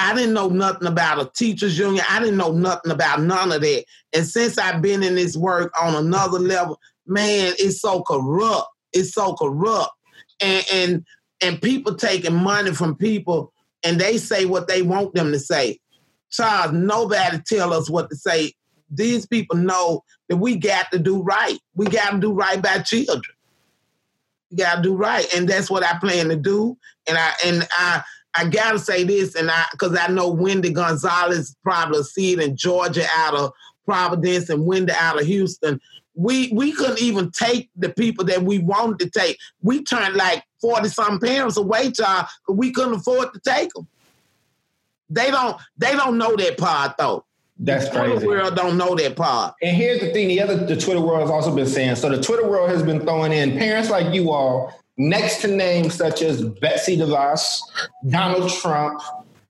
I 0.00 0.14
didn't 0.14 0.32
know 0.32 0.48
nothing 0.48 0.88
about 0.88 1.20
a 1.20 1.30
teachers 1.36 1.78
union. 1.78 2.04
I 2.08 2.20
didn't 2.20 2.38
know 2.38 2.52
nothing 2.52 2.90
about 2.90 3.20
none 3.20 3.52
of 3.52 3.60
that. 3.60 3.84
And 4.14 4.26
since 4.26 4.56
I've 4.56 4.80
been 4.80 5.02
in 5.02 5.14
this 5.14 5.36
work 5.36 5.70
on 5.80 5.94
another 5.94 6.38
level, 6.38 6.80
man, 7.06 7.52
it's 7.58 7.80
so 7.80 8.02
corrupt. 8.02 8.68
It's 8.94 9.12
so 9.12 9.34
corrupt. 9.34 9.92
And 10.40 10.64
and 10.72 11.06
and 11.42 11.60
people 11.60 11.94
taking 11.96 12.34
money 12.34 12.72
from 12.72 12.96
people 12.96 13.52
and 13.84 14.00
they 14.00 14.16
say 14.16 14.46
what 14.46 14.68
they 14.68 14.82
want 14.82 15.14
them 15.14 15.32
to 15.32 15.38
say. 15.38 15.78
Charles, 16.30 16.72
nobody 16.72 17.38
tell 17.46 17.72
us 17.74 17.90
what 17.90 18.08
to 18.10 18.16
say. 18.16 18.54
These 18.90 19.26
people 19.26 19.56
know 19.56 20.02
that 20.28 20.36
we 20.36 20.56
got 20.56 20.90
to 20.92 20.98
do 20.98 21.22
right. 21.22 21.58
We 21.74 21.86
got 21.86 22.12
to 22.12 22.18
do 22.18 22.32
right 22.32 22.60
by 22.60 22.78
children. 22.80 23.36
We 24.50 24.56
got 24.56 24.76
to 24.76 24.82
do 24.82 24.94
right, 24.94 25.26
and 25.34 25.48
that's 25.48 25.70
what 25.70 25.84
I 25.84 25.98
plan 25.98 26.28
to 26.28 26.36
do. 26.36 26.76
And 27.06 27.18
I 27.18 27.32
and 27.44 27.68
I 27.70 28.02
I 28.34 28.48
gotta 28.48 28.78
say 28.78 29.04
this, 29.04 29.34
and 29.34 29.50
I 29.50 29.64
because 29.72 29.96
I 29.98 30.08
know 30.08 30.28
Wendy 30.28 30.72
Gonzalez 30.72 31.56
probably 31.62 32.02
see 32.02 32.32
it 32.32 32.40
in 32.40 32.56
Georgia 32.56 33.06
out 33.16 33.34
of 33.34 33.52
Providence 33.84 34.48
and 34.48 34.64
Wendy 34.64 34.92
out 34.92 35.20
of 35.20 35.26
Houston. 35.26 35.80
We 36.14 36.52
we 36.52 36.72
couldn't 36.72 37.02
even 37.02 37.30
take 37.30 37.70
the 37.76 37.88
people 37.88 38.24
that 38.26 38.42
we 38.42 38.58
wanted 38.58 38.98
to 39.00 39.10
take. 39.10 39.38
We 39.62 39.82
turned 39.82 40.14
like 40.14 40.44
forty 40.60 40.88
some 40.88 41.18
parents 41.18 41.56
away, 41.56 41.90
child, 41.90 42.26
because 42.46 42.58
we 42.58 42.72
couldn't 42.72 42.94
afford 42.94 43.32
to 43.34 43.40
take 43.40 43.72
them. 43.74 43.88
They 45.08 45.30
don't 45.30 45.60
they 45.76 45.92
don't 45.92 46.18
know 46.18 46.36
that 46.36 46.56
part 46.56 46.96
though. 46.98 47.24
That's 47.58 47.86
the 47.86 47.90
crazy. 47.90 48.24
Twitter 48.24 48.26
world 48.26 48.56
don't 48.56 48.78
know 48.78 48.94
that 48.94 49.16
part. 49.16 49.54
And 49.60 49.76
here's 49.76 50.00
the 50.00 50.12
thing: 50.12 50.28
the 50.28 50.40
other 50.40 50.56
the 50.56 50.76
Twitter 50.76 51.00
world 51.00 51.20
has 51.20 51.30
also 51.30 51.54
been 51.54 51.66
saying. 51.66 51.96
So 51.96 52.08
the 52.08 52.22
Twitter 52.22 52.48
world 52.48 52.70
has 52.70 52.82
been 52.82 53.00
throwing 53.00 53.32
in 53.32 53.58
parents 53.58 53.90
like 53.90 54.14
you 54.14 54.30
all 54.30 54.80
next 55.00 55.40
to 55.40 55.48
names 55.48 55.94
such 55.94 56.20
as 56.20 56.44
Betsy 56.44 56.96
DeVos, 56.96 57.60
Donald 58.10 58.50
Trump, 58.50 59.00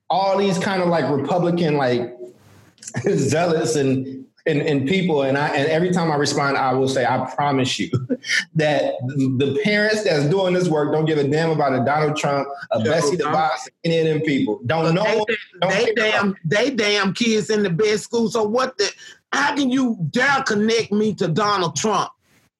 all 0.09 0.37
these 0.37 0.57
kind 0.57 0.81
of 0.81 0.87
like 0.87 1.09
Republican 1.09 1.75
like 1.75 2.17
zealots 3.09 3.75
and 3.75 4.25
and, 4.47 4.59
and 4.61 4.87
people 4.87 5.21
and 5.21 5.37
I 5.37 5.49
and 5.49 5.67
every 5.69 5.91
time 5.91 6.11
I 6.11 6.15
respond, 6.15 6.57
I 6.57 6.73
will 6.73 6.87
say, 6.87 7.05
I 7.05 7.29
promise 7.35 7.77
you 7.77 7.89
that 8.55 8.93
the 9.03 9.59
parents 9.63 10.03
that's 10.03 10.25
doing 10.25 10.53
this 10.53 10.67
work 10.67 10.93
don't 10.93 11.05
give 11.05 11.19
a 11.19 11.27
damn 11.27 11.51
about 11.51 11.73
a 11.73 11.85
Donald 11.85 12.17
Trump, 12.17 12.47
a 12.71 12.79
Joe, 12.79 12.85
Betsy 12.85 13.17
DeVos, 13.17 13.69
any 13.83 13.99
of 13.99 14.05
them 14.05 14.21
people. 14.21 14.59
Don't 14.65 14.95
know. 14.95 15.03
They, 15.03 15.35
don't 15.59 15.71
they 15.71 15.93
damn 15.93 16.35
they 16.45 16.69
damn 16.71 17.13
kids 17.13 17.49
in 17.49 17.61
the 17.61 17.69
best 17.69 18.05
school. 18.05 18.29
So 18.29 18.43
what 18.43 18.77
the 18.77 18.89
how 19.33 19.55
can 19.55 19.69
you 19.69 19.97
dare 20.09 20.43
connect 20.43 20.91
me 20.91 21.13
to 21.15 21.27
Donald 21.27 21.75
Trump? 21.75 22.09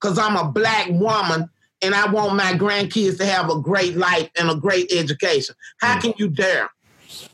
Because 0.00 0.18
I'm 0.18 0.36
a 0.36 0.50
black 0.52 0.88
woman 0.90 1.48
and 1.82 1.94
I 1.94 2.10
want 2.10 2.36
my 2.36 2.52
grandkids 2.52 3.18
to 3.18 3.26
have 3.26 3.50
a 3.50 3.58
great 3.58 3.96
life 3.96 4.30
and 4.38 4.50
a 4.50 4.54
great 4.54 4.92
education. 4.92 5.54
How 5.78 5.98
mm. 5.98 6.02
can 6.02 6.14
you 6.16 6.28
dare? 6.28 6.70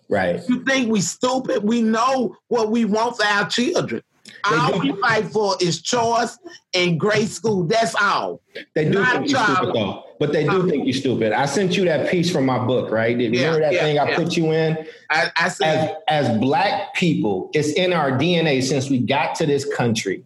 Right. 0.09 0.41
You 0.49 0.65
think 0.65 0.91
we 0.91 1.01
stupid? 1.01 1.63
We 1.63 1.83
know 1.83 2.37
what 2.49 2.71
we 2.71 2.85
want 2.85 3.17
for 3.17 3.25
our 3.25 3.49
children. 3.49 4.03
All 4.45 4.79
we 4.79 4.93
fight 4.93 5.27
for 5.27 5.57
is 5.61 5.83
choice 5.83 6.39
and 6.75 6.99
great 6.99 7.29
school. 7.29 7.65
That's 7.65 7.95
all. 7.95 8.41
They 8.75 8.85
do 8.85 9.01
Not 9.01 9.13
think 9.13 9.31
you're 9.31 9.45
stupid 9.45 9.75
though. 9.75 10.05
But 10.19 10.33
they 10.33 10.45
do 10.45 10.51
uh-huh. 10.51 10.69
think 10.69 10.85
you're 10.85 10.95
stupid. 10.95 11.33
I 11.33 11.47
sent 11.47 11.77
you 11.77 11.85
that 11.85 12.11
piece 12.11 12.31
from 12.31 12.47
my 12.47 12.59
book, 12.59 12.91
right? 12.91 13.17
You 13.17 13.31
yeah, 13.31 13.47
remember 13.47 13.61
that 13.61 13.73
yeah, 13.73 13.81
thing 13.81 13.99
I 13.99 14.11
yeah. 14.11 14.17
put 14.17 14.37
you 14.37 14.53
in? 14.53 14.87
I, 15.11 15.31
I 15.37 15.47
as, 15.47 15.91
as 16.09 16.39
black 16.39 16.95
people, 16.95 17.51
it's 17.55 17.73
in 17.73 17.93
our 17.93 18.13
DNA 18.13 18.63
since 18.63 18.91
we 18.91 18.99
got 18.99 19.35
to 19.37 19.47
this 19.47 19.65
country 19.77 20.25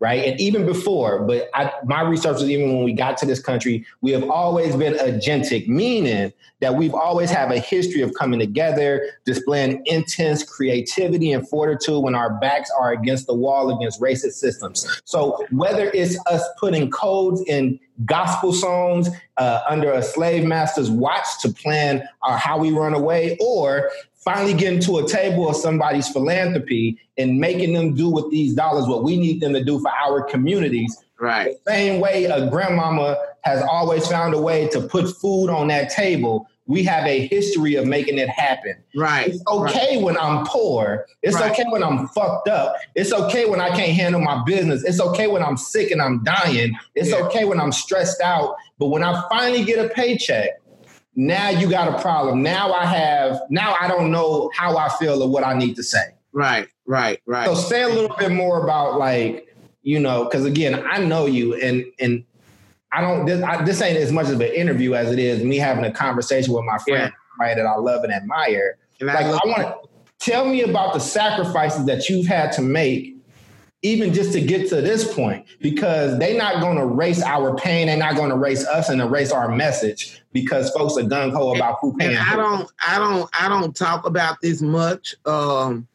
right? 0.00 0.24
And 0.24 0.40
even 0.40 0.66
before, 0.66 1.24
but 1.24 1.48
I, 1.54 1.72
my 1.84 2.02
research 2.02 2.34
was 2.34 2.50
even 2.50 2.74
when 2.74 2.84
we 2.84 2.92
got 2.92 3.16
to 3.18 3.26
this 3.26 3.40
country, 3.40 3.86
we 4.00 4.10
have 4.10 4.28
always 4.28 4.76
been 4.76 4.94
agentic, 4.94 5.68
meaning 5.68 6.32
that 6.60 6.74
we've 6.74 6.94
always 6.94 7.30
have 7.30 7.50
a 7.50 7.58
history 7.58 8.02
of 8.02 8.12
coming 8.14 8.40
together, 8.40 9.06
displaying 9.24 9.82
intense 9.86 10.42
creativity 10.42 11.32
and 11.32 11.48
fortitude 11.48 12.02
when 12.02 12.14
our 12.14 12.34
backs 12.38 12.70
are 12.78 12.92
against 12.92 13.26
the 13.26 13.34
wall 13.34 13.74
against 13.76 14.00
racist 14.00 14.32
systems. 14.32 15.02
So 15.04 15.46
whether 15.50 15.90
it's 15.92 16.18
us 16.26 16.42
putting 16.58 16.90
codes 16.90 17.42
in 17.46 17.78
gospel 18.04 18.52
songs 18.52 19.08
uh, 19.36 19.60
under 19.68 19.92
a 19.92 20.02
slave 20.02 20.44
master's 20.44 20.90
watch 20.90 21.26
to 21.42 21.48
plan 21.50 22.06
our, 22.22 22.36
how 22.36 22.58
we 22.58 22.72
run 22.72 22.94
away, 22.94 23.36
or 23.40 23.90
finally 24.24 24.54
getting 24.54 24.80
to 24.80 24.98
a 24.98 25.08
table 25.08 25.48
of 25.48 25.56
somebody's 25.56 26.08
philanthropy 26.08 26.98
and 27.18 27.38
making 27.38 27.74
them 27.74 27.94
do 27.94 28.08
with 28.08 28.30
these 28.30 28.54
dollars 28.54 28.86
what 28.86 29.04
we 29.04 29.16
need 29.16 29.40
them 29.40 29.52
to 29.52 29.62
do 29.62 29.78
for 29.78 29.90
our 29.90 30.22
communities. 30.22 30.98
Right. 31.20 31.56
The 31.64 31.72
same 31.72 32.00
way 32.00 32.24
a 32.24 32.48
grandmama 32.50 33.16
has 33.42 33.62
always 33.62 34.06
found 34.08 34.34
a 34.34 34.40
way 34.40 34.68
to 34.68 34.80
put 34.80 35.14
food 35.16 35.48
on 35.48 35.68
that 35.68 35.90
table. 35.90 36.48
We 36.66 36.82
have 36.84 37.04
a 37.04 37.26
history 37.26 37.74
of 37.74 37.86
making 37.86 38.16
it 38.16 38.30
happen. 38.30 38.74
Right. 38.96 39.28
It's 39.28 39.42
okay 39.46 39.96
right. 39.96 40.02
when 40.02 40.16
I'm 40.16 40.46
poor. 40.46 41.06
It's 41.22 41.36
right. 41.36 41.52
okay 41.52 41.64
when 41.68 41.84
I'm 41.84 42.08
fucked 42.08 42.48
up. 42.48 42.76
It's 42.94 43.12
okay 43.12 43.44
when 43.44 43.60
I 43.60 43.68
can't 43.68 43.92
handle 43.92 44.22
my 44.22 44.42
business. 44.44 44.82
It's 44.82 45.00
okay 45.00 45.26
when 45.26 45.42
I'm 45.42 45.58
sick 45.58 45.90
and 45.90 46.00
I'm 46.00 46.24
dying. 46.24 46.74
It's 46.94 47.10
yeah. 47.10 47.16
okay 47.26 47.44
when 47.44 47.60
I'm 47.60 47.70
stressed 47.70 48.22
out. 48.22 48.56
But 48.78 48.86
when 48.86 49.04
I 49.04 49.22
finally 49.28 49.62
get 49.62 49.84
a 49.84 49.90
paycheck, 49.90 50.58
now 51.16 51.50
you 51.50 51.68
got 51.70 51.88
a 51.88 52.00
problem. 52.00 52.42
Now 52.42 52.72
I 52.72 52.86
have, 52.86 53.40
now 53.50 53.76
I 53.80 53.88
don't 53.88 54.10
know 54.10 54.50
how 54.54 54.76
I 54.76 54.88
feel 54.98 55.22
or 55.22 55.28
what 55.28 55.44
I 55.44 55.54
need 55.54 55.76
to 55.76 55.82
say. 55.82 56.14
Right, 56.32 56.68
right, 56.86 57.20
right. 57.26 57.46
So 57.46 57.54
say 57.54 57.82
a 57.82 57.88
little 57.88 58.16
bit 58.16 58.32
more 58.32 58.62
about 58.62 58.98
like, 58.98 59.54
you 59.82 60.00
know, 60.00 60.24
because 60.24 60.44
again, 60.44 60.82
I 60.84 60.98
know 60.98 61.26
you 61.26 61.54
and 61.54 61.84
and 62.00 62.24
I 62.90 63.00
don't. 63.00 63.26
This, 63.26 63.42
I, 63.42 63.62
this 63.64 63.80
ain't 63.82 63.98
as 63.98 64.12
much 64.12 64.28
of 64.30 64.40
an 64.40 64.52
interview 64.52 64.94
as 64.94 65.12
it 65.12 65.18
is 65.18 65.44
me 65.44 65.58
having 65.58 65.84
a 65.84 65.92
conversation 65.92 66.54
with 66.54 66.64
my 66.64 66.78
friend, 66.78 67.12
yeah. 67.12 67.44
right? 67.44 67.56
That 67.56 67.66
I 67.66 67.76
love 67.76 68.02
and 68.04 68.12
admire. 68.12 68.78
And 69.00 69.08
like 69.08 69.26
I, 69.26 69.30
I 69.30 69.40
want 69.44 69.58
to 69.58 69.88
tell 70.18 70.46
me 70.46 70.62
about 70.62 70.94
the 70.94 71.00
sacrifices 71.00 71.86
that 71.86 72.08
you've 72.08 72.26
had 72.26 72.52
to 72.52 72.62
make, 72.62 73.16
even 73.84 74.14
just 74.14 74.32
to 74.32 74.40
get 74.40 74.66
to 74.70 74.80
this 74.80 75.12
point, 75.14 75.46
because 75.60 76.18
they're 76.18 76.38
not 76.38 76.62
going 76.62 76.78
to 76.78 76.82
erase 76.82 77.22
our 77.22 77.54
pain. 77.54 77.86
They're 77.86 77.98
not 77.98 78.16
going 78.16 78.30
to 78.30 78.34
erase 78.34 78.66
us 78.66 78.88
and 78.88 79.00
erase 79.00 79.30
our 79.30 79.54
message 79.54 80.22
because 80.32 80.70
folks 80.70 80.96
are 80.96 81.02
gung 81.02 81.32
ho 81.32 81.54
about 81.54 81.76
who 81.80 81.94
paying. 81.98 82.16
I 82.16 82.34
don't. 82.34 82.68
I 82.84 82.98
don't. 82.98 83.30
I 83.38 83.48
don't 83.48 83.76
talk 83.76 84.06
about 84.06 84.40
this 84.40 84.62
much. 84.62 85.14
Um, 85.26 85.86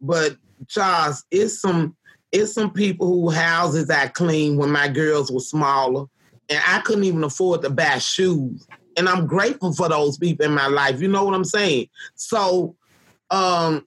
but 0.00 0.38
Charles, 0.68 1.24
it's 1.30 1.60
some 1.60 1.94
it's 2.32 2.54
some 2.54 2.72
people 2.72 3.06
who 3.06 3.28
houses 3.28 3.90
I 3.90 4.08
cleaned 4.08 4.58
when 4.58 4.70
my 4.70 4.88
girls 4.88 5.30
were 5.30 5.40
smaller, 5.40 6.06
and 6.48 6.62
I 6.66 6.80
couldn't 6.80 7.04
even 7.04 7.22
afford 7.24 7.60
to 7.62 7.70
buy 7.70 7.98
shoes. 7.98 8.66
And 8.96 9.06
I'm 9.06 9.26
grateful 9.26 9.74
for 9.74 9.88
those 9.90 10.16
people 10.16 10.46
in 10.46 10.54
my 10.54 10.66
life. 10.66 11.02
You 11.02 11.08
know 11.08 11.24
what 11.24 11.34
I'm 11.34 11.44
saying? 11.44 11.88
So, 12.14 12.74
um, 13.30 13.86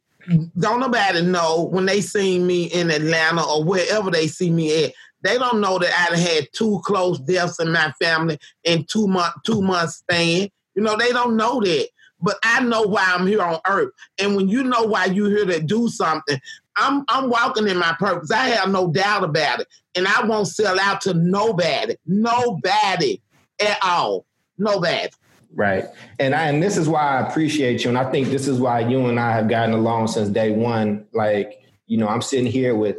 don't 0.59 0.79
nobody 0.79 1.21
know 1.21 1.67
when 1.71 1.85
they 1.85 2.01
see 2.01 2.39
me 2.39 2.65
in 2.65 2.91
Atlanta 2.91 3.43
or 3.43 3.63
wherever 3.63 4.09
they 4.11 4.27
see 4.27 4.49
me 4.49 4.85
at. 4.85 4.93
They 5.21 5.37
don't 5.37 5.59
know 5.59 5.79
that 5.79 6.09
I 6.11 6.17
had 6.17 6.47
two 6.53 6.81
close 6.83 7.19
deaths 7.19 7.59
in 7.59 7.71
my 7.71 7.91
family 8.01 8.37
in 8.63 8.85
two 8.85 9.07
month 9.07 9.33
two 9.43 9.61
months 9.61 9.95
span. 9.97 10.49
You 10.75 10.83
know, 10.83 10.97
they 10.97 11.11
don't 11.11 11.35
know 11.35 11.59
that. 11.61 11.87
But 12.21 12.37
I 12.43 12.61
know 12.63 12.83
why 12.83 13.03
I'm 13.07 13.27
here 13.27 13.41
on 13.41 13.59
earth. 13.67 13.91
And 14.19 14.35
when 14.35 14.47
you 14.47 14.63
know 14.63 14.83
why 14.83 15.05
you're 15.05 15.29
here 15.29 15.45
to 15.45 15.59
do 15.59 15.89
something, 15.89 16.39
I'm 16.75 17.03
I'm 17.07 17.29
walking 17.29 17.67
in 17.67 17.77
my 17.77 17.95
purpose. 17.99 18.31
I 18.31 18.47
have 18.49 18.69
no 18.69 18.91
doubt 18.91 19.23
about 19.23 19.61
it. 19.61 19.67
And 19.95 20.07
I 20.07 20.25
won't 20.25 20.47
sell 20.47 20.79
out 20.79 21.01
to 21.01 21.13
nobody. 21.13 21.95
Nobody 22.05 23.21
at 23.59 23.77
all. 23.83 24.25
Nobody. 24.57 25.09
Right. 25.55 25.85
And 26.19 26.35
I 26.35 26.49
and 26.49 26.61
this 26.61 26.75
is 26.75 26.89
why 26.89 27.01
I 27.01 27.27
appreciate 27.27 27.83
you. 27.83 27.89
And 27.89 27.97
I 27.97 28.11
think 28.11 28.27
this 28.27 28.47
is 28.47 28.59
why 28.59 28.81
you 28.81 29.05
and 29.05 29.17
I 29.19 29.31
have 29.31 29.47
gotten 29.47 29.73
along 29.73 30.07
since 30.07 30.27
day 30.27 30.51
one. 30.51 31.05
Like, 31.13 31.63
you 31.87 31.97
know, 31.97 32.09
I'm 32.09 32.21
sitting 32.21 32.45
here 32.45 32.75
with, 32.75 32.97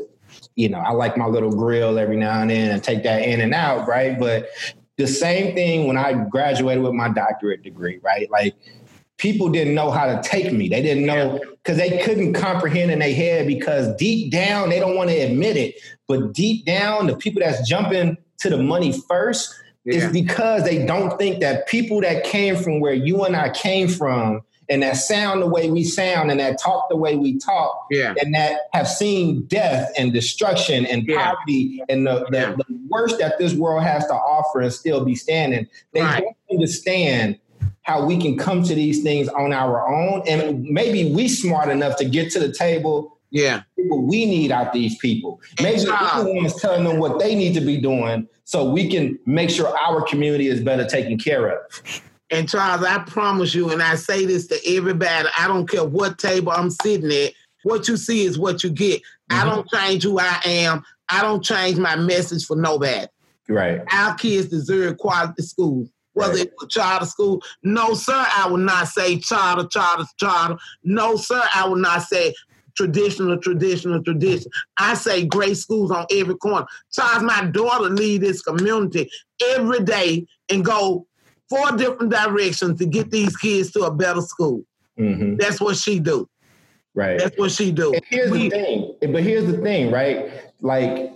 you 0.54 0.70
know, 0.70 0.78
I 0.78 0.92
like 0.92 1.18
my 1.18 1.26
little 1.26 1.50
grill 1.50 1.98
every 1.98 2.16
now 2.16 2.40
and 2.40 2.50
then 2.50 2.70
and 2.70 2.82
take 2.82 3.02
that 3.02 3.22
in 3.22 3.42
and 3.42 3.52
out, 3.52 3.86
right? 3.86 4.18
But 4.18 4.48
the 4.96 5.06
same 5.06 5.54
thing 5.54 5.86
when 5.86 5.98
I 5.98 6.14
graduated 6.14 6.82
with 6.82 6.94
my 6.94 7.10
doctorate 7.10 7.62
degree, 7.62 8.00
right? 8.02 8.30
Like 8.30 8.54
people 9.18 9.50
didn't 9.50 9.74
know 9.74 9.90
how 9.90 10.06
to 10.06 10.22
take 10.22 10.50
me. 10.50 10.70
They 10.70 10.80
didn't 10.80 11.04
know 11.04 11.38
because 11.62 11.76
they 11.76 11.98
couldn't 11.98 12.32
comprehend 12.32 12.90
in 12.90 13.00
their 13.00 13.14
head 13.14 13.46
because 13.46 13.94
deep 13.96 14.32
down 14.32 14.70
they 14.70 14.80
don't 14.80 14.96
want 14.96 15.10
to 15.10 15.16
admit 15.16 15.58
it. 15.58 15.74
But 16.08 16.32
deep 16.32 16.64
down, 16.64 17.06
the 17.06 17.16
people 17.16 17.42
that's 17.42 17.68
jumping 17.68 18.16
to 18.38 18.48
the 18.48 18.58
money 18.58 18.98
first 19.08 19.54
yeah. 19.86 20.06
is 20.06 20.12
because 20.12 20.64
they 20.64 20.84
don't 20.84 21.16
think 21.18 21.40
that 21.40 21.66
people 21.66 22.00
that 22.02 22.24
came 22.24 22.56
from 22.56 22.80
where 22.80 22.94
you 22.94 23.24
and 23.24 23.36
I 23.36 23.50
came 23.50 23.88
from 23.88 24.42
and 24.68 24.82
that 24.82 24.96
sound 24.96 25.40
the 25.40 25.46
way 25.46 25.70
we 25.70 25.84
sound 25.84 26.30
and 26.30 26.40
that 26.40 26.60
talk 26.60 26.88
the 26.88 26.96
way 26.96 27.16
we 27.16 27.38
talk 27.38 27.86
yeah. 27.90 28.14
and 28.20 28.34
that 28.34 28.62
have 28.72 28.88
seen 28.88 29.46
death 29.46 29.90
and 29.96 30.12
destruction 30.12 30.84
and 30.86 31.06
yeah. 31.06 31.30
poverty 31.30 31.82
and 31.88 32.06
the, 32.06 32.26
the, 32.30 32.38
yeah. 32.38 32.54
the, 32.56 32.64
worst 32.88 33.18
that 33.18 33.38
this 33.38 33.54
world 33.54 33.82
has 33.82 34.06
to 34.06 34.12
offer 34.12 34.60
and 34.60 34.72
still 34.72 35.04
be 35.04 35.14
standing 35.14 35.66
they 35.92 36.00
right. 36.00 36.22
don't 36.22 36.36
understand 36.50 37.38
how 37.86 38.04
we 38.04 38.18
can 38.18 38.36
come 38.36 38.64
to 38.64 38.74
these 38.74 39.02
things 39.04 39.28
on 39.28 39.52
our 39.52 39.88
own. 39.88 40.22
And 40.26 40.64
maybe 40.64 41.12
we 41.12 41.28
smart 41.28 41.68
enough 41.68 41.96
to 41.98 42.04
get 42.04 42.32
to 42.32 42.40
the 42.40 42.52
table. 42.52 43.16
Yeah. 43.30 43.62
We 43.76 44.26
need 44.26 44.50
out 44.50 44.72
these 44.72 44.98
people. 44.98 45.40
Maybe 45.62 45.84
we're 45.84 46.24
the 46.24 46.32
ones 46.34 46.60
telling 46.60 46.82
them 46.82 46.98
what 46.98 47.20
they 47.20 47.36
need 47.36 47.54
to 47.54 47.60
be 47.60 47.78
doing 47.78 48.26
so 48.46 48.64
we 48.64 48.88
can 48.88 49.18
make 49.26 49.50
sure 49.50 49.76
our 49.76 50.02
community 50.02 50.46
is 50.46 50.60
better 50.60 50.86
taken 50.86 51.18
care 51.18 51.48
of. 51.48 51.60
And 52.30 52.48
Charles, 52.48 52.84
I 52.84 52.98
promise 53.00 53.54
you, 53.54 53.70
and 53.70 53.82
I 53.82 53.96
say 53.96 54.24
this 54.24 54.46
to 54.46 54.58
everybody, 54.66 55.28
I 55.36 55.48
don't 55.48 55.68
care 55.68 55.84
what 55.84 56.18
table 56.18 56.52
I'm 56.52 56.70
sitting 56.70 57.10
at, 57.10 57.32
what 57.64 57.88
you 57.88 57.96
see 57.96 58.24
is 58.24 58.38
what 58.38 58.62
you 58.62 58.70
get. 58.70 59.00
Mm-hmm. 59.30 59.40
I 59.40 59.44
don't 59.44 59.68
change 59.68 60.04
who 60.04 60.20
I 60.20 60.40
am. 60.44 60.84
I 61.08 61.22
don't 61.22 61.42
change 61.42 61.76
my 61.78 61.96
message 61.96 62.46
for 62.46 62.56
nobody. 62.56 63.06
Right. 63.48 63.82
Our 63.92 64.14
kids 64.14 64.48
deserve 64.48 64.98
quality 64.98 65.42
schools 65.42 65.90
whether 66.16 66.32
right. 66.32 66.46
it's 66.46 66.62
a 66.62 66.66
charter 66.66 67.04
school. 67.04 67.42
No, 67.62 67.92
sir, 67.92 68.26
I 68.34 68.48
will 68.48 68.56
not 68.56 68.88
say 68.88 69.18
charter, 69.18 69.68
charter, 69.68 70.04
charter. 70.18 70.56
No, 70.82 71.16
sir, 71.16 71.42
I 71.54 71.68
will 71.68 71.76
not 71.76 72.02
say 72.04 72.32
traditional, 72.76 73.38
traditional, 73.38 74.02
tradition. 74.02 74.50
I 74.78 74.94
say 74.94 75.26
great 75.26 75.56
schools 75.56 75.90
on 75.90 76.06
every 76.10 76.36
corner. 76.36 76.66
Charles, 76.92 77.22
my 77.22 77.46
daughter 77.46 77.88
lead 77.88 78.22
this 78.22 78.42
community 78.42 79.10
every 79.54 79.80
day 79.80 80.26
and 80.48 80.64
go 80.64 81.06
four 81.48 81.72
different 81.72 82.10
directions 82.10 82.78
to 82.78 82.86
get 82.86 83.10
these 83.10 83.36
kids 83.36 83.72
to 83.72 83.82
a 83.82 83.90
better 83.90 84.20
school. 84.20 84.62
Mm-hmm. 84.98 85.36
That's 85.36 85.60
what 85.60 85.76
she 85.76 85.98
do. 85.98 86.28
Right. 86.94 87.18
That's 87.18 87.36
what 87.38 87.50
she 87.50 87.72
do. 87.72 87.92
And 87.92 88.02
here's 88.08 88.30
we, 88.30 88.48
the 88.48 88.50
thing. 88.50 88.94
But 89.12 89.22
here's 89.22 89.46
the 89.46 89.58
thing, 89.58 89.90
right? 89.90 90.30
Like 90.60 91.12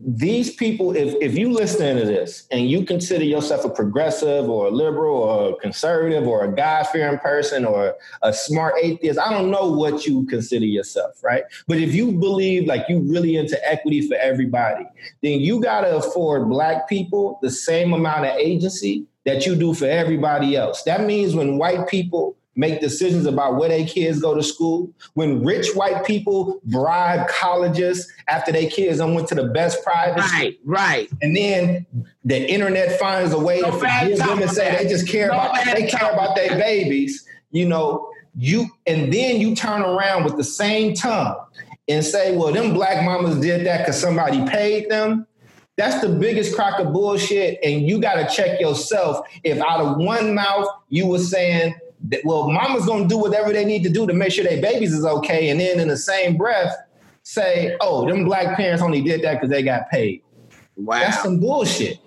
these 0.00 0.54
people, 0.54 0.94
if, 0.96 1.14
if 1.20 1.38
you 1.38 1.52
listen 1.52 1.96
to 1.96 2.04
this 2.04 2.46
and 2.50 2.68
you 2.68 2.84
consider 2.84 3.24
yourself 3.24 3.64
a 3.64 3.70
progressive 3.70 4.48
or 4.48 4.66
a 4.66 4.70
liberal 4.70 5.16
or 5.16 5.50
a 5.50 5.56
conservative 5.56 6.26
or 6.26 6.44
a 6.44 6.54
God 6.54 6.86
fearing 6.88 7.18
person 7.18 7.64
or 7.64 7.94
a 8.22 8.32
smart 8.32 8.74
atheist, 8.82 9.18
I 9.18 9.32
don't 9.32 9.50
know 9.50 9.70
what 9.70 10.06
you 10.06 10.26
consider 10.26 10.66
yourself, 10.66 11.22
right? 11.22 11.44
But 11.66 11.78
if 11.78 11.94
you 11.94 12.12
believe 12.12 12.66
like 12.66 12.86
you 12.88 13.00
really 13.00 13.36
into 13.36 13.58
equity 13.68 14.06
for 14.06 14.16
everybody, 14.16 14.84
then 15.22 15.40
you 15.40 15.60
got 15.60 15.82
to 15.82 15.96
afford 15.96 16.48
black 16.48 16.88
people 16.88 17.38
the 17.42 17.50
same 17.50 17.92
amount 17.92 18.26
of 18.26 18.36
agency 18.36 19.06
that 19.26 19.46
you 19.46 19.54
do 19.54 19.74
for 19.74 19.86
everybody 19.86 20.56
else. 20.56 20.82
That 20.84 21.04
means 21.04 21.34
when 21.34 21.58
white 21.58 21.88
people 21.88 22.36
make 22.56 22.80
decisions 22.80 23.26
about 23.26 23.56
where 23.56 23.68
their 23.68 23.86
kids 23.86 24.20
go 24.20 24.34
to 24.34 24.42
school. 24.42 24.90
When 25.14 25.44
rich 25.44 25.74
white 25.74 26.04
people 26.04 26.60
bribe 26.64 27.28
colleges 27.28 28.10
after 28.28 28.52
their 28.52 28.68
kids 28.68 29.00
and 29.00 29.14
went 29.14 29.28
to 29.28 29.34
the 29.34 29.44
best 29.44 29.82
private 29.84 30.20
Right, 30.20 30.58
right. 30.64 31.08
And 31.22 31.36
then 31.36 31.86
the 32.24 32.50
internet 32.50 32.98
finds 32.98 33.32
a 33.32 33.38
way 33.38 33.60
no 33.60 33.70
to 33.70 33.78
forgive 33.78 34.18
them 34.18 34.42
and 34.42 34.50
say 34.50 34.76
they 34.76 34.88
just 34.88 35.08
care 35.08 35.28
no 35.28 35.34
about 35.34 35.64
they 35.64 35.86
care 35.86 36.10
about 36.10 36.36
their 36.36 36.58
babies, 36.58 37.26
you 37.50 37.66
know, 37.66 38.10
you 38.36 38.66
and 38.86 39.12
then 39.12 39.40
you 39.40 39.54
turn 39.54 39.82
around 39.82 40.24
with 40.24 40.36
the 40.36 40.44
same 40.44 40.94
tongue 40.94 41.36
and 41.88 42.04
say, 42.04 42.36
well, 42.36 42.52
them 42.52 42.72
black 42.72 43.04
mamas 43.04 43.40
did 43.40 43.66
that 43.66 43.78
because 43.78 44.00
somebody 44.00 44.44
paid 44.46 44.88
them. 44.88 45.26
That's 45.76 46.00
the 46.02 46.10
biggest 46.10 46.54
crock 46.54 46.78
of 46.78 46.92
bullshit. 46.92 47.58
And 47.64 47.88
you 47.88 48.00
got 48.00 48.14
to 48.16 48.34
check 48.34 48.60
yourself 48.60 49.26
if 49.44 49.58
out 49.60 49.80
of 49.80 49.96
one 49.96 50.34
mouth 50.34 50.66
you 50.88 51.06
were 51.06 51.18
saying 51.18 51.74
well, 52.24 52.50
mama's 52.50 52.86
gonna 52.86 53.08
do 53.08 53.18
whatever 53.18 53.52
they 53.52 53.64
need 53.64 53.82
to 53.82 53.90
do 53.90 54.06
to 54.06 54.12
make 54.12 54.32
sure 54.32 54.44
their 54.44 54.60
babies 54.60 54.92
is 54.92 55.04
okay, 55.04 55.50
and 55.50 55.60
then 55.60 55.80
in 55.80 55.88
the 55.88 55.96
same 55.96 56.36
breath 56.36 56.74
say, 57.22 57.76
"Oh, 57.80 58.08
them 58.08 58.24
black 58.24 58.56
parents 58.56 58.82
only 58.82 59.02
did 59.02 59.22
that 59.22 59.34
because 59.34 59.50
they 59.50 59.62
got 59.62 59.90
paid." 59.90 60.22
Wow, 60.76 61.00
that's 61.00 61.22
some 61.22 61.40
bullshit. 61.40 61.98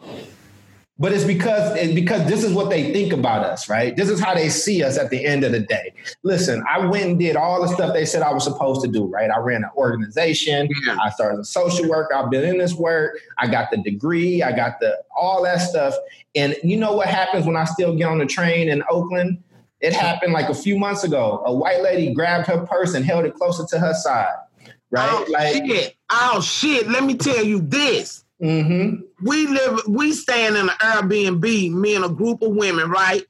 But 1.00 1.12
it's 1.12 1.24
because 1.24 1.76
it's 1.76 1.94
because 1.94 2.28
this 2.30 2.44
is 2.44 2.54
what 2.54 2.70
they 2.70 2.94
think 2.94 3.14
about 3.14 3.44
us, 3.44 3.68
right? 3.68 3.96
This 3.96 4.10
is 4.10 4.20
how 4.20 4.36
they 4.36 4.48
see 4.50 4.84
us 4.84 4.98
at 4.98 5.10
the 5.10 5.26
end 5.26 5.44
of 5.44 5.52
the 5.52 5.60
day. 5.60 5.92
Listen, 6.24 6.64
I 6.70 6.86
went 6.86 7.06
and 7.06 7.20
did 7.20 7.36
all 7.36 7.62
the 7.62 7.68
stuff 7.68 7.94
they 7.94 8.06
said 8.06 8.22
I 8.22 8.32
was 8.32 8.44
supposed 8.44 8.82
to 8.84 8.88
do, 8.88 9.06
right? 9.06 9.32
I 9.32 9.40
ran 9.40 9.64
an 9.64 9.72
organization. 9.76 10.70
Yeah. 10.86 10.98
I 11.02 11.10
started 11.10 11.40
a 11.40 11.46
social 11.46 11.90
work. 11.90 12.12
I've 12.16 12.30
been 12.30 12.46
in 12.46 12.60
this 12.60 12.76
work. 12.76 13.18
I 13.40 13.48
got 13.48 13.72
the 13.72 13.78
degree. 13.78 14.44
I 14.44 14.52
got 14.52 14.80
the 14.80 14.98
all 15.16 15.44
that 15.44 15.58
stuff. 15.58 15.96
And 16.36 16.56
you 16.64 16.78
know 16.78 16.94
what 16.94 17.08
happens 17.08 17.46
when 17.46 17.58
I 17.58 17.66
still 17.66 17.96
get 17.96 18.06
on 18.06 18.20
the 18.20 18.28
train 18.28 18.70
in 18.70 18.84
Oakland? 18.90 19.44
It 19.84 19.94
happened 19.94 20.32
like 20.32 20.50
a 20.50 20.56
few 20.56 20.80
months 20.80 21.04
ago. 21.04 21.44
A 21.46 21.54
white 21.54 21.82
lady 21.82 22.14
grabbed 22.14 22.48
her 22.48 22.66
purse 22.66 22.94
and 22.94 23.06
held 23.06 23.26
it 23.26 23.36
closer 23.36 23.66
to 23.66 23.80
her 23.80 23.94
side. 23.94 24.34
Right? 24.90 25.10
Oh, 25.12 25.26
like, 25.30 25.66
shit. 25.66 25.96
Oh 26.10 26.40
shit. 26.40 26.88
Let 26.88 27.04
me 27.04 27.16
tell 27.16 27.44
you 27.44 27.60
this. 27.60 28.24
Mm-hmm. 28.42 29.02
We 29.26 29.48
live, 29.48 29.82
we 29.88 30.14
stand 30.14 30.56
in 30.56 30.70
an 30.70 30.76
Airbnb, 30.80 31.72
me 31.72 31.96
and 31.96 32.06
a 32.06 32.10
group 32.10 32.42
of 32.42 32.56
women, 32.56 32.90
right? 32.90 33.24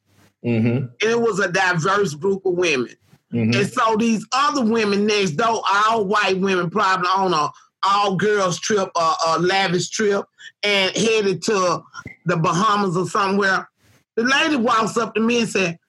Mm-hmm. 0.46 0.68
And 0.68 0.92
it 1.02 1.20
was 1.20 1.40
a 1.40 1.52
diverse 1.52 2.14
group 2.14 2.46
of 2.46 2.54
women. 2.54 2.94
Mm-hmm. 3.34 3.60
And 3.60 3.68
so 3.72 3.98
these 3.98 4.26
other 4.32 4.64
women 4.64 5.08
next 5.08 5.32
door, 5.32 5.62
all 5.68 6.06
white 6.06 6.40
women, 6.40 6.70
probably 6.70 7.08
on 7.08 7.34
a 7.34 7.50
all 7.84 8.16
girls 8.16 8.60
trip, 8.60 8.90
a, 8.96 9.14
a 9.28 9.40
lavish 9.40 9.90
trip, 9.90 10.26
and 10.62 10.96
headed 10.96 11.42
to 11.44 11.82
the 12.26 12.38
Bahamas 12.38 12.96
or 12.96 13.08
somewhere. 13.08 13.68
The 14.16 14.24
lady 14.24 14.56
walks 14.56 14.98
up 14.98 15.16
to 15.16 15.22
me 15.22 15.42
and 15.42 15.50
said, 15.50 15.80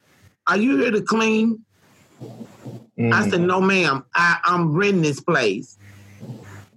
are 0.47 0.57
you 0.57 0.79
here 0.79 0.91
to 0.91 1.03
clean? 1.03 1.65
Mm. 2.99 3.13
I 3.13 3.29
said, 3.29 3.41
No, 3.41 3.61
ma'am. 3.61 4.05
I, 4.15 4.39
I'm 4.45 4.75
renting 4.75 5.03
this 5.03 5.21
place. 5.21 5.79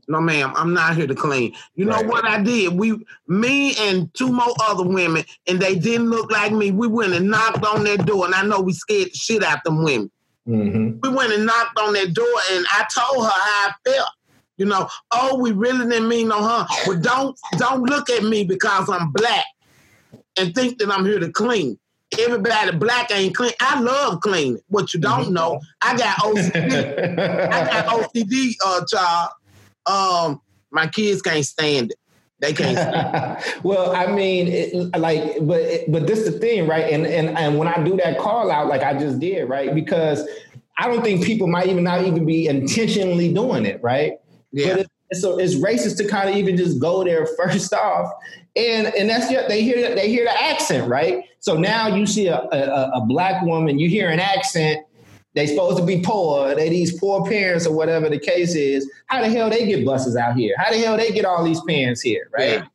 No, 0.10 0.22
ma'am, 0.22 0.54
I'm 0.56 0.74
not 0.74 0.96
here 0.96 1.08
to 1.08 1.16
clean. 1.16 1.54
You 1.76 1.90
right. 1.90 2.02
know 2.02 2.10
what 2.10 2.24
I 2.24 2.42
did? 2.42 2.74
We, 2.74 3.06
me 3.28 3.76
and 3.78 4.14
two 4.14 4.32
more 4.32 4.54
other 4.64 4.88
women, 4.88 5.26
and 5.48 5.60
they 5.60 5.76
didn't 5.76 6.10
look 6.10 6.32
like 6.32 6.54
me. 6.54 6.72
We 6.72 6.88
went 6.88 7.14
and 7.14 7.30
knocked 7.30 7.66
on 7.66 7.84
their 7.84 7.98
door, 7.98 8.26
and 8.26 8.34
I 8.34 8.44
know 8.44 8.62
we 8.62 8.72
scared 8.72 9.10
the 9.10 9.16
shit 9.16 9.44
out 9.44 9.58
of 9.58 9.64
them 9.66 9.84
women. 9.84 10.12
Mm-hmm. 10.48 11.00
We 11.04 11.10
went 11.10 11.34
and 11.34 11.46
knocked 11.46 11.78
on 11.78 11.92
their 11.92 12.08
door, 12.08 12.26
and 12.52 12.66
I 12.70 12.86
told 12.94 13.26
her 13.26 13.32
how 13.32 13.70
I 13.70 13.74
felt. 13.86 14.10
You 14.56 14.66
know, 14.66 14.88
oh, 15.12 15.38
we 15.40 15.52
really 15.52 15.86
didn't 15.88 16.08
mean 16.08 16.30
no 16.30 16.42
harm. 16.42 16.68
But 16.86 17.02
don't 17.02 17.38
don't 17.58 17.84
look 17.84 18.10
at 18.10 18.24
me 18.24 18.44
because 18.46 18.90
I'm 18.90 19.12
black. 19.12 19.46
and 20.40 20.56
think 20.56 20.80
that 20.80 20.90
I'm 20.90 21.06
here 21.06 21.20
to 21.20 21.32
clean. 21.32 21.78
Everybody 22.18 22.78
black 22.78 23.12
ain't 23.12 23.36
clean. 23.36 23.52
I 23.60 23.80
love 23.82 24.22
cleaning. 24.22 24.60
What 24.68 24.94
you 24.94 25.00
don't 25.00 25.32
know, 25.34 25.60
I 25.82 25.98
got 25.98 26.18
OCD. 26.18 27.20
I 27.20 27.66
got 27.66 27.86
OCD, 28.14 28.54
uh, 28.66 28.86
child. 28.86 29.32
Um, 29.86 30.42
my 30.72 30.88
kids 30.88 31.22
can't 31.22 31.46
stand 31.46 31.92
it. 31.92 31.98
They 32.40 32.54
can't. 32.54 33.44
well, 33.64 33.96
I 33.96 34.08
mean, 34.08 34.48
it, 34.48 34.98
like, 34.98 35.38
but 35.42 35.64
but 35.90 36.08
this 36.08 36.24
the 36.24 36.32
thing, 36.32 36.68
right? 36.68 36.92
And 36.92 37.06
and 37.06 37.38
and 37.38 37.58
when 37.58 37.68
I 37.68 37.84
do 37.84 37.98
that 37.98 38.20
call 38.20 38.52
out, 38.52 38.68
like 38.68 38.84
I 38.84 38.98
just 38.98 39.20
did, 39.20 39.46
right? 39.46 39.74
Because 39.74 40.28
I 40.78 40.88
don't 40.88 41.04
think 41.04 41.26
people 41.26 41.48
might 41.48 41.68
even 41.68 41.84
not 41.84 42.06
even 42.06 42.26
be 42.26 42.48
intentionally 42.48 43.34
doing 43.34 43.66
it, 43.66 43.82
right? 43.82 44.14
Yeah. 44.52 44.76
But 44.76 44.88
it's, 45.10 45.22
so 45.22 45.40
it's 45.40 45.56
racist 45.56 45.98
to 45.98 46.08
kind 46.08 46.30
of 46.30 46.36
even 46.36 46.58
just 46.58 46.80
go 46.80 47.04
there 47.04 47.26
first 47.38 47.74
off, 47.74 48.12
and 48.58 48.88
and 48.88 49.10
that's 49.10 49.32
yet 49.32 49.48
they 49.48 49.62
hear 49.62 49.94
they 49.96 50.10
hear 50.10 50.26
the 50.26 50.44
accent, 50.44 50.90
right? 50.90 51.24
So 51.40 51.56
now 51.58 51.88
you 51.88 52.06
see 52.06 52.28
a, 52.28 52.40
a, 52.40 52.92
a 52.96 53.02
black 53.06 53.44
woman, 53.44 53.80
you 53.80 53.90
hear 53.90 54.10
an 54.10 54.20
accent. 54.20 54.86
They 55.36 55.46
supposed 55.46 55.78
to 55.78 55.86
be 55.86 56.02
poor. 56.02 56.56
They 56.56 56.70
these 56.70 57.00
poor 57.00 57.24
parents 57.24 57.68
or 57.68 57.76
whatever 57.76 58.10
the 58.10 58.18
case 58.18 58.56
is. 58.56 58.90
How 59.06 59.22
the 59.22 59.30
hell 59.30 59.52
they 59.52 59.68
get 59.68 59.86
buses 59.86 60.16
out 60.16 60.36
here? 60.36 60.56
How 60.58 60.72
the 60.72 60.80
hell 60.80 60.98
they 60.98 61.12
get 61.12 61.26
all 61.26 61.44
these 61.44 61.62
parents 61.62 62.02
here, 62.02 62.28
right? 62.36 62.54
Yeah. 62.54 62.66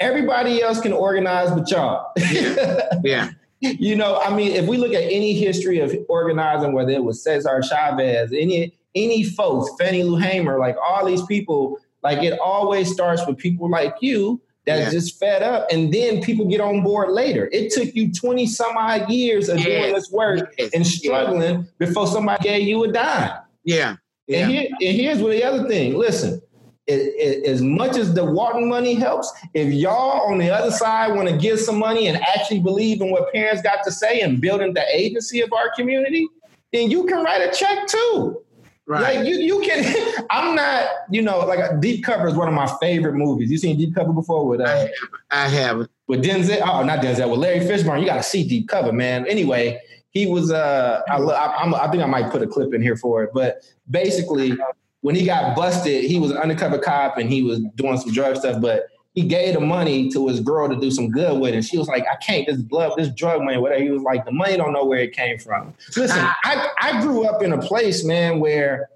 Everybody 0.00 0.62
else 0.62 0.80
can 0.80 0.92
organize 0.92 1.50
but 1.50 1.70
y'all. 1.70 2.12
Yeah. 3.04 3.30
you 3.60 3.96
know, 3.96 4.20
I 4.20 4.34
mean, 4.34 4.52
if 4.52 4.66
we 4.66 4.76
look 4.76 4.92
at 4.92 5.02
any 5.02 5.32
history 5.32 5.80
of 5.80 5.94
organizing, 6.08 6.72
whether 6.72 6.90
it 6.90 7.02
was 7.02 7.22
Cesar 7.22 7.62
Chavez, 7.62 8.32
any 8.32 8.74
any 8.94 9.24
folks, 9.24 9.70
Fannie 9.78 10.02
Lou 10.02 10.16
Hamer, 10.16 10.58
like 10.58 10.76
all 10.82 11.04
these 11.04 11.24
people, 11.26 11.78
like 12.02 12.22
it 12.22 12.38
always 12.38 12.90
starts 12.90 13.26
with 13.26 13.36
people 13.36 13.68
like 13.68 13.94
you 14.00 14.40
that's 14.66 14.86
Yeah. 14.86 14.90
just 14.90 15.18
fed 15.18 15.42
up, 15.42 15.66
and 15.70 15.92
then 15.92 16.20
people 16.22 16.44
get 16.46 16.60
on 16.60 16.82
board 16.82 17.10
later. 17.12 17.48
It 17.52 17.72
took 17.72 17.94
you 17.94 18.12
twenty 18.12 18.46
some 18.46 18.76
odd 18.76 19.08
years 19.10 19.48
of 19.48 19.58
doing 19.58 19.94
this 19.94 20.10
work 20.10 20.54
Yes. 20.58 20.70
and 20.74 20.86
struggling 20.86 21.66
before 21.78 22.06
somebody 22.06 22.42
gave 22.42 22.66
you 22.66 22.82
a 22.84 22.88
dime. 22.92 23.30
Yeah. 23.64 23.96
Yeah. 24.26 24.38
And, 24.40 24.50
here, 24.50 24.68
and 24.80 24.96
here's 24.96 25.18
what 25.22 25.30
the 25.30 25.44
other 25.44 25.68
thing. 25.68 25.94
Listen, 25.96 26.42
it, 26.88 26.94
it, 27.16 27.46
as 27.46 27.62
much 27.62 27.96
as 27.96 28.12
the 28.14 28.24
Walton 28.24 28.68
money 28.68 28.94
helps, 28.94 29.32
if 29.54 29.72
y'all 29.72 30.30
on 30.30 30.38
the 30.38 30.50
other 30.50 30.70
side 30.70 31.14
want 31.14 31.28
to 31.28 31.36
give 31.36 31.60
some 31.60 31.78
money 31.78 32.08
and 32.08 32.16
actually 32.22 32.60
believe 32.60 33.00
in 33.00 33.10
what 33.10 33.32
parents 33.32 33.62
got 33.62 33.84
to 33.84 33.92
say 33.92 34.20
and 34.20 34.40
building 34.40 34.74
the 34.74 34.84
agency 34.92 35.40
of 35.40 35.52
our 35.52 35.70
community, 35.76 36.28
then 36.72 36.90
you 36.90 37.04
can 37.06 37.22
write 37.24 37.40
a 37.40 37.52
check 37.56 37.86
too. 37.86 38.42
Right. 38.88 39.16
Like 39.16 39.26
you, 39.26 39.36
you 39.36 39.60
can. 39.60 40.24
I'm 40.30 40.54
not, 40.54 40.88
you 41.10 41.20
know, 41.20 41.40
like 41.40 41.80
Deep 41.80 42.04
Cover 42.04 42.28
is 42.28 42.34
one 42.34 42.46
of 42.46 42.54
my 42.54 42.72
favorite 42.80 43.14
movies. 43.14 43.50
You 43.50 43.58
seen 43.58 43.76
Deep 43.76 43.94
Cover 43.94 44.12
before 44.12 44.46
with 44.46 44.60
uh, 44.60 44.86
I 45.30 45.48
haven't. 45.48 45.90
with 46.06 46.24
Denzel. 46.24 46.60
Oh, 46.64 46.84
not 46.84 47.00
Denzel. 47.00 47.30
With 47.30 47.40
Larry 47.40 47.60
Fishburne. 47.60 48.00
You 48.00 48.06
got 48.06 48.16
to 48.16 48.22
see 48.22 48.46
Deep 48.46 48.68
Cover, 48.68 48.92
man. 48.92 49.26
Anyway, 49.26 49.80
he 50.10 50.26
was. 50.26 50.52
Uh, 50.52 51.02
I, 51.08 51.16
I, 51.16 51.62
I'm, 51.62 51.74
I 51.74 51.88
think 51.88 52.02
I 52.02 52.06
might 52.06 52.30
put 52.30 52.42
a 52.42 52.46
clip 52.46 52.72
in 52.74 52.80
here 52.80 52.96
for 52.96 53.24
it. 53.24 53.30
But 53.34 53.62
basically, 53.90 54.56
when 55.00 55.16
he 55.16 55.26
got 55.26 55.56
busted, 55.56 56.04
he 56.04 56.20
was 56.20 56.30
an 56.30 56.36
undercover 56.36 56.78
cop 56.78 57.18
and 57.18 57.28
he 57.28 57.42
was 57.42 57.60
doing 57.74 57.98
some 57.98 58.12
drug 58.12 58.36
stuff. 58.36 58.60
But 58.60 58.86
he 59.16 59.22
gave 59.22 59.54
the 59.54 59.60
money 59.60 60.10
to 60.10 60.28
his 60.28 60.40
girl 60.40 60.68
to 60.68 60.76
do 60.76 60.90
some 60.90 61.10
good 61.10 61.40
with, 61.40 61.54
and 61.54 61.64
she 61.64 61.78
was 61.78 61.88
like, 61.88 62.04
"I 62.06 62.16
can't. 62.16 62.46
This 62.46 62.58
blood, 62.58 62.92
this 62.96 63.08
drug 63.08 63.42
money, 63.42 63.56
whatever." 63.56 63.82
He 63.82 63.90
was 63.90 64.02
like, 64.02 64.26
"The 64.26 64.30
money 64.30 64.56
don't 64.58 64.74
know 64.74 64.84
where 64.84 65.00
it 65.00 65.16
came 65.16 65.38
from." 65.38 65.72
Listen, 65.96 66.18
ah. 66.20 66.38
I, 66.44 66.68
I 66.80 67.00
grew 67.00 67.26
up 67.26 67.42
in 67.42 67.52
a 67.54 67.58
place, 67.58 68.04
man, 68.04 68.40
where 68.40 68.90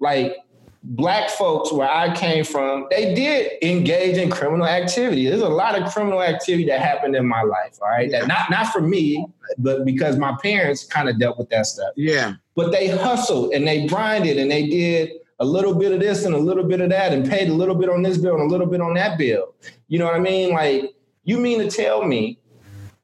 like 0.00 0.36
black 0.84 1.30
folks 1.30 1.72
where 1.72 1.88
I 1.88 2.14
came 2.14 2.44
from, 2.44 2.88
they 2.90 3.14
did 3.14 3.52
engage 3.62 4.18
in 4.18 4.30
criminal 4.30 4.66
activity. 4.66 5.26
There's 5.26 5.40
a 5.40 5.48
lot 5.48 5.80
of 5.80 5.90
criminal 5.90 6.22
activity 6.22 6.66
that 6.66 6.82
happened 6.82 7.16
in 7.16 7.26
my 7.26 7.42
life, 7.42 7.78
all 7.80 7.88
right? 7.88 8.10
That 8.10 8.26
not 8.26 8.50
not 8.50 8.66
for 8.66 8.82
me, 8.82 9.26
but 9.56 9.86
because 9.86 10.18
my 10.18 10.36
parents 10.42 10.84
kind 10.84 11.08
of 11.08 11.18
dealt 11.18 11.38
with 11.38 11.48
that 11.48 11.64
stuff. 11.66 11.94
Yeah. 11.96 12.34
But 12.54 12.70
they 12.70 12.88
hustled 12.88 13.54
and 13.54 13.66
they 13.66 13.86
grinded 13.86 14.36
and 14.36 14.50
they 14.50 14.66
did 14.66 15.12
a 15.42 15.44
little 15.44 15.74
bit 15.74 15.90
of 15.90 15.98
this 15.98 16.24
and 16.24 16.34
a 16.36 16.38
little 16.38 16.62
bit 16.62 16.80
of 16.80 16.88
that 16.90 17.12
and 17.12 17.28
paid 17.28 17.48
a 17.48 17.52
little 17.52 17.74
bit 17.74 17.88
on 17.90 18.02
this 18.02 18.16
bill 18.16 18.34
and 18.34 18.44
a 18.44 18.46
little 18.46 18.66
bit 18.66 18.80
on 18.80 18.94
that 18.94 19.18
bill. 19.18 19.52
You 19.88 19.98
know 19.98 20.04
what 20.06 20.14
I 20.14 20.20
mean? 20.20 20.52
Like, 20.54 20.94
you 21.24 21.36
mean 21.38 21.58
to 21.58 21.68
tell 21.68 22.04
me 22.04 22.38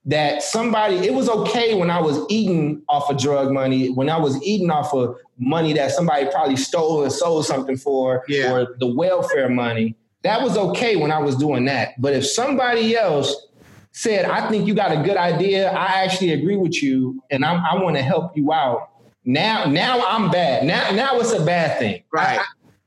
that 0.05 0.43
somebody, 0.45 0.99
it 0.99 1.12
was 1.12 1.28
okay 1.28 1.74
when 1.74 1.91
I 1.91 2.01
was 2.01 2.24
eating 2.30 2.82
off 2.89 3.11
of 3.11 3.18
drug 3.18 3.51
money, 3.53 3.91
when 3.91 4.09
I 4.09 4.18
was 4.18 4.41
eating 4.43 4.70
off 4.70 4.95
of 4.95 5.16
money 5.36 5.72
that 5.72 5.91
somebody 5.91 6.26
probably 6.30 6.57
stole 6.57 7.03
and 7.03 7.12
sold 7.12 7.45
something 7.45 7.76
for, 7.76 8.22
Yeah. 8.28 8.53
or 8.53 8.76
the 8.78 8.86
welfare 8.86 9.49
money. 9.49 9.97
That 10.22 10.41
was 10.41 10.57
okay 10.57 10.95
when 10.95 11.11
I 11.11 11.18
was 11.18 11.34
doing 11.34 11.64
that. 11.64 12.01
But 12.01 12.12
if 12.14 12.24
somebody 12.24 12.97
else 12.97 13.49
said, 13.91 14.26
I 14.26 14.49
think 14.49 14.68
you 14.68 14.74
got 14.74 14.93
a 14.93 15.03
good 15.03 15.16
idea, 15.16 15.70
I 15.72 16.05
actually 16.05 16.32
agree 16.32 16.57
with 16.57 16.80
you, 16.82 17.20
and 17.32 17.45
I'm, 17.45 17.64
I 17.64 17.82
want 17.82 17.97
to 17.97 18.03
help 18.03 18.36
you 18.36 18.53
out. 18.53 18.91
Now, 19.29 19.66
now 19.66 20.03
I'm 20.07 20.31
bad. 20.31 20.64
Now, 20.64 20.91
now 20.93 21.20
it's 21.20 21.33
a 21.33 21.45
bad 21.45 21.79
thing. 21.79 22.03
Right. 22.11 22.41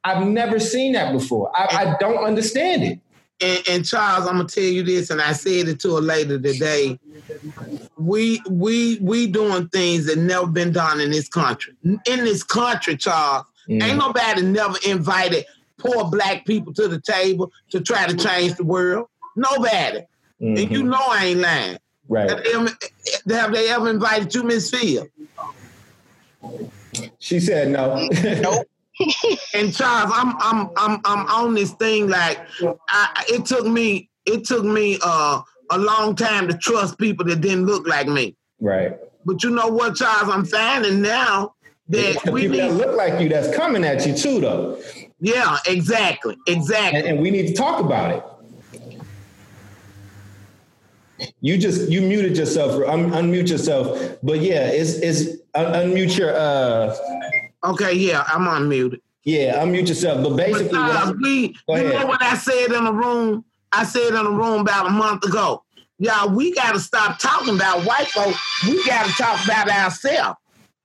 I, 0.03 0.15
have 0.15 0.25
never 0.27 0.59
seen 0.59 0.93
that 0.93 1.13
before. 1.13 1.51
I, 1.55 1.85
I 1.85 1.97
don't 1.99 2.17
understand 2.17 2.81
it. 2.83 2.99
And, 3.39 3.63
and 3.69 3.85
Charles, 3.85 4.25
I'm 4.25 4.37
gonna 4.37 4.49
tell 4.49 4.63
you 4.63 4.81
this, 4.81 5.11
and 5.11 5.21
I 5.21 5.33
said 5.33 5.67
it 5.67 5.79
to 5.81 5.95
her 5.95 6.01
later 6.01 6.39
today. 6.39 6.99
We 7.95 8.41
we 8.49 8.97
we 9.01 9.27
doing 9.27 9.67
things 9.69 10.07
that 10.07 10.17
never 10.17 10.47
been 10.47 10.71
done 10.71 10.99
in 10.99 11.11
this 11.11 11.29
country. 11.29 11.75
In 11.83 11.99
this 12.05 12.43
country, 12.43 12.97
Charles, 12.97 13.45
Mm. 13.69 13.83
ain't 13.83 13.97
nobody 13.99 14.41
never 14.41 14.75
invited 14.87 15.45
poor 15.77 16.05
black 16.09 16.43
people 16.45 16.73
to 16.73 16.87
the 16.87 16.99
table 16.99 17.51
to 17.69 17.79
try 17.81 18.07
to 18.07 18.15
change 18.15 18.55
the 18.55 18.63
world. 18.63 19.05
Nobody. 19.35 19.99
And 20.39 20.57
you 20.57 20.81
Mhm. 20.81 20.89
know 20.89 21.05
I 21.07 21.25
ain't 21.25 21.39
lying. 21.41 21.77
right. 22.09 22.27
Have 22.29 22.43
they 22.43 22.53
ever, 22.53 22.69
have 23.29 23.53
they 23.53 23.69
ever 23.69 23.89
invited 23.91 24.33
you, 24.33 24.41
Miss 24.43 24.71
Field? 24.71 25.07
She 27.19 27.39
said 27.39 27.69
no. 27.69 28.07
Nope. 28.23 28.67
And 29.55 29.73
Charles, 29.73 30.11
I'm 30.13 30.35
I'm 30.39 30.69
I'm 30.75 31.01
I'm 31.05 31.25
on 31.27 31.55
this 31.55 31.71
thing 31.71 32.07
like 32.07 32.39
I, 32.89 33.23
it 33.29 33.45
took 33.45 33.65
me 33.65 34.09
it 34.25 34.45
took 34.45 34.63
me 34.63 34.99
uh, 35.03 35.41
a 35.71 35.77
long 35.77 36.15
time 36.15 36.47
to 36.47 36.57
trust 36.57 36.99
people 36.99 37.25
that 37.25 37.41
didn't 37.41 37.65
look 37.65 37.87
like 37.87 38.07
me. 38.07 38.35
right. 38.59 38.97
But 39.25 39.43
you 39.43 39.49
know 39.51 39.67
what, 39.67 39.95
Charles? 39.95 40.29
I'm 40.29 40.45
finding 40.45 41.01
now 41.01 41.53
that 41.89 42.21
The 42.25 42.31
we 42.31 42.41
people 42.41 42.57
that 42.57 42.73
look 42.73 42.95
like 42.95 43.19
you 43.19 43.29
that's 43.29 43.55
coming 43.55 43.83
at 43.83 44.05
you 44.05 44.15
too, 44.15 44.39
though. 44.41 44.81
Yeah, 45.19 45.57
exactly, 45.67 46.35
exactly. 46.47 46.99
And, 46.99 47.07
and 47.07 47.19
we 47.21 47.29
need 47.31 47.47
to 47.47 47.53
talk 47.53 47.79
about 47.79 48.11
it. 48.15 48.23
You 51.39 51.57
just 51.57 51.89
you 51.89 52.01
muted 52.01 52.35
yourself, 52.37 52.71
un- 52.87 53.11
unmute 53.11 53.49
yourself. 53.49 54.17
But 54.23 54.39
yeah, 54.41 54.67
it's 54.67 54.93
it's 54.95 55.40
un- 55.55 55.73
unmute 55.73 56.17
your 56.17 56.33
uh 56.35 56.95
Okay, 57.63 57.93
yeah, 57.93 58.23
I'm 58.27 58.45
unmuted. 58.45 58.99
yeah, 59.23 59.63
unmute 59.63 59.87
yourself. 59.87 60.23
But 60.23 60.29
But 60.31 60.37
basically, 60.37 60.65
what 60.79 60.91
Charles, 60.93 60.95
I'm- 61.09 61.19
we, 61.21 61.31
you 61.47 61.53
ahead. 61.75 61.93
know 62.01 62.05
what 62.07 62.21
I 62.23 62.35
said 62.37 62.71
in 62.71 62.85
the 62.85 62.93
room? 62.93 63.45
I 63.71 63.83
said 63.85 64.07
in 64.09 64.23
the 64.23 64.31
room 64.31 64.61
about 64.61 64.87
a 64.87 64.89
month 64.89 65.23
ago. 65.25 65.63
Y'all, 65.99 66.29
we 66.35 66.51
got 66.53 66.73
to 66.73 66.79
stop 66.79 67.19
talking 67.19 67.53
about 67.55 67.85
white 67.85 68.07
folks. 68.07 68.39
We 68.67 68.83
got 68.87 69.05
to 69.05 69.11
talk 69.13 69.45
about 69.45 69.69
ourselves. 69.69 70.37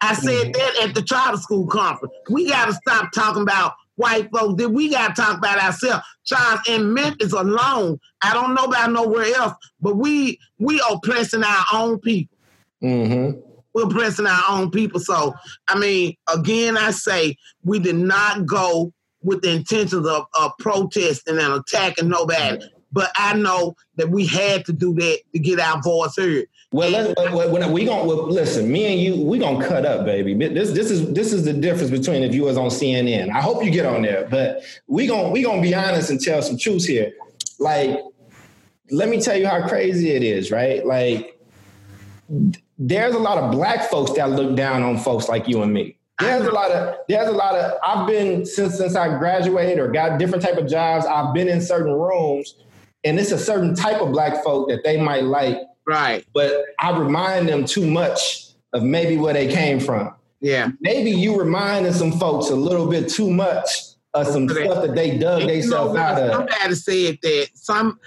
I 0.03 0.13
said 0.15 0.29
Mm-hmm. 0.49 0.53
that 0.53 0.89
at 0.89 0.95
the 0.95 1.01
charter 1.03 1.39
school 1.39 1.67
conference. 1.67 2.13
We 2.29 2.47
got 2.49 2.67
to 2.67 2.75
stop 2.75 3.11
talking 3.13 3.41
about 3.41 3.73
white 3.95 4.29
folks. 4.31 4.63
Then 4.63 4.75
we 4.75 4.91
got 4.91 5.17
to 5.17 5.23
talk 5.23 5.39
about 5.39 5.59
ourselves. 5.59 6.05
Charles, 6.27 6.61
in 6.69 6.93
Memphis 6.93 7.33
alone, 7.33 7.99
I 8.23 8.35
don't 8.35 8.53
know 8.55 8.65
about 8.65 8.93
nowhere 8.93 9.35
else, 9.35 9.55
but 9.81 9.97
we 9.97 10.39
we 10.59 10.83
oppressing 10.91 11.43
our 11.43 11.65
own 11.73 11.99
people. 11.99 12.37
Mhm. 12.83 13.41
We're 13.77 13.85
oppressing 13.85 14.27
our 14.27 14.43
own 14.49 14.71
people. 14.71 15.01
So, 15.01 15.35
I 15.69 15.79
mean, 15.79 16.17
again, 16.35 16.79
I 16.79 16.93
say 16.93 17.37
we 17.63 17.79
did 17.79 17.97
not 17.97 18.47
go 18.47 18.91
with 19.23 19.43
the 19.43 19.53
intentions 19.53 20.07
of, 20.07 20.25
of 20.41 20.53
protesting 20.59 21.37
and 21.39 21.53
attacking 21.53 22.09
nobody. 22.09 22.65
But 22.91 23.11
I 23.17 23.35
know 23.35 23.77
that 23.97 24.09
we 24.09 24.25
had 24.25 24.65
to 24.65 24.73
do 24.73 24.95
that 24.95 25.19
to 25.35 25.39
get 25.39 25.61
our 25.61 25.83
voice 25.83 26.17
heard. 26.17 26.47
Well, 26.73 27.15
when, 27.35 27.51
when 27.51 27.73
we 27.73 27.85
gonna 27.85 28.07
well, 28.07 28.27
listen. 28.27 28.73
Me 28.73 28.87
and 28.87 28.99
you, 28.99 29.23
we 29.23 29.39
gonna 29.39 29.69
cut 29.69 29.85
up, 29.85 30.07
baby. 30.07 30.33
This 30.33 30.71
this 30.71 30.91
is 30.91 31.13
this 31.13 31.35
is 31.35 31.45
the 31.45 31.53
difference 31.53 31.91
between 31.91 32.23
if 32.23 32.35
you 32.35 32.45
was 32.45 32.57
on 32.57 32.71
CNN. 32.71 33.29
I 33.31 33.43
hope 33.43 33.63
you 33.63 33.71
get 33.71 33.85
on 33.85 34.01
there, 34.01 34.27
but 34.31 34.63
we 34.87 35.07
gonna 35.07 35.29
we 35.29 35.43
gonna 35.43 35.61
be 35.61 35.75
honest 35.75 36.09
and 36.09 36.19
tell 36.19 36.41
some 36.41 36.57
truths 36.57 36.87
here. 36.87 37.13
Like, 37.59 37.99
let 38.91 39.11
me 39.11 39.21
tell 39.21 39.37
you 39.37 39.47
how 39.47 39.69
crazy 39.69 40.13
it 40.13 40.23
is, 40.23 40.51
right? 40.51 40.85
Like, 40.87 41.39
there's 42.79 43.15
a 43.15 43.19
lot 43.19 43.39
of 43.39 43.53
black 43.53 43.91
folks 43.91 44.13
that 44.13 44.31
look 44.31 44.57
down 44.57 44.83
on 44.83 44.99
folks 44.99 45.29
like 45.29 45.49
you 45.49 45.63
and 45.63 45.73
me. 45.73 45.97
There's 46.19 46.47
a 46.47 46.51
lot 46.51 46.71
of 46.71 46.97
there's 47.09 47.29
a 47.29 47.33
lot 47.33 47.55
of 47.55 47.79
I've 47.85 48.07
been 48.07 48.47
since 48.47 48.79
since 48.79 48.97
I 48.97 49.19
graduated 49.19 49.79
or 49.79 49.89
got 49.89 50.19
different 50.19 50.43
type 50.43 50.57
of 50.57 50.67
jobs. 50.67 51.05
I've 51.07 51.35
been 51.35 51.49
in 51.49 51.61
certain 51.61 51.93
rooms, 51.93 52.55
and 53.05 53.19
it's 53.19 53.33
a 53.33 53.39
certain 53.39 53.75
type 53.75 54.01
of 54.01 54.13
black 54.13 54.43
folk 54.43 54.69
that 54.71 54.83
they 54.83 55.01
might 55.01 55.25
like 55.25 55.59
Right. 55.87 56.25
but 56.35 56.65
I 56.81 56.99
remind 56.99 57.49
them 57.49 57.65
too 57.65 57.87
much 57.87 58.49
of 58.73 58.83
maybe 58.83 59.17
where 59.17 59.33
they 59.35 59.47
came 59.53 59.79
from. 59.79 60.15
Yeah. 60.41 60.71
Maybe 60.81 61.11
you 61.13 61.39
reminding 61.39 61.93
some 61.93 62.13
folks 62.13 62.51
a 62.51 62.57
little 62.57 62.89
bit 62.89 63.09
too 63.09 63.31
much 63.31 63.69
uh, 64.17 64.25
some 64.25 64.49
stuff 64.49 64.87
that 64.87 64.95
they 64.95 65.19
dug 65.19 65.43
themselves 65.43 65.97
out 65.97 66.21
of. 66.21 66.33
Somebody 66.33 66.75
said 66.75 67.19
that 67.23 67.49
some 67.55 67.99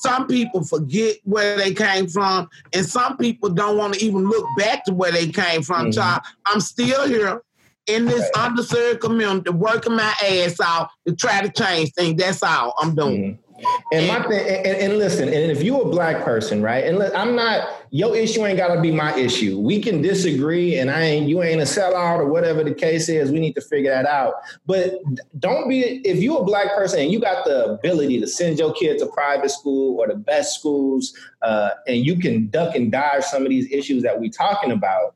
some 0.00 0.26
people 0.26 0.64
forget 0.64 1.16
where 1.24 1.56
they 1.56 1.74
came 1.74 2.08
from, 2.08 2.48
and 2.72 2.84
some 2.84 3.16
people 3.16 3.50
don't 3.50 3.76
want 3.76 3.94
to 3.94 4.04
even 4.04 4.28
look 4.28 4.46
back 4.56 4.84
to 4.84 4.94
where 4.94 5.12
they 5.12 5.28
came 5.28 5.62
from. 5.62 5.86
Mm-hmm. 5.86 6.00
Child, 6.00 6.22
I'm 6.46 6.60
still 6.60 7.06
here 7.06 7.42
in 7.86 8.04
this 8.04 8.30
right. 8.36 8.50
underserved 8.50 9.00
community, 9.00 9.50
working 9.50 9.96
my 9.96 10.14
ass 10.22 10.60
out 10.60 10.90
to 11.06 11.14
try 11.14 11.40
to 11.40 11.50
change 11.50 11.92
things. 11.92 12.20
That's 12.20 12.42
all 12.42 12.74
I'm 12.78 12.94
doing. 12.94 13.22
Mm-hmm. 13.22 13.47
And 13.92 14.06
my 14.06 14.22
thing, 14.28 14.46
and, 14.46 14.76
and, 14.76 14.98
listen, 14.98 15.28
and 15.28 15.50
if 15.50 15.62
you're 15.62 15.82
a 15.82 15.90
black 15.90 16.24
person, 16.24 16.62
right? 16.62 16.84
And 16.84 17.02
I'm 17.14 17.34
not 17.34 17.68
your 17.90 18.14
issue 18.14 18.44
ain't 18.46 18.58
gotta 18.58 18.80
be 18.80 18.92
my 18.92 19.14
issue. 19.16 19.58
We 19.58 19.80
can 19.80 20.02
disagree, 20.02 20.78
and 20.78 20.90
I 20.90 21.02
ain't 21.02 21.28
you 21.28 21.42
ain't 21.42 21.60
a 21.60 21.64
sellout 21.64 22.18
or 22.18 22.26
whatever 22.26 22.62
the 22.62 22.74
case 22.74 23.08
is. 23.08 23.30
We 23.30 23.40
need 23.40 23.54
to 23.54 23.60
figure 23.60 23.90
that 23.90 24.06
out. 24.06 24.34
But 24.66 25.00
don't 25.38 25.68
be 25.68 25.80
if 26.06 26.18
you're 26.18 26.40
a 26.40 26.44
black 26.44 26.74
person 26.74 27.00
and 27.00 27.10
you 27.10 27.20
got 27.20 27.44
the 27.44 27.70
ability 27.70 28.20
to 28.20 28.26
send 28.26 28.58
your 28.58 28.72
kid 28.74 28.98
to 28.98 29.06
private 29.06 29.50
school 29.50 29.98
or 29.98 30.06
the 30.06 30.16
best 30.16 30.58
schools, 30.58 31.14
uh, 31.42 31.70
and 31.86 32.04
you 32.04 32.18
can 32.18 32.48
duck 32.48 32.76
and 32.76 32.92
dodge 32.92 33.24
some 33.24 33.42
of 33.42 33.48
these 33.48 33.70
issues 33.72 34.02
that 34.02 34.20
we 34.20 34.28
talking 34.28 34.70
about. 34.70 35.14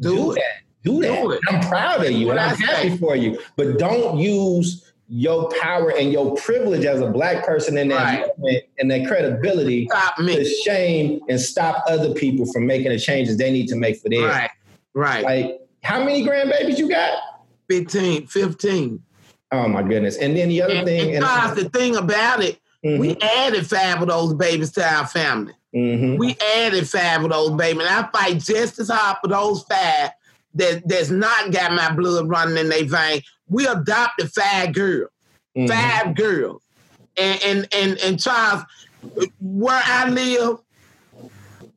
Do, 0.00 0.16
do 0.16 0.34
that. 0.34 0.42
Do 0.82 1.00
that. 1.02 1.22
Do 1.22 1.38
I'm 1.48 1.60
proud 1.68 2.04
of 2.04 2.10
you, 2.10 2.30
and 2.30 2.40
I'm 2.40 2.56
happy 2.56 2.96
for 2.96 3.16
you. 3.16 3.38
But 3.56 3.78
don't 3.78 4.18
use 4.18 4.92
your 5.08 5.50
power 5.60 5.90
and 5.90 6.12
your 6.12 6.34
privilege 6.36 6.84
as 6.84 7.00
a 7.00 7.06
black 7.06 7.44
person 7.44 7.76
in 7.76 7.88
that 7.88 8.30
right. 8.38 8.62
and 8.78 8.90
that 8.90 9.06
credibility 9.06 9.86
to 10.18 10.44
shame 10.64 11.20
and 11.28 11.38
stop 11.40 11.84
other 11.88 12.14
people 12.14 12.50
from 12.50 12.66
making 12.66 12.90
the 12.90 12.98
changes 12.98 13.36
they 13.36 13.52
need 13.52 13.68
to 13.68 13.76
make 13.76 13.98
for 13.98 14.08
theirs. 14.08 14.30
Right. 14.30 14.50
Right. 14.94 15.24
Like, 15.24 15.60
how 15.82 16.02
many 16.02 16.24
grandbabies 16.26 16.78
you 16.78 16.88
got? 16.88 17.18
15, 17.68 18.26
15. 18.26 19.02
Oh 19.52 19.68
my 19.68 19.82
goodness. 19.82 20.16
And 20.16 20.36
then 20.36 20.48
the 20.48 20.62
other 20.62 20.74
and, 20.74 20.86
thing 20.86 21.14
and, 21.14 21.24
and 21.24 21.56
the 21.56 21.68
thing 21.68 21.96
about 21.96 22.42
it, 22.42 22.58
mm-hmm. 22.84 22.98
we 22.98 23.16
added 23.20 23.66
five 23.66 24.00
of 24.00 24.08
those 24.08 24.34
babies 24.34 24.72
to 24.72 24.84
our 24.84 25.06
family. 25.06 25.52
Mm-hmm. 25.74 26.16
We 26.16 26.36
added 26.56 26.88
five 26.88 27.24
of 27.24 27.30
those 27.30 27.50
babies. 27.50 27.84
And 27.84 27.90
I 27.90 28.08
fight 28.10 28.38
just 28.38 28.78
as 28.78 28.88
hard 28.88 29.18
for 29.22 29.28
those 29.28 29.62
five 29.64 30.10
that 30.54 30.88
that's 30.88 31.10
not 31.10 31.50
got 31.50 31.72
my 31.72 31.92
blood 31.92 32.28
running 32.28 32.56
in 32.56 32.68
their 32.68 32.84
vein. 32.84 33.22
We 33.54 33.66
adopted 33.68 34.32
five 34.32 34.72
girls, 34.72 35.10
mm-hmm. 35.56 35.68
five 35.68 36.16
girls, 36.16 36.60
and 37.16 37.40
and 37.44 37.68
and 37.72 37.98
and 38.00 38.20
Charles, 38.20 38.64
where 39.40 39.80
I 39.84 40.08
live, 40.08 40.58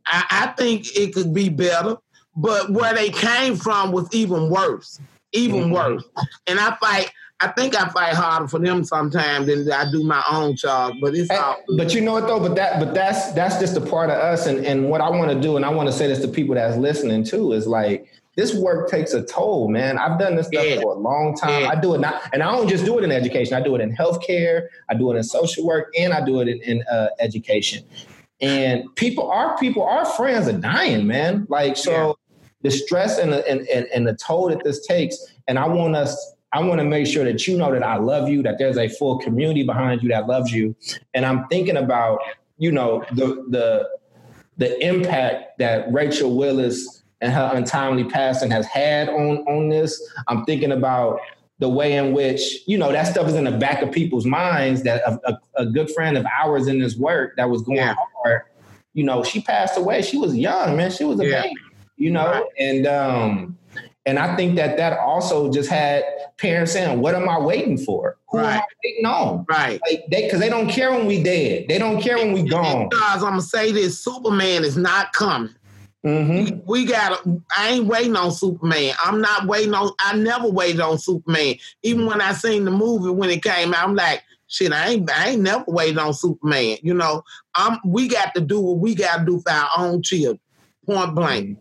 I, 0.08 0.26
I 0.32 0.48
think 0.58 0.88
it 0.98 1.14
could 1.14 1.36
be 1.36 1.50
better, 1.50 1.98
but 2.36 2.72
where 2.72 2.96
they 2.96 3.12
came 3.12 3.56
from 3.56 3.92
was 3.92 4.12
even 4.12 4.50
worse, 4.50 5.00
even 5.34 5.66
mm-hmm. 5.66 5.74
worse. 5.74 6.04
And 6.48 6.60
I 6.60 6.76
fight. 6.78 7.12
I 7.40 7.50
think 7.50 7.80
I 7.80 7.88
fight 7.90 8.16
harder 8.16 8.48
for 8.48 8.58
them 8.58 8.84
sometimes 8.84 9.46
than 9.46 9.72
I 9.72 9.92
do 9.92 10.04
my 10.04 10.24
own 10.32 10.56
job, 10.56 10.96
but 11.00 11.14
it's 11.14 11.30
all. 11.30 11.58
But 11.78 11.94
you 11.94 12.02
know 12.02 12.14
what 12.14 12.26
though? 12.26 12.40
But 12.40 12.56
that, 12.56 12.80
but 12.80 12.96
that's 12.96 13.32
that's 13.34 13.60
just 13.60 13.78
a 13.78 13.82
part 13.82 14.10
of 14.10 14.18
us, 14.18 14.48
and 14.48 14.66
and 14.66 14.90
what 14.90 15.02
I 15.02 15.10
want 15.12 15.30
to 15.30 15.40
do, 15.40 15.56
and 15.56 15.64
I 15.64 15.70
want 15.70 15.88
to 15.88 15.94
say 15.94 16.08
this 16.08 16.20
to 16.22 16.28
people 16.28 16.56
that's 16.56 16.78
listening 16.78 17.24
too, 17.24 17.54
is 17.54 17.68
like 17.68 18.12
this 18.38 18.54
work 18.54 18.90
takes 18.90 19.14
a 19.14 19.24
toll, 19.24 19.68
man. 19.68 19.98
I've 19.98 20.20
done 20.20 20.36
this 20.36 20.48
stuff 20.48 20.64
yeah. 20.64 20.80
for 20.80 20.94
a 20.94 21.00
long 21.00 21.36
time. 21.36 21.64
Yeah. 21.64 21.70
I 21.70 21.76
do 21.76 21.96
it 21.96 22.00
now, 22.00 22.22
and 22.32 22.44
I 22.44 22.52
don't 22.52 22.70
just 22.70 22.86
do 22.86 22.98
it 23.00 23.04
in 23.04 23.12
education. 23.12 23.56
I 23.56 23.62
do 23.62 23.76
it 23.76 23.82
in 23.82 23.94
healthcare. 23.94 24.68
I 24.88 24.94
do 24.94 25.12
it 25.12 25.18
in 25.18 25.24
social 25.24 25.66
work, 25.66 25.92
and 26.00 26.14
I 26.14 26.24
do 26.24 26.40
it 26.40 26.48
in, 26.48 26.62
in 26.62 26.84
uh, 26.84 27.08
education. 27.20 27.84
And 28.40 28.84
people, 28.96 29.30
our 29.32 29.58
people, 29.58 29.82
our 29.82 30.06
friends 30.06 30.48
are 30.48 30.58
dying, 30.58 31.08
man. 31.08 31.48
Like 31.50 31.76
so, 31.76 31.92
yeah. 31.92 32.14
the 32.62 32.72
stress 32.72 33.18
and 33.18 33.34
the 33.34 33.46
and, 33.50 33.68
and, 33.70 33.88
and 33.88 34.08
the 34.08 34.14
toll 34.14 34.50
that 34.50 34.64
this 34.64 34.86
takes. 34.86 35.18
And 35.48 35.58
I 35.58 35.68
want 35.68 35.96
us 35.96 36.36
I 36.54 36.62
want 36.62 36.80
to 36.80 36.86
make 36.86 37.08
sure 37.08 37.26
that 37.26 37.48
you 37.48 37.58
know 37.58 37.72
that 37.72 37.84
I 37.84 37.98
love 37.98 38.30
you, 38.30 38.44
that 38.44 38.60
there's 38.60 38.78
a 38.78 38.88
full 38.88 39.18
community 39.18 39.64
behind 39.64 40.04
you 40.04 40.10
that 40.10 40.28
loves 40.28 40.52
you. 40.52 40.76
And 41.16 41.26
I'm 41.26 41.48
thinking 41.48 41.78
about, 41.78 42.20
you 42.60 42.72
know, 42.72 43.04
the 43.14 43.44
the 43.50 43.90
the 44.58 44.88
impact 44.88 45.58
that 45.58 45.92
Rachel 45.92 46.36
Willis 46.38 46.97
and 47.22 47.34
her 47.34 47.52
untimely 47.54 48.04
passing 48.04 48.52
has 48.52 48.66
had 48.66 49.10
on 49.10 49.40
on 49.48 49.70
this. 49.70 50.02
I'm 50.28 50.46
thinking 50.46 50.72
about 50.72 51.20
the 51.60 51.70
way 51.70 51.94
in 51.94 52.14
which 52.14 52.64
you 52.68 52.78
know 52.78 52.92
that 52.92 53.08
stuff 53.08 53.28
is 53.28 53.36
in 53.36 53.46
the 53.46 53.52
back 53.52 53.82
of 53.82 53.92
people's 53.92 54.26
minds. 54.26 54.84
That 54.84 55.02
a, 55.02 55.20
a, 55.32 55.40
a 55.64 55.66
good 55.66 55.90
friend 55.92 56.18
of 56.18 56.26
ours 56.26 56.68
in 56.68 56.80
this 56.80 56.96
work 56.96 57.36
that 57.38 57.50
was 57.50 57.62
going 57.62 57.78
yeah. 57.78 57.96
hard, 58.24 58.44
you 58.94 59.04
know, 59.04 59.24
she 59.24 59.42
passed 59.42 59.78
away. 59.78 60.02
She 60.02 60.18
was 60.18 60.36
young, 60.36 60.76
man. 60.76 60.92
She 60.92 61.04
was 61.04 61.20
a 61.20 61.26
yeah. 61.26 61.44
baby, 61.44 61.56
you 61.98 62.12
know, 62.12 62.32
right. 62.32 62.44
and 62.58 62.88
um, 62.88 63.58
and 64.06 64.18
I 64.20 64.36
think 64.36 64.56
that 64.56 64.78
that 64.78 64.98
also 65.00 65.52
just 65.52 65.70
had 65.70 66.04
parents 66.38 66.72
saying, 66.72 67.02
"What 67.02 67.14
am 67.14 67.28
I 67.28 67.40
waiting 67.40 67.78
for? 67.78 68.18
Who 68.30 68.38
right. 68.38 68.56
am 68.56 68.62
I 68.62 68.66
waiting 68.84 69.06
on?" 69.06 69.46
Right? 69.50 69.80
Like 69.90 70.06
they 70.10 70.24
because 70.24 70.40
they 70.40 70.50
don't 70.50 70.70
care 70.70 70.92
when 70.92 71.08
we 71.08 71.22
dead. 71.22 71.66
They 71.68 71.78
don't 71.78 72.02
care 72.02 72.18
when 72.18 72.34
we 72.34 72.44
gone. 72.44 72.90
Guys, 72.90 73.22
I'm 73.22 73.32
gonna 73.32 73.42
say 73.42 73.72
this: 73.72 74.00
Superman 74.00 74.64
is 74.64 74.78
not 74.78 75.14
coming. 75.14 75.54
Mm-hmm. 76.06 76.62
We, 76.66 76.84
we 76.84 76.86
got. 76.86 77.22
I 77.58 77.70
ain't 77.70 77.88
waiting 77.88 78.16
on 78.16 78.32
Superman. 78.32 78.94
I'm 79.04 79.20
not 79.20 79.48
waiting 79.48 79.74
on. 79.74 79.92
I 80.00 80.16
never 80.16 80.48
waited 80.48 80.80
on 80.80 80.98
Superman. 80.98 81.56
Even 81.84 82.06
when 82.06 82.22
I 82.22 82.34
seen 82.34 82.66
the 82.66 82.72
movie 82.72 83.10
when 83.10 83.30
it 83.30 83.44
came 83.44 83.74
out, 83.74 83.88
I'm 83.88 83.96
like, 83.96 84.24
shit. 84.48 84.72
I 84.72 84.90
ain't. 84.90 85.12
I 85.12 85.30
ain't 85.30 85.42
never 85.42 85.66
waited 85.68 85.98
on 85.98 86.14
Superman. 86.14 86.78
You 86.82 86.94
know. 86.94 87.24
I'm. 87.56 87.80
We 87.86 88.08
got 88.08 88.36
to 88.36 88.42
do 88.42 88.60
what 88.60 88.78
we 88.78 88.96
got 88.96 89.20
to 89.20 89.26
do 89.26 89.42
for 89.42 89.52
our 89.52 89.70
own 89.78 90.02
children. 90.02 90.40
Point 90.86 91.16
blank. 91.16 91.60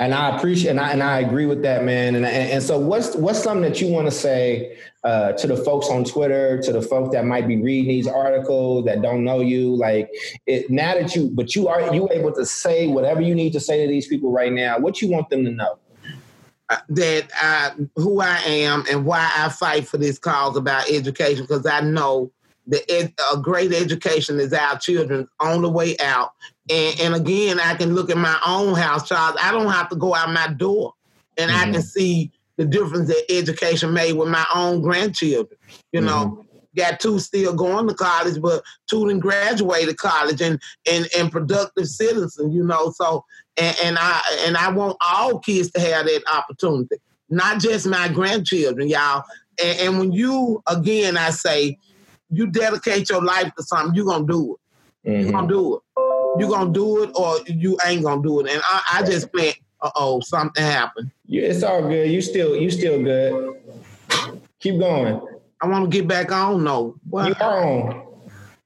And 0.00 0.14
I 0.14 0.34
appreciate 0.34 0.70
and 0.70 0.80
I 0.80 0.92
and 0.92 1.02
I 1.02 1.20
agree 1.20 1.44
with 1.44 1.62
that, 1.62 1.84
man. 1.84 2.14
And 2.14 2.24
and, 2.24 2.50
and 2.52 2.62
so 2.62 2.78
what's 2.78 3.14
what's 3.16 3.42
something 3.42 3.70
that 3.70 3.82
you 3.82 3.88
want 3.88 4.06
to 4.06 4.10
say 4.10 4.78
uh, 5.04 5.32
to 5.32 5.46
the 5.46 5.58
folks 5.58 5.88
on 5.90 6.04
Twitter, 6.04 6.60
to 6.62 6.72
the 6.72 6.80
folks 6.80 7.14
that 7.14 7.26
might 7.26 7.46
be 7.46 7.60
reading 7.60 7.88
these 7.88 8.06
articles 8.08 8.86
that 8.86 9.02
don't 9.02 9.24
know 9.24 9.40
you, 9.42 9.76
like 9.76 10.08
it, 10.46 10.70
now 10.70 10.94
that 10.94 11.14
you, 11.14 11.28
but 11.28 11.54
you 11.54 11.68
are 11.68 11.94
you 11.94 12.08
able 12.12 12.32
to 12.32 12.46
say 12.46 12.86
whatever 12.86 13.20
you 13.20 13.34
need 13.34 13.52
to 13.52 13.60
say 13.60 13.84
to 13.84 13.92
these 13.92 14.08
people 14.08 14.32
right 14.32 14.52
now. 14.52 14.78
What 14.78 15.02
you 15.02 15.10
want 15.10 15.28
them 15.28 15.44
to 15.44 15.50
know? 15.50 15.78
Uh, 16.70 16.78
that 16.88 17.30
I, 17.34 17.72
who 17.96 18.20
I 18.20 18.38
am 18.38 18.84
and 18.90 19.04
why 19.04 19.30
I 19.36 19.50
fight 19.50 19.86
for 19.86 19.98
this 19.98 20.18
cause 20.18 20.56
about 20.56 20.88
education 20.88 21.44
because 21.44 21.66
I 21.66 21.80
know 21.80 22.32
that 22.68 22.90
ed, 22.90 23.12
a 23.34 23.36
great 23.36 23.72
education 23.72 24.40
is 24.40 24.52
our 24.52 24.78
children's 24.78 25.28
on 25.40 25.60
the 25.62 25.68
way 25.68 25.98
out. 25.98 26.32
And, 26.70 27.00
and 27.00 27.14
again, 27.14 27.58
I 27.58 27.74
can 27.74 27.94
look 27.94 28.10
at 28.10 28.16
my 28.16 28.38
own 28.46 28.74
house, 28.74 29.08
child. 29.08 29.36
I 29.40 29.50
don't 29.50 29.70
have 29.70 29.88
to 29.88 29.96
go 29.96 30.14
out 30.14 30.32
my 30.32 30.48
door, 30.48 30.94
and 31.36 31.50
mm-hmm. 31.50 31.70
I 31.70 31.72
can 31.72 31.82
see 31.82 32.30
the 32.56 32.64
difference 32.64 33.08
that 33.08 33.24
education 33.30 33.92
made 33.92 34.12
with 34.12 34.28
my 34.28 34.44
own 34.54 34.82
grandchildren. 34.82 35.58
You 35.92 36.02
know, 36.02 36.26
mm-hmm. 36.26 36.76
got 36.76 37.00
two 37.00 37.18
still 37.18 37.54
going 37.54 37.88
to 37.88 37.94
college, 37.94 38.40
but 38.40 38.62
two 38.88 39.06
didn't 39.08 39.20
graduated 39.20 39.96
college 39.96 40.40
and 40.40 40.60
and 40.88 41.08
and 41.16 41.32
productive 41.32 41.88
citizens. 41.88 42.54
You 42.54 42.64
know, 42.64 42.92
so 42.94 43.24
and, 43.56 43.76
and 43.82 43.98
I 43.98 44.22
and 44.46 44.56
I 44.56 44.70
want 44.70 44.96
all 45.04 45.38
kids 45.38 45.70
to 45.72 45.80
have 45.80 46.06
that 46.06 46.22
opportunity, 46.32 46.96
not 47.28 47.60
just 47.60 47.86
my 47.86 48.08
grandchildren, 48.08 48.88
y'all. 48.88 49.24
And, 49.62 49.78
and 49.80 49.98
when 49.98 50.12
you 50.12 50.62
again, 50.68 51.16
I 51.16 51.30
say, 51.30 51.78
you 52.30 52.46
dedicate 52.46 53.08
your 53.10 53.24
life 53.24 53.52
to 53.56 53.62
something, 53.62 53.94
you're 53.94 54.06
gonna 54.06 54.26
do 54.26 54.54
it. 54.54 55.08
Mm-hmm. 55.08 55.20
You're 55.22 55.32
gonna 55.32 55.48
do 55.48 55.76
it. 55.76 55.82
You're 56.38 56.48
gonna 56.48 56.72
do 56.72 57.02
it, 57.02 57.10
or 57.14 57.38
you 57.46 57.78
ain't 57.84 58.04
gonna 58.04 58.22
do 58.22 58.40
it. 58.40 58.50
And 58.50 58.62
I, 58.64 58.98
I 58.98 59.02
just 59.02 59.32
went 59.32 59.56
uh 59.82 59.90
oh, 59.96 60.20
something 60.20 60.62
happened. 60.62 61.10
Yeah, 61.26 61.42
it's 61.42 61.62
all 61.62 61.82
good. 61.82 62.10
You 62.10 62.20
still 62.20 62.56
you 62.56 62.70
still 62.70 63.02
good. 63.02 63.62
Keep 64.60 64.78
going. 64.78 65.20
I 65.62 65.66
want 65.66 65.90
to 65.90 65.96
get 65.96 66.08
back 66.08 66.32
on. 66.32 66.64
No, 66.64 66.96
what? 67.08 67.28
you 67.28 67.34
on. 67.34 68.06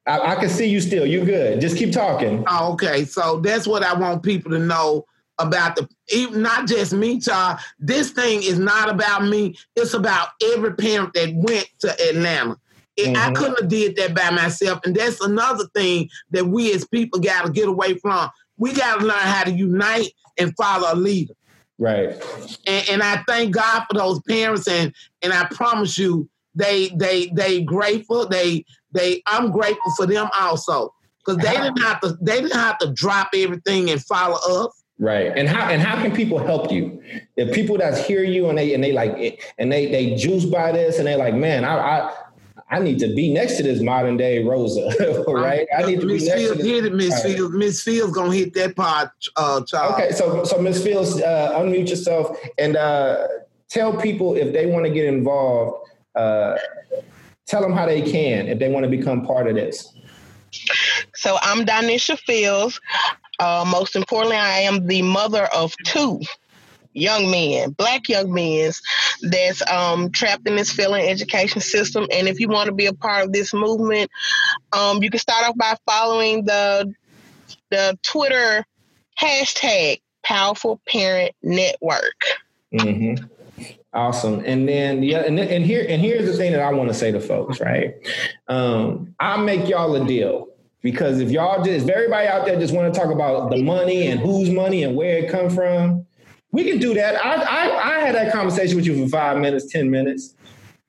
I, 0.06 0.32
I, 0.32 0.34
can 0.36 0.50
see 0.50 0.68
you 0.68 0.80
still. 0.80 1.06
You 1.06 1.24
good. 1.24 1.60
Just 1.60 1.78
keep 1.78 1.92
talking. 1.92 2.44
Oh, 2.46 2.72
okay, 2.74 3.04
so 3.04 3.40
that's 3.40 3.66
what 3.66 3.82
I 3.82 3.94
want 3.94 4.22
people 4.22 4.50
to 4.50 4.58
know 4.58 5.06
about 5.38 5.76
the 5.76 5.88
even 6.12 6.42
not 6.42 6.68
just 6.68 6.92
me, 6.92 7.20
child. 7.20 7.58
This 7.78 8.10
thing 8.10 8.42
is 8.42 8.58
not 8.58 8.90
about 8.90 9.24
me. 9.24 9.56
It's 9.76 9.94
about 9.94 10.28
every 10.52 10.74
parent 10.74 11.14
that 11.14 11.32
went 11.34 11.68
to 11.80 12.08
Atlanta. 12.08 12.58
Mm-hmm. 12.98 13.16
I 13.16 13.32
couldn't 13.32 13.60
have 13.60 13.68
did 13.68 13.96
that 13.96 14.14
by 14.14 14.30
myself, 14.30 14.80
and 14.84 14.94
that's 14.94 15.20
another 15.20 15.66
thing 15.74 16.08
that 16.30 16.46
we 16.46 16.72
as 16.72 16.86
people 16.86 17.20
got 17.20 17.46
to 17.46 17.52
get 17.52 17.68
away 17.68 17.94
from. 17.98 18.30
We 18.56 18.72
got 18.72 19.00
to 19.00 19.06
learn 19.06 19.18
how 19.18 19.44
to 19.44 19.50
unite 19.50 20.12
and 20.38 20.54
follow 20.56 20.92
a 20.92 20.96
leader. 20.96 21.34
Right. 21.78 22.22
And, 22.66 22.88
and 22.88 23.02
I 23.02 23.22
thank 23.26 23.54
God 23.54 23.84
for 23.90 23.98
those 23.98 24.20
parents, 24.28 24.68
and 24.68 24.92
and 25.22 25.32
I 25.32 25.46
promise 25.46 25.98
you, 25.98 26.28
they 26.54 26.90
they 26.90 27.26
they 27.34 27.62
grateful. 27.62 28.28
They 28.28 28.64
they 28.92 29.22
I'm 29.26 29.50
grateful 29.50 29.92
for 29.96 30.06
them 30.06 30.28
also 30.38 30.94
because 31.18 31.42
they 31.42 31.52
didn't 31.52 31.78
have 31.78 32.00
to 32.00 32.16
they 32.20 32.40
didn't 32.40 32.52
have 32.56 32.78
to 32.78 32.92
drop 32.92 33.30
everything 33.34 33.90
and 33.90 34.02
follow 34.04 34.36
us. 34.64 34.84
Right. 34.98 35.32
And 35.36 35.48
how 35.48 35.68
and 35.68 35.82
how 35.82 36.00
can 36.00 36.14
people 36.14 36.38
help 36.38 36.70
you? 36.70 37.02
If 37.36 37.52
people 37.52 37.76
that 37.78 38.06
hear 38.06 38.22
you 38.22 38.48
and 38.48 38.56
they 38.56 38.74
and 38.74 38.84
they 38.84 38.92
like 38.92 39.42
and 39.58 39.72
they 39.72 39.86
they 39.86 40.14
juice 40.14 40.44
by 40.44 40.70
this 40.70 40.98
and 40.98 41.06
they 41.06 41.16
like, 41.16 41.34
man, 41.34 41.64
I 41.64 41.78
I 41.78 42.12
I 42.70 42.78
need 42.78 42.98
to 43.00 43.14
be 43.14 43.32
next 43.32 43.56
to 43.58 43.62
this 43.62 43.80
modern 43.80 44.16
day 44.16 44.42
Rosa, 44.42 45.24
right? 45.28 45.66
I 45.76 45.82
need 45.84 46.00
to 46.00 46.06
Ms. 46.06 46.22
be 46.22 46.28
next 46.28 46.40
Fields 46.40 46.62
to 46.62 46.68
hit 46.68 46.84
it, 46.86 46.94
Miss 46.94 47.22
Fields. 47.22 47.54
Miss 47.54 47.82
Fields 47.82 48.12
gonna 48.12 48.34
hit 48.34 48.54
that 48.54 48.74
part, 48.74 49.10
uh, 49.36 49.62
child. 49.64 49.94
Okay, 49.94 50.12
so 50.12 50.44
so 50.44 50.58
Miss 50.60 50.82
Fields, 50.82 51.20
uh, 51.20 51.52
unmute 51.58 51.88
yourself 51.88 52.36
and 52.58 52.76
uh, 52.76 53.28
tell 53.68 53.96
people 53.96 54.34
if 54.34 54.52
they 54.52 54.66
want 54.66 54.84
to 54.84 54.90
get 54.90 55.04
involved. 55.04 55.88
Uh, 56.14 56.56
tell 57.46 57.60
them 57.60 57.72
how 57.72 57.86
they 57.86 58.00
can 58.00 58.46
if 58.46 58.58
they 58.58 58.70
want 58.70 58.84
to 58.84 58.90
become 58.90 59.26
part 59.26 59.46
of 59.48 59.54
this. 59.54 59.92
So 61.14 61.36
I'm 61.42 61.64
Donisha 61.66 62.18
Fields. 62.20 62.80
Uh, 63.40 63.64
most 63.66 63.96
importantly, 63.96 64.36
I 64.36 64.60
am 64.60 64.86
the 64.86 65.02
mother 65.02 65.48
of 65.54 65.74
two 65.84 66.20
young 66.94 67.30
men, 67.30 67.72
black 67.72 68.08
young 68.08 68.32
men 68.32 68.72
that's 69.22 69.68
um, 69.70 70.10
trapped 70.10 70.48
in 70.48 70.56
this 70.56 70.72
failing 70.72 71.06
education 71.06 71.60
system. 71.60 72.06
And 72.10 72.28
if 72.28 72.40
you 72.40 72.48
want 72.48 72.68
to 72.68 72.74
be 72.74 72.86
a 72.86 72.94
part 72.94 73.24
of 73.24 73.32
this 73.32 73.52
movement, 73.52 74.10
um, 74.72 75.02
you 75.02 75.10
can 75.10 75.20
start 75.20 75.46
off 75.46 75.56
by 75.56 75.76
following 75.86 76.44
the 76.44 76.92
the 77.70 77.98
Twitter 78.02 78.64
hashtag 79.20 80.00
Powerful 80.22 80.80
Parent 80.88 81.34
Network. 81.42 82.20
Mm-hmm. 82.72 83.24
Awesome. 83.92 84.42
And 84.44 84.68
then 84.68 85.02
yeah, 85.02 85.20
and, 85.20 85.38
and 85.38 85.64
here 85.64 85.84
and 85.88 86.00
here's 86.00 86.26
the 86.26 86.36
thing 86.36 86.52
that 86.52 86.60
I 86.60 86.72
want 86.72 86.88
to 86.88 86.94
say 86.94 87.12
to 87.12 87.20
folks, 87.20 87.60
right? 87.60 87.94
Um, 88.48 89.14
I'll 89.20 89.38
make 89.38 89.68
y'all 89.68 89.94
a 89.94 90.04
deal. 90.06 90.48
Because 90.82 91.18
if 91.18 91.30
y'all 91.30 91.64
just 91.64 91.88
if 91.88 91.94
everybody 91.94 92.28
out 92.28 92.44
there 92.44 92.60
just 92.60 92.74
want 92.74 92.92
to 92.92 93.00
talk 93.00 93.10
about 93.10 93.50
the 93.50 93.62
money 93.62 94.08
and 94.08 94.20
whose 94.20 94.50
money 94.50 94.82
and 94.82 94.94
where 94.94 95.18
it 95.18 95.30
come 95.30 95.48
from, 95.48 96.06
we 96.54 96.62
can 96.62 96.78
do 96.78 96.94
that. 96.94 97.16
I, 97.16 97.34
I, 97.34 97.96
I 97.96 98.00
had 98.06 98.14
that 98.14 98.32
conversation 98.32 98.76
with 98.76 98.86
you 98.86 99.02
for 99.02 99.10
five 99.10 99.38
minutes, 99.38 99.72
10 99.72 99.90
minutes, 99.90 100.34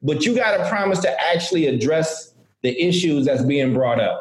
but 0.03 0.23
you 0.23 0.35
got 0.35 0.57
to 0.57 0.69
promise 0.69 0.99
to 0.99 1.33
actually 1.33 1.65
address 1.65 2.35
the 2.61 2.79
issues 2.79 3.25
that's 3.25 3.43
being 3.43 3.73
brought 3.73 3.99
up. 3.99 4.19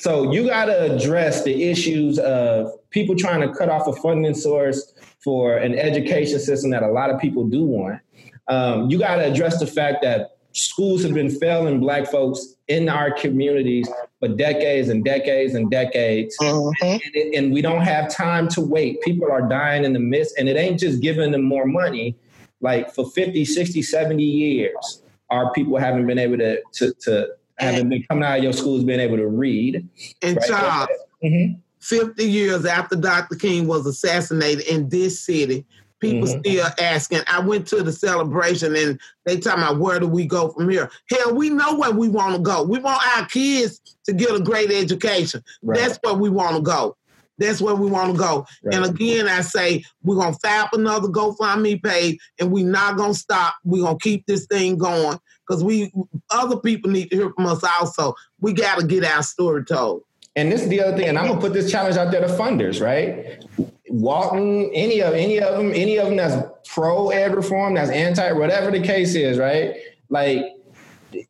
So 0.00 0.32
you 0.32 0.46
got 0.46 0.64
to 0.66 0.94
address 0.94 1.44
the 1.44 1.64
issues 1.64 2.18
of 2.18 2.70
people 2.88 3.14
trying 3.14 3.42
to 3.42 3.54
cut 3.54 3.68
off 3.68 3.86
a 3.86 3.92
funding 4.00 4.34
source 4.34 4.94
for 5.22 5.58
an 5.58 5.78
education 5.78 6.38
system 6.38 6.70
that 6.70 6.82
a 6.82 6.90
lot 6.90 7.10
of 7.10 7.20
people 7.20 7.44
do 7.44 7.62
want. 7.62 8.00
Um, 8.48 8.88
you 8.88 8.98
got 8.98 9.16
to 9.16 9.30
address 9.30 9.60
the 9.60 9.66
fact 9.66 9.98
that 10.02 10.38
schools 10.52 11.02
have 11.02 11.12
been 11.12 11.28
failing 11.28 11.80
Black 11.80 12.10
folks 12.10 12.55
in 12.68 12.88
our 12.88 13.12
communities 13.12 13.88
for 14.18 14.28
decades 14.28 14.88
and 14.88 15.04
decades 15.04 15.54
and 15.54 15.70
decades. 15.70 16.36
Mm-hmm. 16.40 16.84
And, 16.84 17.00
it, 17.14 17.38
and, 17.38 17.52
we 17.52 17.62
don't 17.62 17.82
have 17.82 18.12
time 18.12 18.48
to 18.48 18.60
wait. 18.60 19.00
People 19.02 19.30
are 19.30 19.48
dying 19.48 19.84
in 19.84 19.92
the 19.92 20.00
midst, 20.00 20.36
and 20.38 20.48
it 20.48 20.56
ain't 20.56 20.80
just 20.80 21.00
giving 21.00 21.30
them 21.30 21.44
more 21.44 21.66
money. 21.66 22.16
Like 22.60 22.92
for 22.92 23.08
50, 23.08 23.44
60, 23.44 23.82
70 23.82 24.22
years, 24.22 25.02
our 25.30 25.52
people 25.52 25.76
haven't 25.78 26.06
been 26.06 26.18
able 26.18 26.38
to, 26.38 26.60
to, 26.74 26.92
to 27.02 27.28
haven't 27.58 27.88
been 27.88 28.02
coming 28.04 28.24
out 28.24 28.38
of 28.38 28.44
your 28.44 28.52
schools 28.52 28.84
being 28.84 29.00
able 29.00 29.16
to 29.16 29.26
read. 29.26 29.86
And 30.22 30.36
right? 30.36 30.46
Charles, 30.48 30.88
mm-hmm. 31.22 31.60
50 31.80 32.24
years 32.24 32.64
after 32.64 32.96
Dr. 32.96 33.36
King 33.36 33.66
was 33.66 33.86
assassinated 33.86 34.66
in 34.66 34.88
this 34.88 35.20
city, 35.20 35.64
People 36.00 36.28
mm-hmm. 36.28 36.40
still 36.40 36.66
asking. 36.78 37.20
I 37.26 37.40
went 37.40 37.66
to 37.68 37.82
the 37.82 37.92
celebration 37.92 38.76
and 38.76 39.00
they 39.24 39.38
talking 39.38 39.62
about 39.62 39.78
where 39.78 39.98
do 39.98 40.06
we 40.06 40.26
go 40.26 40.50
from 40.50 40.68
here? 40.68 40.90
Hell, 41.10 41.34
we 41.34 41.50
know 41.50 41.76
where 41.76 41.92
we 41.92 42.08
want 42.08 42.34
to 42.36 42.40
go. 42.40 42.62
We 42.62 42.78
want 42.78 43.02
our 43.16 43.26
kids 43.26 43.80
to 44.04 44.12
get 44.12 44.34
a 44.34 44.40
great 44.40 44.70
education. 44.70 45.42
Right. 45.62 45.78
That's 45.78 45.98
where 46.02 46.14
we 46.14 46.28
want 46.28 46.56
to 46.56 46.62
go. 46.62 46.96
That's 47.38 47.60
where 47.60 47.74
we 47.74 47.88
want 47.88 48.12
to 48.12 48.18
go. 48.18 48.46
Right. 48.62 48.74
And 48.74 48.84
again, 48.86 49.28
I 49.28 49.40
say 49.42 49.84
we're 50.02 50.16
gonna 50.16 50.36
fap 50.36 50.68
another 50.72 51.08
GoFundMe 51.08 51.82
page, 51.82 52.18
and 52.38 52.50
we're 52.50 52.66
not 52.66 52.96
gonna 52.96 53.14
stop. 53.14 53.54
We're 53.64 53.84
gonna 53.84 53.98
keep 53.98 54.26
this 54.26 54.46
thing 54.46 54.78
going 54.78 55.18
because 55.46 55.62
we 55.62 55.92
other 56.30 56.58
people 56.58 56.90
need 56.90 57.10
to 57.10 57.16
hear 57.16 57.32
from 57.32 57.46
us 57.46 57.62
also. 57.62 58.14
We 58.40 58.52
got 58.52 58.80
to 58.80 58.86
get 58.86 59.04
our 59.04 59.22
story 59.22 59.64
told. 59.64 60.02
And 60.34 60.52
this 60.52 60.62
is 60.62 60.68
the 60.68 60.80
other 60.82 60.96
thing, 60.96 61.08
and 61.08 61.18
I'm 61.18 61.28
gonna 61.28 61.40
put 61.40 61.52
this 61.52 61.70
challenge 61.70 61.96
out 61.96 62.10
there 62.10 62.20
to 62.20 62.28
funders, 62.28 62.82
right? 62.82 63.42
Walton, 63.88 64.70
any 64.72 65.00
of 65.00 65.14
any 65.14 65.40
of 65.40 65.56
them, 65.56 65.72
any 65.72 65.98
of 65.98 66.08
them 66.08 66.16
that's 66.16 66.36
pro 66.68 67.10
ed 67.10 67.34
reform, 67.34 67.74
that's 67.74 67.90
anti, 67.90 68.32
whatever 68.32 68.70
the 68.70 68.80
case 68.80 69.14
is, 69.14 69.38
right? 69.38 69.76
Like 70.08 70.44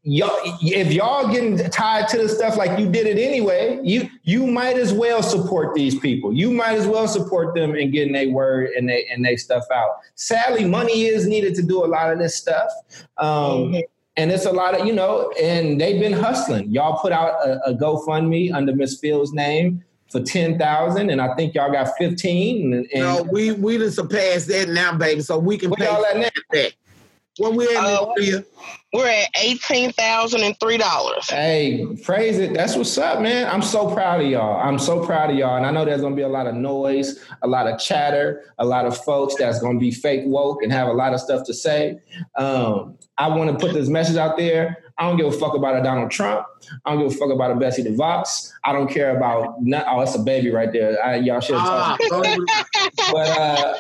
y'all, 0.03 0.37
if 0.63 0.93
y'all 0.93 1.29
getting 1.29 1.59
tied 1.71 2.09
to 2.09 2.19
the 2.19 2.29
stuff 2.29 2.57
like 2.57 2.79
you 2.79 2.89
did 2.91 3.07
it 3.07 3.19
anyway, 3.19 3.81
you 3.83 4.09
you 4.25 4.47
might 4.47 4.79
as 4.79 4.93
well 4.93 5.23
support 5.23 5.75
these 5.75 5.99
people. 5.99 6.33
You 6.33 6.51
might 6.51 6.79
as 6.79 6.87
well 6.87 7.09
support 7.09 7.55
them 7.55 7.75
in 7.75 7.91
getting 7.91 8.13
their 8.13 8.31
word 8.31 8.71
and 8.71 8.89
they 8.89 9.07
and 9.13 9.25
they 9.25 9.37
stuff 9.37 9.65
out. 9.73 9.99
Sadly, 10.15 10.65
money 10.65 11.05
is 11.05 11.27
needed 11.27 11.55
to 11.57 11.63
do 11.63 11.85
a 11.85 11.87
lot 11.87 12.13
of 12.13 12.19
this 12.19 12.35
stuff. 12.35 12.71
Um, 13.19 13.29
mm-hmm. 13.29 13.81
And 14.19 14.33
it's 14.33 14.47
a 14.47 14.53
lot 14.53 14.81
of, 14.81 14.87
you 14.87 14.95
know, 14.95 15.31
and 15.39 15.79
they've 15.79 16.01
been 16.01 16.15
hustling. 16.15 16.71
Y'all 16.71 16.99
put 16.99 17.13
out 17.13 17.35
a, 17.47 17.61
a 17.67 17.75
GoFundMe 17.75 18.51
under 18.51 18.75
Miss 18.75 18.99
Fields' 18.99 19.35
name 19.35 19.85
for 20.09 20.21
ten 20.21 20.59
thousand, 20.59 21.11
and 21.11 21.21
I 21.21 21.35
think 21.35 21.55
y'all 21.55 21.73
got 21.73 21.97
fifteen. 21.99 22.73
And, 22.75 22.87
and 22.93 23.03
no, 23.03 23.23
we 23.31 23.53
we 23.53 23.79
done 23.79 23.91
surpassed 23.91 24.49
that 24.49 24.69
now, 24.69 24.97
baby. 24.97 25.21
So 25.21 25.39
we 25.39 25.59
can 25.59 25.71
pay 25.73 25.85
y'all 25.85 26.05
at 26.05 26.17
now. 26.19 26.67
What 27.39 27.55
we 27.55 27.69
at, 27.69 27.85
uh, 27.85 28.13
We're 28.93 29.09
at 29.09 29.29
eighteen 29.43 29.93
thousand 29.93 30.43
and 30.43 30.59
three 30.61 30.77
dollars. 30.77 31.29
Hey, 31.29 31.85
praise 32.05 32.39
it. 32.39 32.55
That's 32.55 32.77
what's 32.77 32.97
up, 32.97 33.21
man. 33.21 33.49
I'm 33.49 33.63
so 33.63 33.93
proud 33.93 34.21
of 34.21 34.29
y'all. 34.29 34.61
I'm 34.61 34.79
so 34.79 35.05
proud 35.05 35.31
of 35.31 35.37
y'all, 35.37 35.57
and 35.57 35.67
I 35.67 35.71
know 35.73 35.85
there's 35.85 36.01
gonna 36.01 36.15
be 36.15 36.23
a 36.23 36.29
lot 36.29 36.47
of 36.47 36.55
noise, 36.55 37.25
a 37.43 37.49
lot 37.49 37.67
of 37.67 37.81
chatter, 37.81 38.45
a 38.59 38.65
lot 38.65 38.87
of 38.87 38.97
folks 38.97 39.35
that's 39.35 39.61
gonna 39.61 39.81
be 39.81 39.91
fake 39.91 40.23
woke 40.25 40.63
and 40.63 40.73
have 40.73 40.87
a 40.89 40.93
lot 40.93 41.13
of 41.13 41.21
stuff 41.21 41.45
to 41.47 41.55
say. 41.55 41.99
Um, 42.37 42.97
I 43.19 43.29
want 43.29 43.51
to 43.51 43.59
put 43.59 43.75
this 43.75 43.89
message 43.89 44.17
out 44.17 44.37
there. 44.37 44.79
I 44.99 45.03
don't 45.03 45.19
give 45.19 45.27
a 45.27 45.33
fuck 45.33 45.55
about 45.55 45.79
a 45.79 45.83
Donald 45.83 46.11
Trump. 46.11 46.47
I 46.85 46.93
don't 46.93 47.03
give 47.03 47.13
a 47.13 47.15
fuck 47.15 47.31
about 47.31 47.51
a 47.51 47.55
Betsy 47.55 47.85
DeVos. 47.85 48.53
I 48.65 48.73
don't 48.73 48.89
care 48.89 49.15
about 49.17 49.63
not, 49.63 49.85
oh, 49.89 50.01
it's 50.01 50.15
a 50.15 50.19
baby 50.19 50.51
right 50.51 50.73
there. 50.73 51.03
I, 51.05 51.17
y'all 51.17 51.41
should 51.41 51.57
have 51.57 51.69
ah, 51.69 51.97
But 53.13 53.39
uh, 53.39 53.75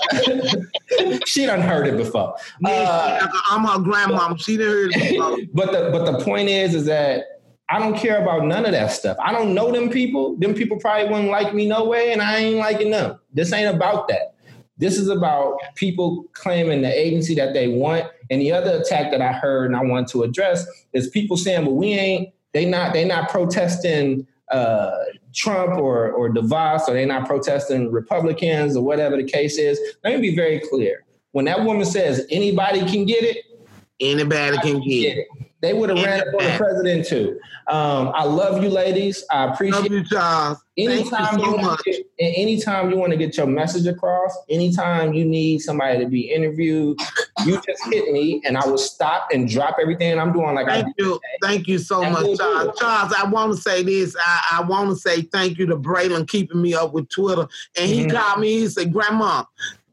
she 1.27 1.47
done 1.47 1.63
heard 1.63 1.87
it 1.87 1.97
before. 1.97 2.37
Uh, 2.63 3.27
I'm 3.51 3.65
her 3.65 3.79
grandmom. 3.79 4.39
She 4.41 4.59
done 4.59 4.67
heard 4.67 4.91
it 4.91 4.95
before. 4.95 4.96
But 5.53 5.73
the 5.73 5.91
but 5.91 6.05
the 6.11 6.25
point 6.25 6.49
is, 6.49 6.75
is 6.75 6.85
that 6.87 7.25
I 7.69 7.79
don't 7.79 7.97
care 7.97 8.23
about 8.23 8.45
none 8.45 8.65
of 8.65 8.73
that 8.73 8.93
stuff. 8.93 9.17
I 9.21 9.33
don't 9.33 9.55
know 9.55 9.73
them 9.73 9.91
people. 9.91 10.37
Them 10.37 10.55
people 10.55 10.79
probably 10.79 11.09
wouldn't 11.09 11.31
like 11.31 11.55
me 11.55 11.67
no 11.67 11.85
way, 11.85 12.13
and 12.13 12.23
I 12.23 12.37
ain't 12.39 12.57
liking 12.57 12.91
them. 12.91 13.19
This 13.33 13.53
ain't 13.53 13.75
about 13.75 14.09
that. 14.09 14.35
This 14.79 14.99
is 14.99 15.09
about 15.09 15.59
people 15.75 16.27
claiming 16.35 16.83
the 16.83 16.93
agency 16.93 17.35
that 17.37 17.55
they 17.55 17.69
want. 17.69 18.07
And 18.31 18.41
the 18.41 18.53
other 18.53 18.79
attack 18.79 19.11
that 19.11 19.23
I 19.23 19.33
heard 19.33 19.67
and 19.67 19.77
I 19.77 19.83
want 19.83 20.09
to 20.09 20.23
address 20.23 20.67
is 20.93 21.09
people 21.09 21.37
saying, 21.37 21.65
well, 21.65 21.75
we 21.75 21.93
ain't, 21.93 22.35
they 22.53 22.67
not, 22.67 22.93
they 22.93 23.05
not 23.05 23.31
protesting 23.31 24.27
uh, 24.51 24.91
Trump 25.35 25.79
or, 25.79 26.11
or 26.13 26.29
DeVos, 26.31 26.89
or 26.89 26.95
they 26.95 27.07
not 27.07 27.27
protesting 27.27 27.91
Republicans 27.91 28.77
or 28.77 28.85
whatever 28.85 29.17
the 29.17 29.25
case 29.25 29.59
is. 29.59 29.81
Let 30.05 30.15
me 30.15 30.31
be 30.31 30.37
very 30.37 30.61
clear. 30.61 31.05
When 31.33 31.47
that 31.47 31.65
woman 31.65 31.85
says 31.85 32.27
anybody 32.31 32.81
can 32.81 33.07
get 33.07 33.25
it, 33.25 33.45
anybody 34.01 34.59
can 34.59 34.81
get 34.81 35.19
it. 35.19 35.29
They 35.63 35.73
would 35.73 35.89
have 35.89 36.05
ran 36.05 36.21
up 36.21 36.27
on 36.39 36.45
the 36.45 36.55
president 36.57 37.07
too. 37.07 37.41
Um, 37.69 38.13
I 38.15 38.25
love 38.25 38.63
you, 38.63 38.69
ladies. 38.69 39.25
I 39.31 39.47
appreciate 39.47 39.91
you, 39.91 40.05
Charles. 40.05 40.59
Anytime 40.77 41.39
you, 41.39 41.45
so 41.47 41.77
you 41.87 41.93
get, 41.93 42.05
anytime 42.19 42.91
you 42.91 42.99
want 42.99 43.13
to 43.13 43.17
get 43.17 43.37
your 43.39 43.47
message 43.47 43.87
across, 43.87 44.37
anytime 44.51 45.15
you 45.15 45.25
need 45.25 45.61
somebody 45.61 45.99
to 45.99 46.07
be 46.07 46.31
interviewed, 46.31 46.99
you 47.47 47.55
just 47.55 47.83
hit 47.91 48.13
me, 48.13 48.43
and 48.45 48.59
I 48.59 48.67
will 48.67 48.79
stop 48.79 49.29
and 49.33 49.49
drop 49.49 49.77
everything 49.81 50.19
I'm 50.19 50.33
doing. 50.33 50.55
Like 50.55 50.67
thank 50.67 50.87
I 50.87 50.93
you, 50.99 51.21
thank 51.43 51.67
you 51.67 51.79
so 51.79 52.03
much, 52.03 52.37
Charles. 52.37 52.79
Charles, 52.79 53.15
I 53.19 53.27
want 53.29 53.55
to 53.55 53.61
say 53.61 53.83
this. 53.83 54.15
I, 54.21 54.59
I 54.59 54.63
want 54.69 54.91
to 54.91 54.97
say 54.97 55.23
thank 55.23 55.59
you 55.59 55.67
to 55.67 55.77
Braylon 55.77 56.29
keeping 56.29 56.61
me 56.61 56.75
up 56.75 56.93
with 56.93 57.09
Twitter, 57.09 57.49
and 57.77 57.91
he 57.91 58.03
mm-hmm. 58.03 58.17
called 58.17 58.41
me. 58.41 58.59
He 58.59 58.69
said, 58.69 58.93
"Grandma, 58.93 59.45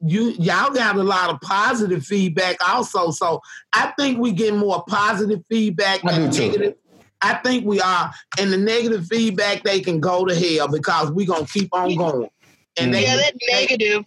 you 0.06 0.32
y'all 0.32 0.74
got 0.74 0.98
a 0.98 1.04
lot 1.04 1.30
of 1.30 1.40
positive 1.42 2.06
feedback 2.06 2.58
also. 2.68 3.12
So 3.12 3.42
I 3.72 3.94
think 3.98 4.20
we 4.20 4.32
get 4.32 4.54
more 4.54 4.84
positive 4.88 5.42
feedback 5.50 6.02
than 6.02 6.30
negative. 6.30 6.76
I 7.22 7.36
think 7.36 7.66
we 7.66 7.80
are. 7.80 8.14
And 8.38 8.52
the 8.52 8.58
negative 8.58 9.08
feedback, 9.08 9.64
they 9.64 9.80
can 9.80 10.02
go 10.02 10.26
to 10.26 10.36
hell 10.36 10.68
because 10.68 11.10
we're 11.12 11.28
gonna 11.28 11.46
keep 11.46 11.70
on 11.74 11.96
going. 11.96 12.30
And 12.78 12.94
yeah, 12.94 13.16
that 13.16 13.34
negative 13.50 14.04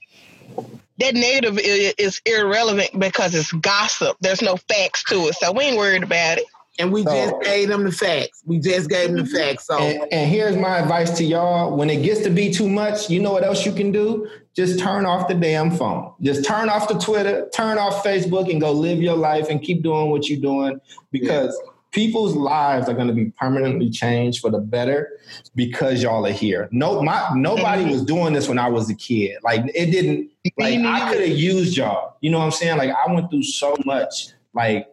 that 0.98 1.14
negative 1.14 1.58
is 1.58 2.20
irrelevant 2.24 2.98
because 2.98 3.34
it's 3.34 3.52
gossip. 3.52 4.16
There's 4.20 4.42
no 4.42 4.56
facts 4.56 5.04
to 5.04 5.28
it. 5.28 5.34
So 5.34 5.52
we 5.52 5.64
ain't 5.64 5.76
worried 5.76 6.02
about 6.02 6.38
it. 6.38 6.44
And 6.78 6.92
we 6.92 7.04
so, 7.04 7.10
just 7.10 7.42
gave 7.42 7.68
them 7.68 7.84
the 7.84 7.92
facts. 7.92 8.42
We 8.44 8.58
just 8.58 8.90
gave 8.90 9.08
them 9.08 9.16
the 9.16 9.22
mm-hmm. 9.22 9.36
facts. 9.36 9.66
So 9.66 9.78
and, 9.78 10.12
and, 10.12 10.30
here's 10.30 10.56
my 10.56 10.78
advice 10.78 11.16
to 11.18 11.24
y'all. 11.24 11.76
When 11.76 11.88
it 11.88 12.02
gets 12.02 12.20
to 12.22 12.30
be 12.30 12.52
too 12.52 12.68
much, 12.68 13.08
you 13.08 13.20
know 13.20 13.32
what 13.32 13.44
else 13.44 13.64
you 13.64 13.72
can 13.72 13.92
do? 13.92 14.28
Just 14.54 14.78
turn 14.78 15.06
off 15.06 15.28
the 15.28 15.34
damn 15.34 15.70
phone. 15.70 16.12
Just 16.20 16.44
turn 16.44 16.68
off 16.68 16.88
the 16.88 16.98
Twitter, 16.98 17.48
turn 17.54 17.78
off 17.78 18.04
Facebook, 18.04 18.50
and 18.50 18.60
go 18.60 18.72
live 18.72 19.00
your 19.00 19.16
life 19.16 19.48
and 19.48 19.62
keep 19.62 19.82
doing 19.82 20.10
what 20.10 20.28
you're 20.28 20.40
doing 20.40 20.80
because 21.12 21.58
yeah. 21.64 21.72
people's 21.92 22.34
lives 22.34 22.88
are 22.88 22.94
going 22.94 23.08
to 23.08 23.14
be 23.14 23.26
permanently 23.38 23.90
changed 23.90 24.40
for 24.40 24.50
the 24.50 24.58
better 24.58 25.18
because 25.54 26.02
y'all 26.02 26.26
are 26.26 26.32
here. 26.32 26.68
No, 26.72 27.02
my 27.02 27.30
nobody 27.34 27.82
mm-hmm. 27.82 27.92
was 27.92 28.04
doing 28.04 28.32
this 28.32 28.48
when 28.48 28.58
I 28.58 28.68
was 28.68 28.90
a 28.90 28.94
kid. 28.94 29.38
Like 29.42 29.62
it 29.74 29.90
didn't 29.90 30.30
like 30.58 30.78
I 30.80 31.12
could 31.12 31.26
have 31.26 31.38
used 31.38 31.76
y'all. 31.76 32.16
You 32.20 32.30
know 32.30 32.38
what 32.38 32.46
I'm 32.46 32.50
saying? 32.52 32.78
Like 32.78 32.90
I 32.90 33.12
went 33.12 33.30
through 33.30 33.44
so 33.44 33.76
much. 33.84 34.28
Like 34.54 34.88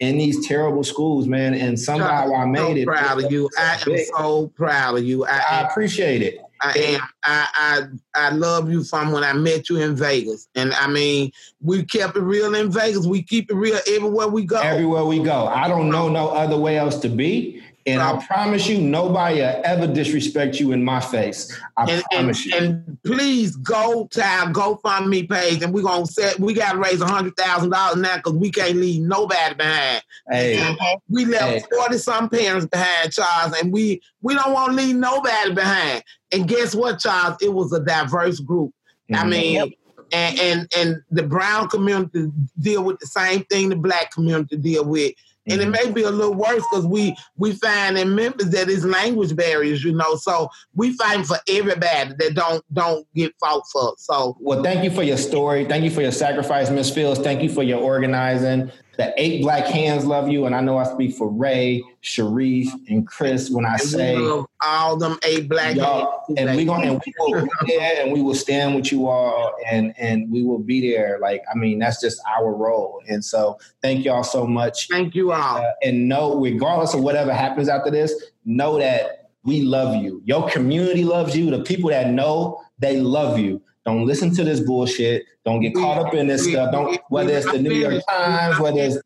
in 0.00 0.18
these 0.18 0.46
terrible 0.46 0.82
schools, 0.82 1.26
man. 1.26 1.54
And 1.54 1.78
somehow 1.78 2.34
I 2.34 2.46
made 2.46 2.58
so 2.58 2.76
it. 2.76 2.86
Proud 2.86 3.24
of 3.24 3.32
you. 3.32 3.48
I 3.58 3.80
am 3.86 3.98
so 4.16 4.48
proud 4.48 4.98
of 4.98 5.04
you. 5.04 5.24
I, 5.26 5.42
I 5.50 5.60
appreciate 5.62 6.22
it. 6.22 6.40
I 6.60 6.78
am. 6.78 7.00
I, 7.24 7.48
I 7.54 7.82
I 8.14 8.30
love 8.30 8.70
you 8.70 8.84
from 8.84 9.12
when 9.12 9.22
I 9.22 9.34
met 9.34 9.68
you 9.68 9.76
in 9.82 9.94
Vegas, 9.96 10.48
and 10.54 10.72
I 10.72 10.86
mean, 10.86 11.30
we 11.60 11.84
kept 11.84 12.16
it 12.16 12.22
real 12.22 12.54
in 12.54 12.70
Vegas. 12.70 13.06
We 13.06 13.22
keep 13.22 13.50
it 13.50 13.54
real 13.54 13.78
everywhere 13.86 14.28
we 14.28 14.44
go. 14.44 14.60
Everywhere 14.60 15.04
we 15.04 15.18
go. 15.18 15.46
I 15.46 15.68
don't 15.68 15.90
know 15.90 16.08
no 16.08 16.28
other 16.28 16.56
way 16.56 16.78
else 16.78 16.98
to 17.00 17.08
be. 17.08 17.62
And 17.86 18.00
I 18.00 18.24
promise 18.26 18.66
you, 18.66 18.78
nobody 18.78 19.40
will 19.40 19.60
ever 19.64 19.86
disrespect 19.86 20.58
you 20.58 20.72
in 20.72 20.82
my 20.82 21.00
face. 21.00 21.54
I 21.76 21.84
and, 21.90 22.02
promise 22.10 22.44
and, 22.44 22.52
you. 22.52 22.58
And 22.58 23.02
please 23.04 23.56
go 23.56 24.08
to 24.12 24.24
our 24.24 24.46
GoFundMe 24.46 25.28
page, 25.28 25.62
and 25.62 25.72
we're 25.72 25.82
gonna 25.82 26.06
set. 26.06 26.40
We 26.40 26.54
gotta 26.54 26.78
raise 26.78 27.02
a 27.02 27.06
hundred 27.06 27.36
thousand 27.36 27.70
dollars 27.70 27.96
now 27.96 28.16
because 28.16 28.32
we 28.32 28.50
can't 28.50 28.76
leave 28.76 29.02
nobody 29.02 29.54
behind. 29.54 30.02
Hey. 30.30 30.76
We 31.10 31.26
left 31.26 31.44
Hey. 31.44 31.62
forty 31.76 31.98
some 31.98 32.30
parents 32.30 32.66
behind, 32.66 33.12
Charles, 33.12 33.54
and 33.60 33.70
we 33.70 34.00
we 34.22 34.34
don't 34.34 34.54
want 34.54 34.70
to 34.70 34.76
leave 34.82 34.96
nobody 34.96 35.52
behind. 35.52 36.02
And 36.32 36.48
guess 36.48 36.74
what, 36.74 37.00
Charles? 37.00 37.36
It 37.42 37.52
was 37.52 37.72
a 37.74 37.80
diverse 37.80 38.40
group. 38.40 38.72
I 39.12 39.24
Mhm. 39.24 39.28
mean, 39.28 39.74
and, 40.10 40.38
and 40.40 40.72
and 40.74 41.02
the 41.10 41.22
brown 41.22 41.68
community 41.68 42.30
deal 42.58 42.82
with 42.82 42.98
the 42.98 43.06
same 43.06 43.44
thing 43.44 43.68
the 43.68 43.76
black 43.76 44.10
community 44.10 44.56
deal 44.56 44.86
with. 44.86 45.12
And 45.46 45.60
it 45.60 45.68
Mhm. 45.68 45.72
may 45.72 45.90
be 45.90 46.02
a 46.02 46.10
little 46.10 46.34
worse 46.34 46.62
because 46.70 46.86
we 46.86 47.14
we 47.36 47.52
find 47.52 47.98
in 47.98 48.14
Memphis 48.14 48.48
that 48.48 48.68
it's 48.68 48.84
language 48.84 49.36
barriers, 49.36 49.84
you 49.84 49.92
know. 49.92 50.16
So 50.16 50.48
we 50.74 50.92
fight 50.94 51.26
for 51.26 51.38
everybody 51.48 52.14
that 52.18 52.34
don't 52.34 52.64
don't 52.72 53.06
get 53.14 53.32
fought 53.38 53.64
for. 53.70 53.94
So 53.98 54.36
Well, 54.40 54.62
thank 54.62 54.84
you 54.84 54.90
for 54.90 55.02
your 55.02 55.18
story. 55.18 55.64
Thank 55.64 55.84
you 55.84 55.90
for 55.90 56.00
your 56.02 56.12
sacrifice, 56.12 56.70
Miss 56.70 56.90
Fields. 56.90 57.20
Thank 57.20 57.42
you 57.42 57.48
for 57.48 57.62
your 57.62 57.80
organizing. 57.80 58.70
The 58.96 59.12
eight 59.16 59.42
black 59.42 59.66
hands 59.66 60.04
love 60.04 60.28
you, 60.28 60.46
and 60.46 60.54
I 60.54 60.60
know 60.60 60.78
I 60.78 60.84
speak 60.84 61.14
for 61.16 61.28
Ray, 61.28 61.82
Sharif, 62.00 62.68
and 62.88 63.06
Chris 63.06 63.50
when 63.50 63.64
I 63.64 63.76
say 63.76 64.16
we 64.16 64.22
love 64.22 64.46
all 64.62 64.96
them 64.96 65.18
eight 65.24 65.48
black 65.48 65.76
y'all, 65.76 66.24
hands. 66.28 66.38
and 66.38 66.56
we 66.56 66.64
gonna 66.64 66.92
and 66.92 67.02
we 67.04 67.12
will 67.18 67.42
be 67.42 67.76
there, 67.76 68.02
and 68.02 68.12
we 68.12 68.22
will 68.22 68.34
stand 68.34 68.74
with 68.74 68.92
you 68.92 69.08
all, 69.08 69.54
and 69.66 69.94
and 69.98 70.30
we 70.30 70.42
will 70.42 70.58
be 70.58 70.92
there. 70.92 71.18
Like 71.20 71.42
I 71.52 71.56
mean, 71.56 71.78
that's 71.78 72.00
just 72.00 72.20
our 72.36 72.54
role. 72.54 73.02
And 73.08 73.24
so, 73.24 73.58
thank 73.82 74.04
y'all 74.04 74.24
so 74.24 74.46
much. 74.46 74.88
Thank 74.88 75.14
you 75.14 75.32
all. 75.32 75.58
Uh, 75.58 75.72
and 75.82 76.08
know, 76.08 76.40
regardless 76.40 76.94
of 76.94 77.00
whatever 77.00 77.32
happens 77.32 77.68
after 77.68 77.90
this, 77.90 78.12
know 78.44 78.78
that 78.78 79.30
we 79.44 79.62
love 79.62 80.02
you. 80.02 80.22
Your 80.24 80.48
community 80.48 81.04
loves 81.04 81.36
you. 81.36 81.50
The 81.50 81.62
people 81.62 81.90
that 81.90 82.10
know, 82.10 82.62
they 82.78 83.00
love 83.00 83.38
you. 83.38 83.62
Don't 83.84 84.06
listen 84.06 84.34
to 84.36 84.44
this 84.44 84.60
bullshit. 84.60 85.24
Don't 85.44 85.60
get 85.60 85.74
caught 85.74 85.98
up 86.06 86.14
in 86.14 86.26
this 86.26 86.48
stuff. 86.48 86.72
Don't 86.72 86.98
whether 87.08 87.32
it's 87.34 87.50
the 87.50 87.58
New 87.58 87.72
York 87.74 88.02
Times, 88.08 88.58
whether 88.58 88.80
it's 88.80 88.98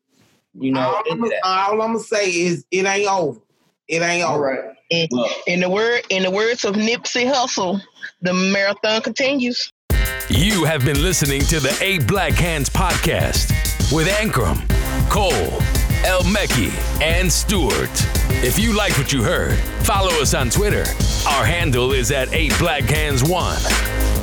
you 0.55 0.72
know. 0.72 0.81
all, 0.81 1.03
I'm, 1.11 1.18
any 1.18 1.22
of 1.22 1.31
that. 1.31 1.41
all 1.45 1.72
I'm 1.83 1.93
gonna 1.93 1.99
say 2.01 2.31
is 2.31 2.64
it 2.70 2.87
ain't 2.87 3.09
over. 3.09 3.41
It 3.89 4.03
ain't 4.03 4.24
All 4.24 4.37
over. 4.37 4.45
right. 4.91 5.09
Look, 5.11 5.31
In 5.47 5.61
the 5.61 5.68
word, 5.68 6.03
in 6.11 6.22
the 6.22 6.31
words 6.31 6.64
of 6.64 6.74
Nipsey 6.74 7.31
Hussle, 7.31 7.81
the 8.22 8.33
marathon 8.33 9.03
continues. 9.03 9.72
You 10.31 10.64
have 10.64 10.85
been 10.85 11.03
listening 11.03 11.41
to 11.43 11.59
the 11.61 11.76
Eight 11.83 12.07
Black 12.07 12.33
Hands 12.35 12.68
podcast 12.70 13.51
with 13.93 14.07
Ankrum, 14.09 14.66
Cole, 15.11 15.33
El 16.07 16.22
Mekki, 16.22 16.70
and 17.03 17.31
Stewart. 17.33 17.91
If 18.45 18.59
you 18.59 18.74
like 18.76 18.97
what 18.99 19.12
you 19.12 19.22
heard, 19.22 19.59
follow 19.85 20.11
us 20.20 20.35
on 20.35 20.49
Twitter. 20.51 20.85
Our 21.29 21.45
handle 21.45 21.93
is 21.93 22.11
at 22.11 22.33
Eight 22.33 22.57
Black 22.59 22.85
Hands 22.85 23.22
One. 23.24 23.59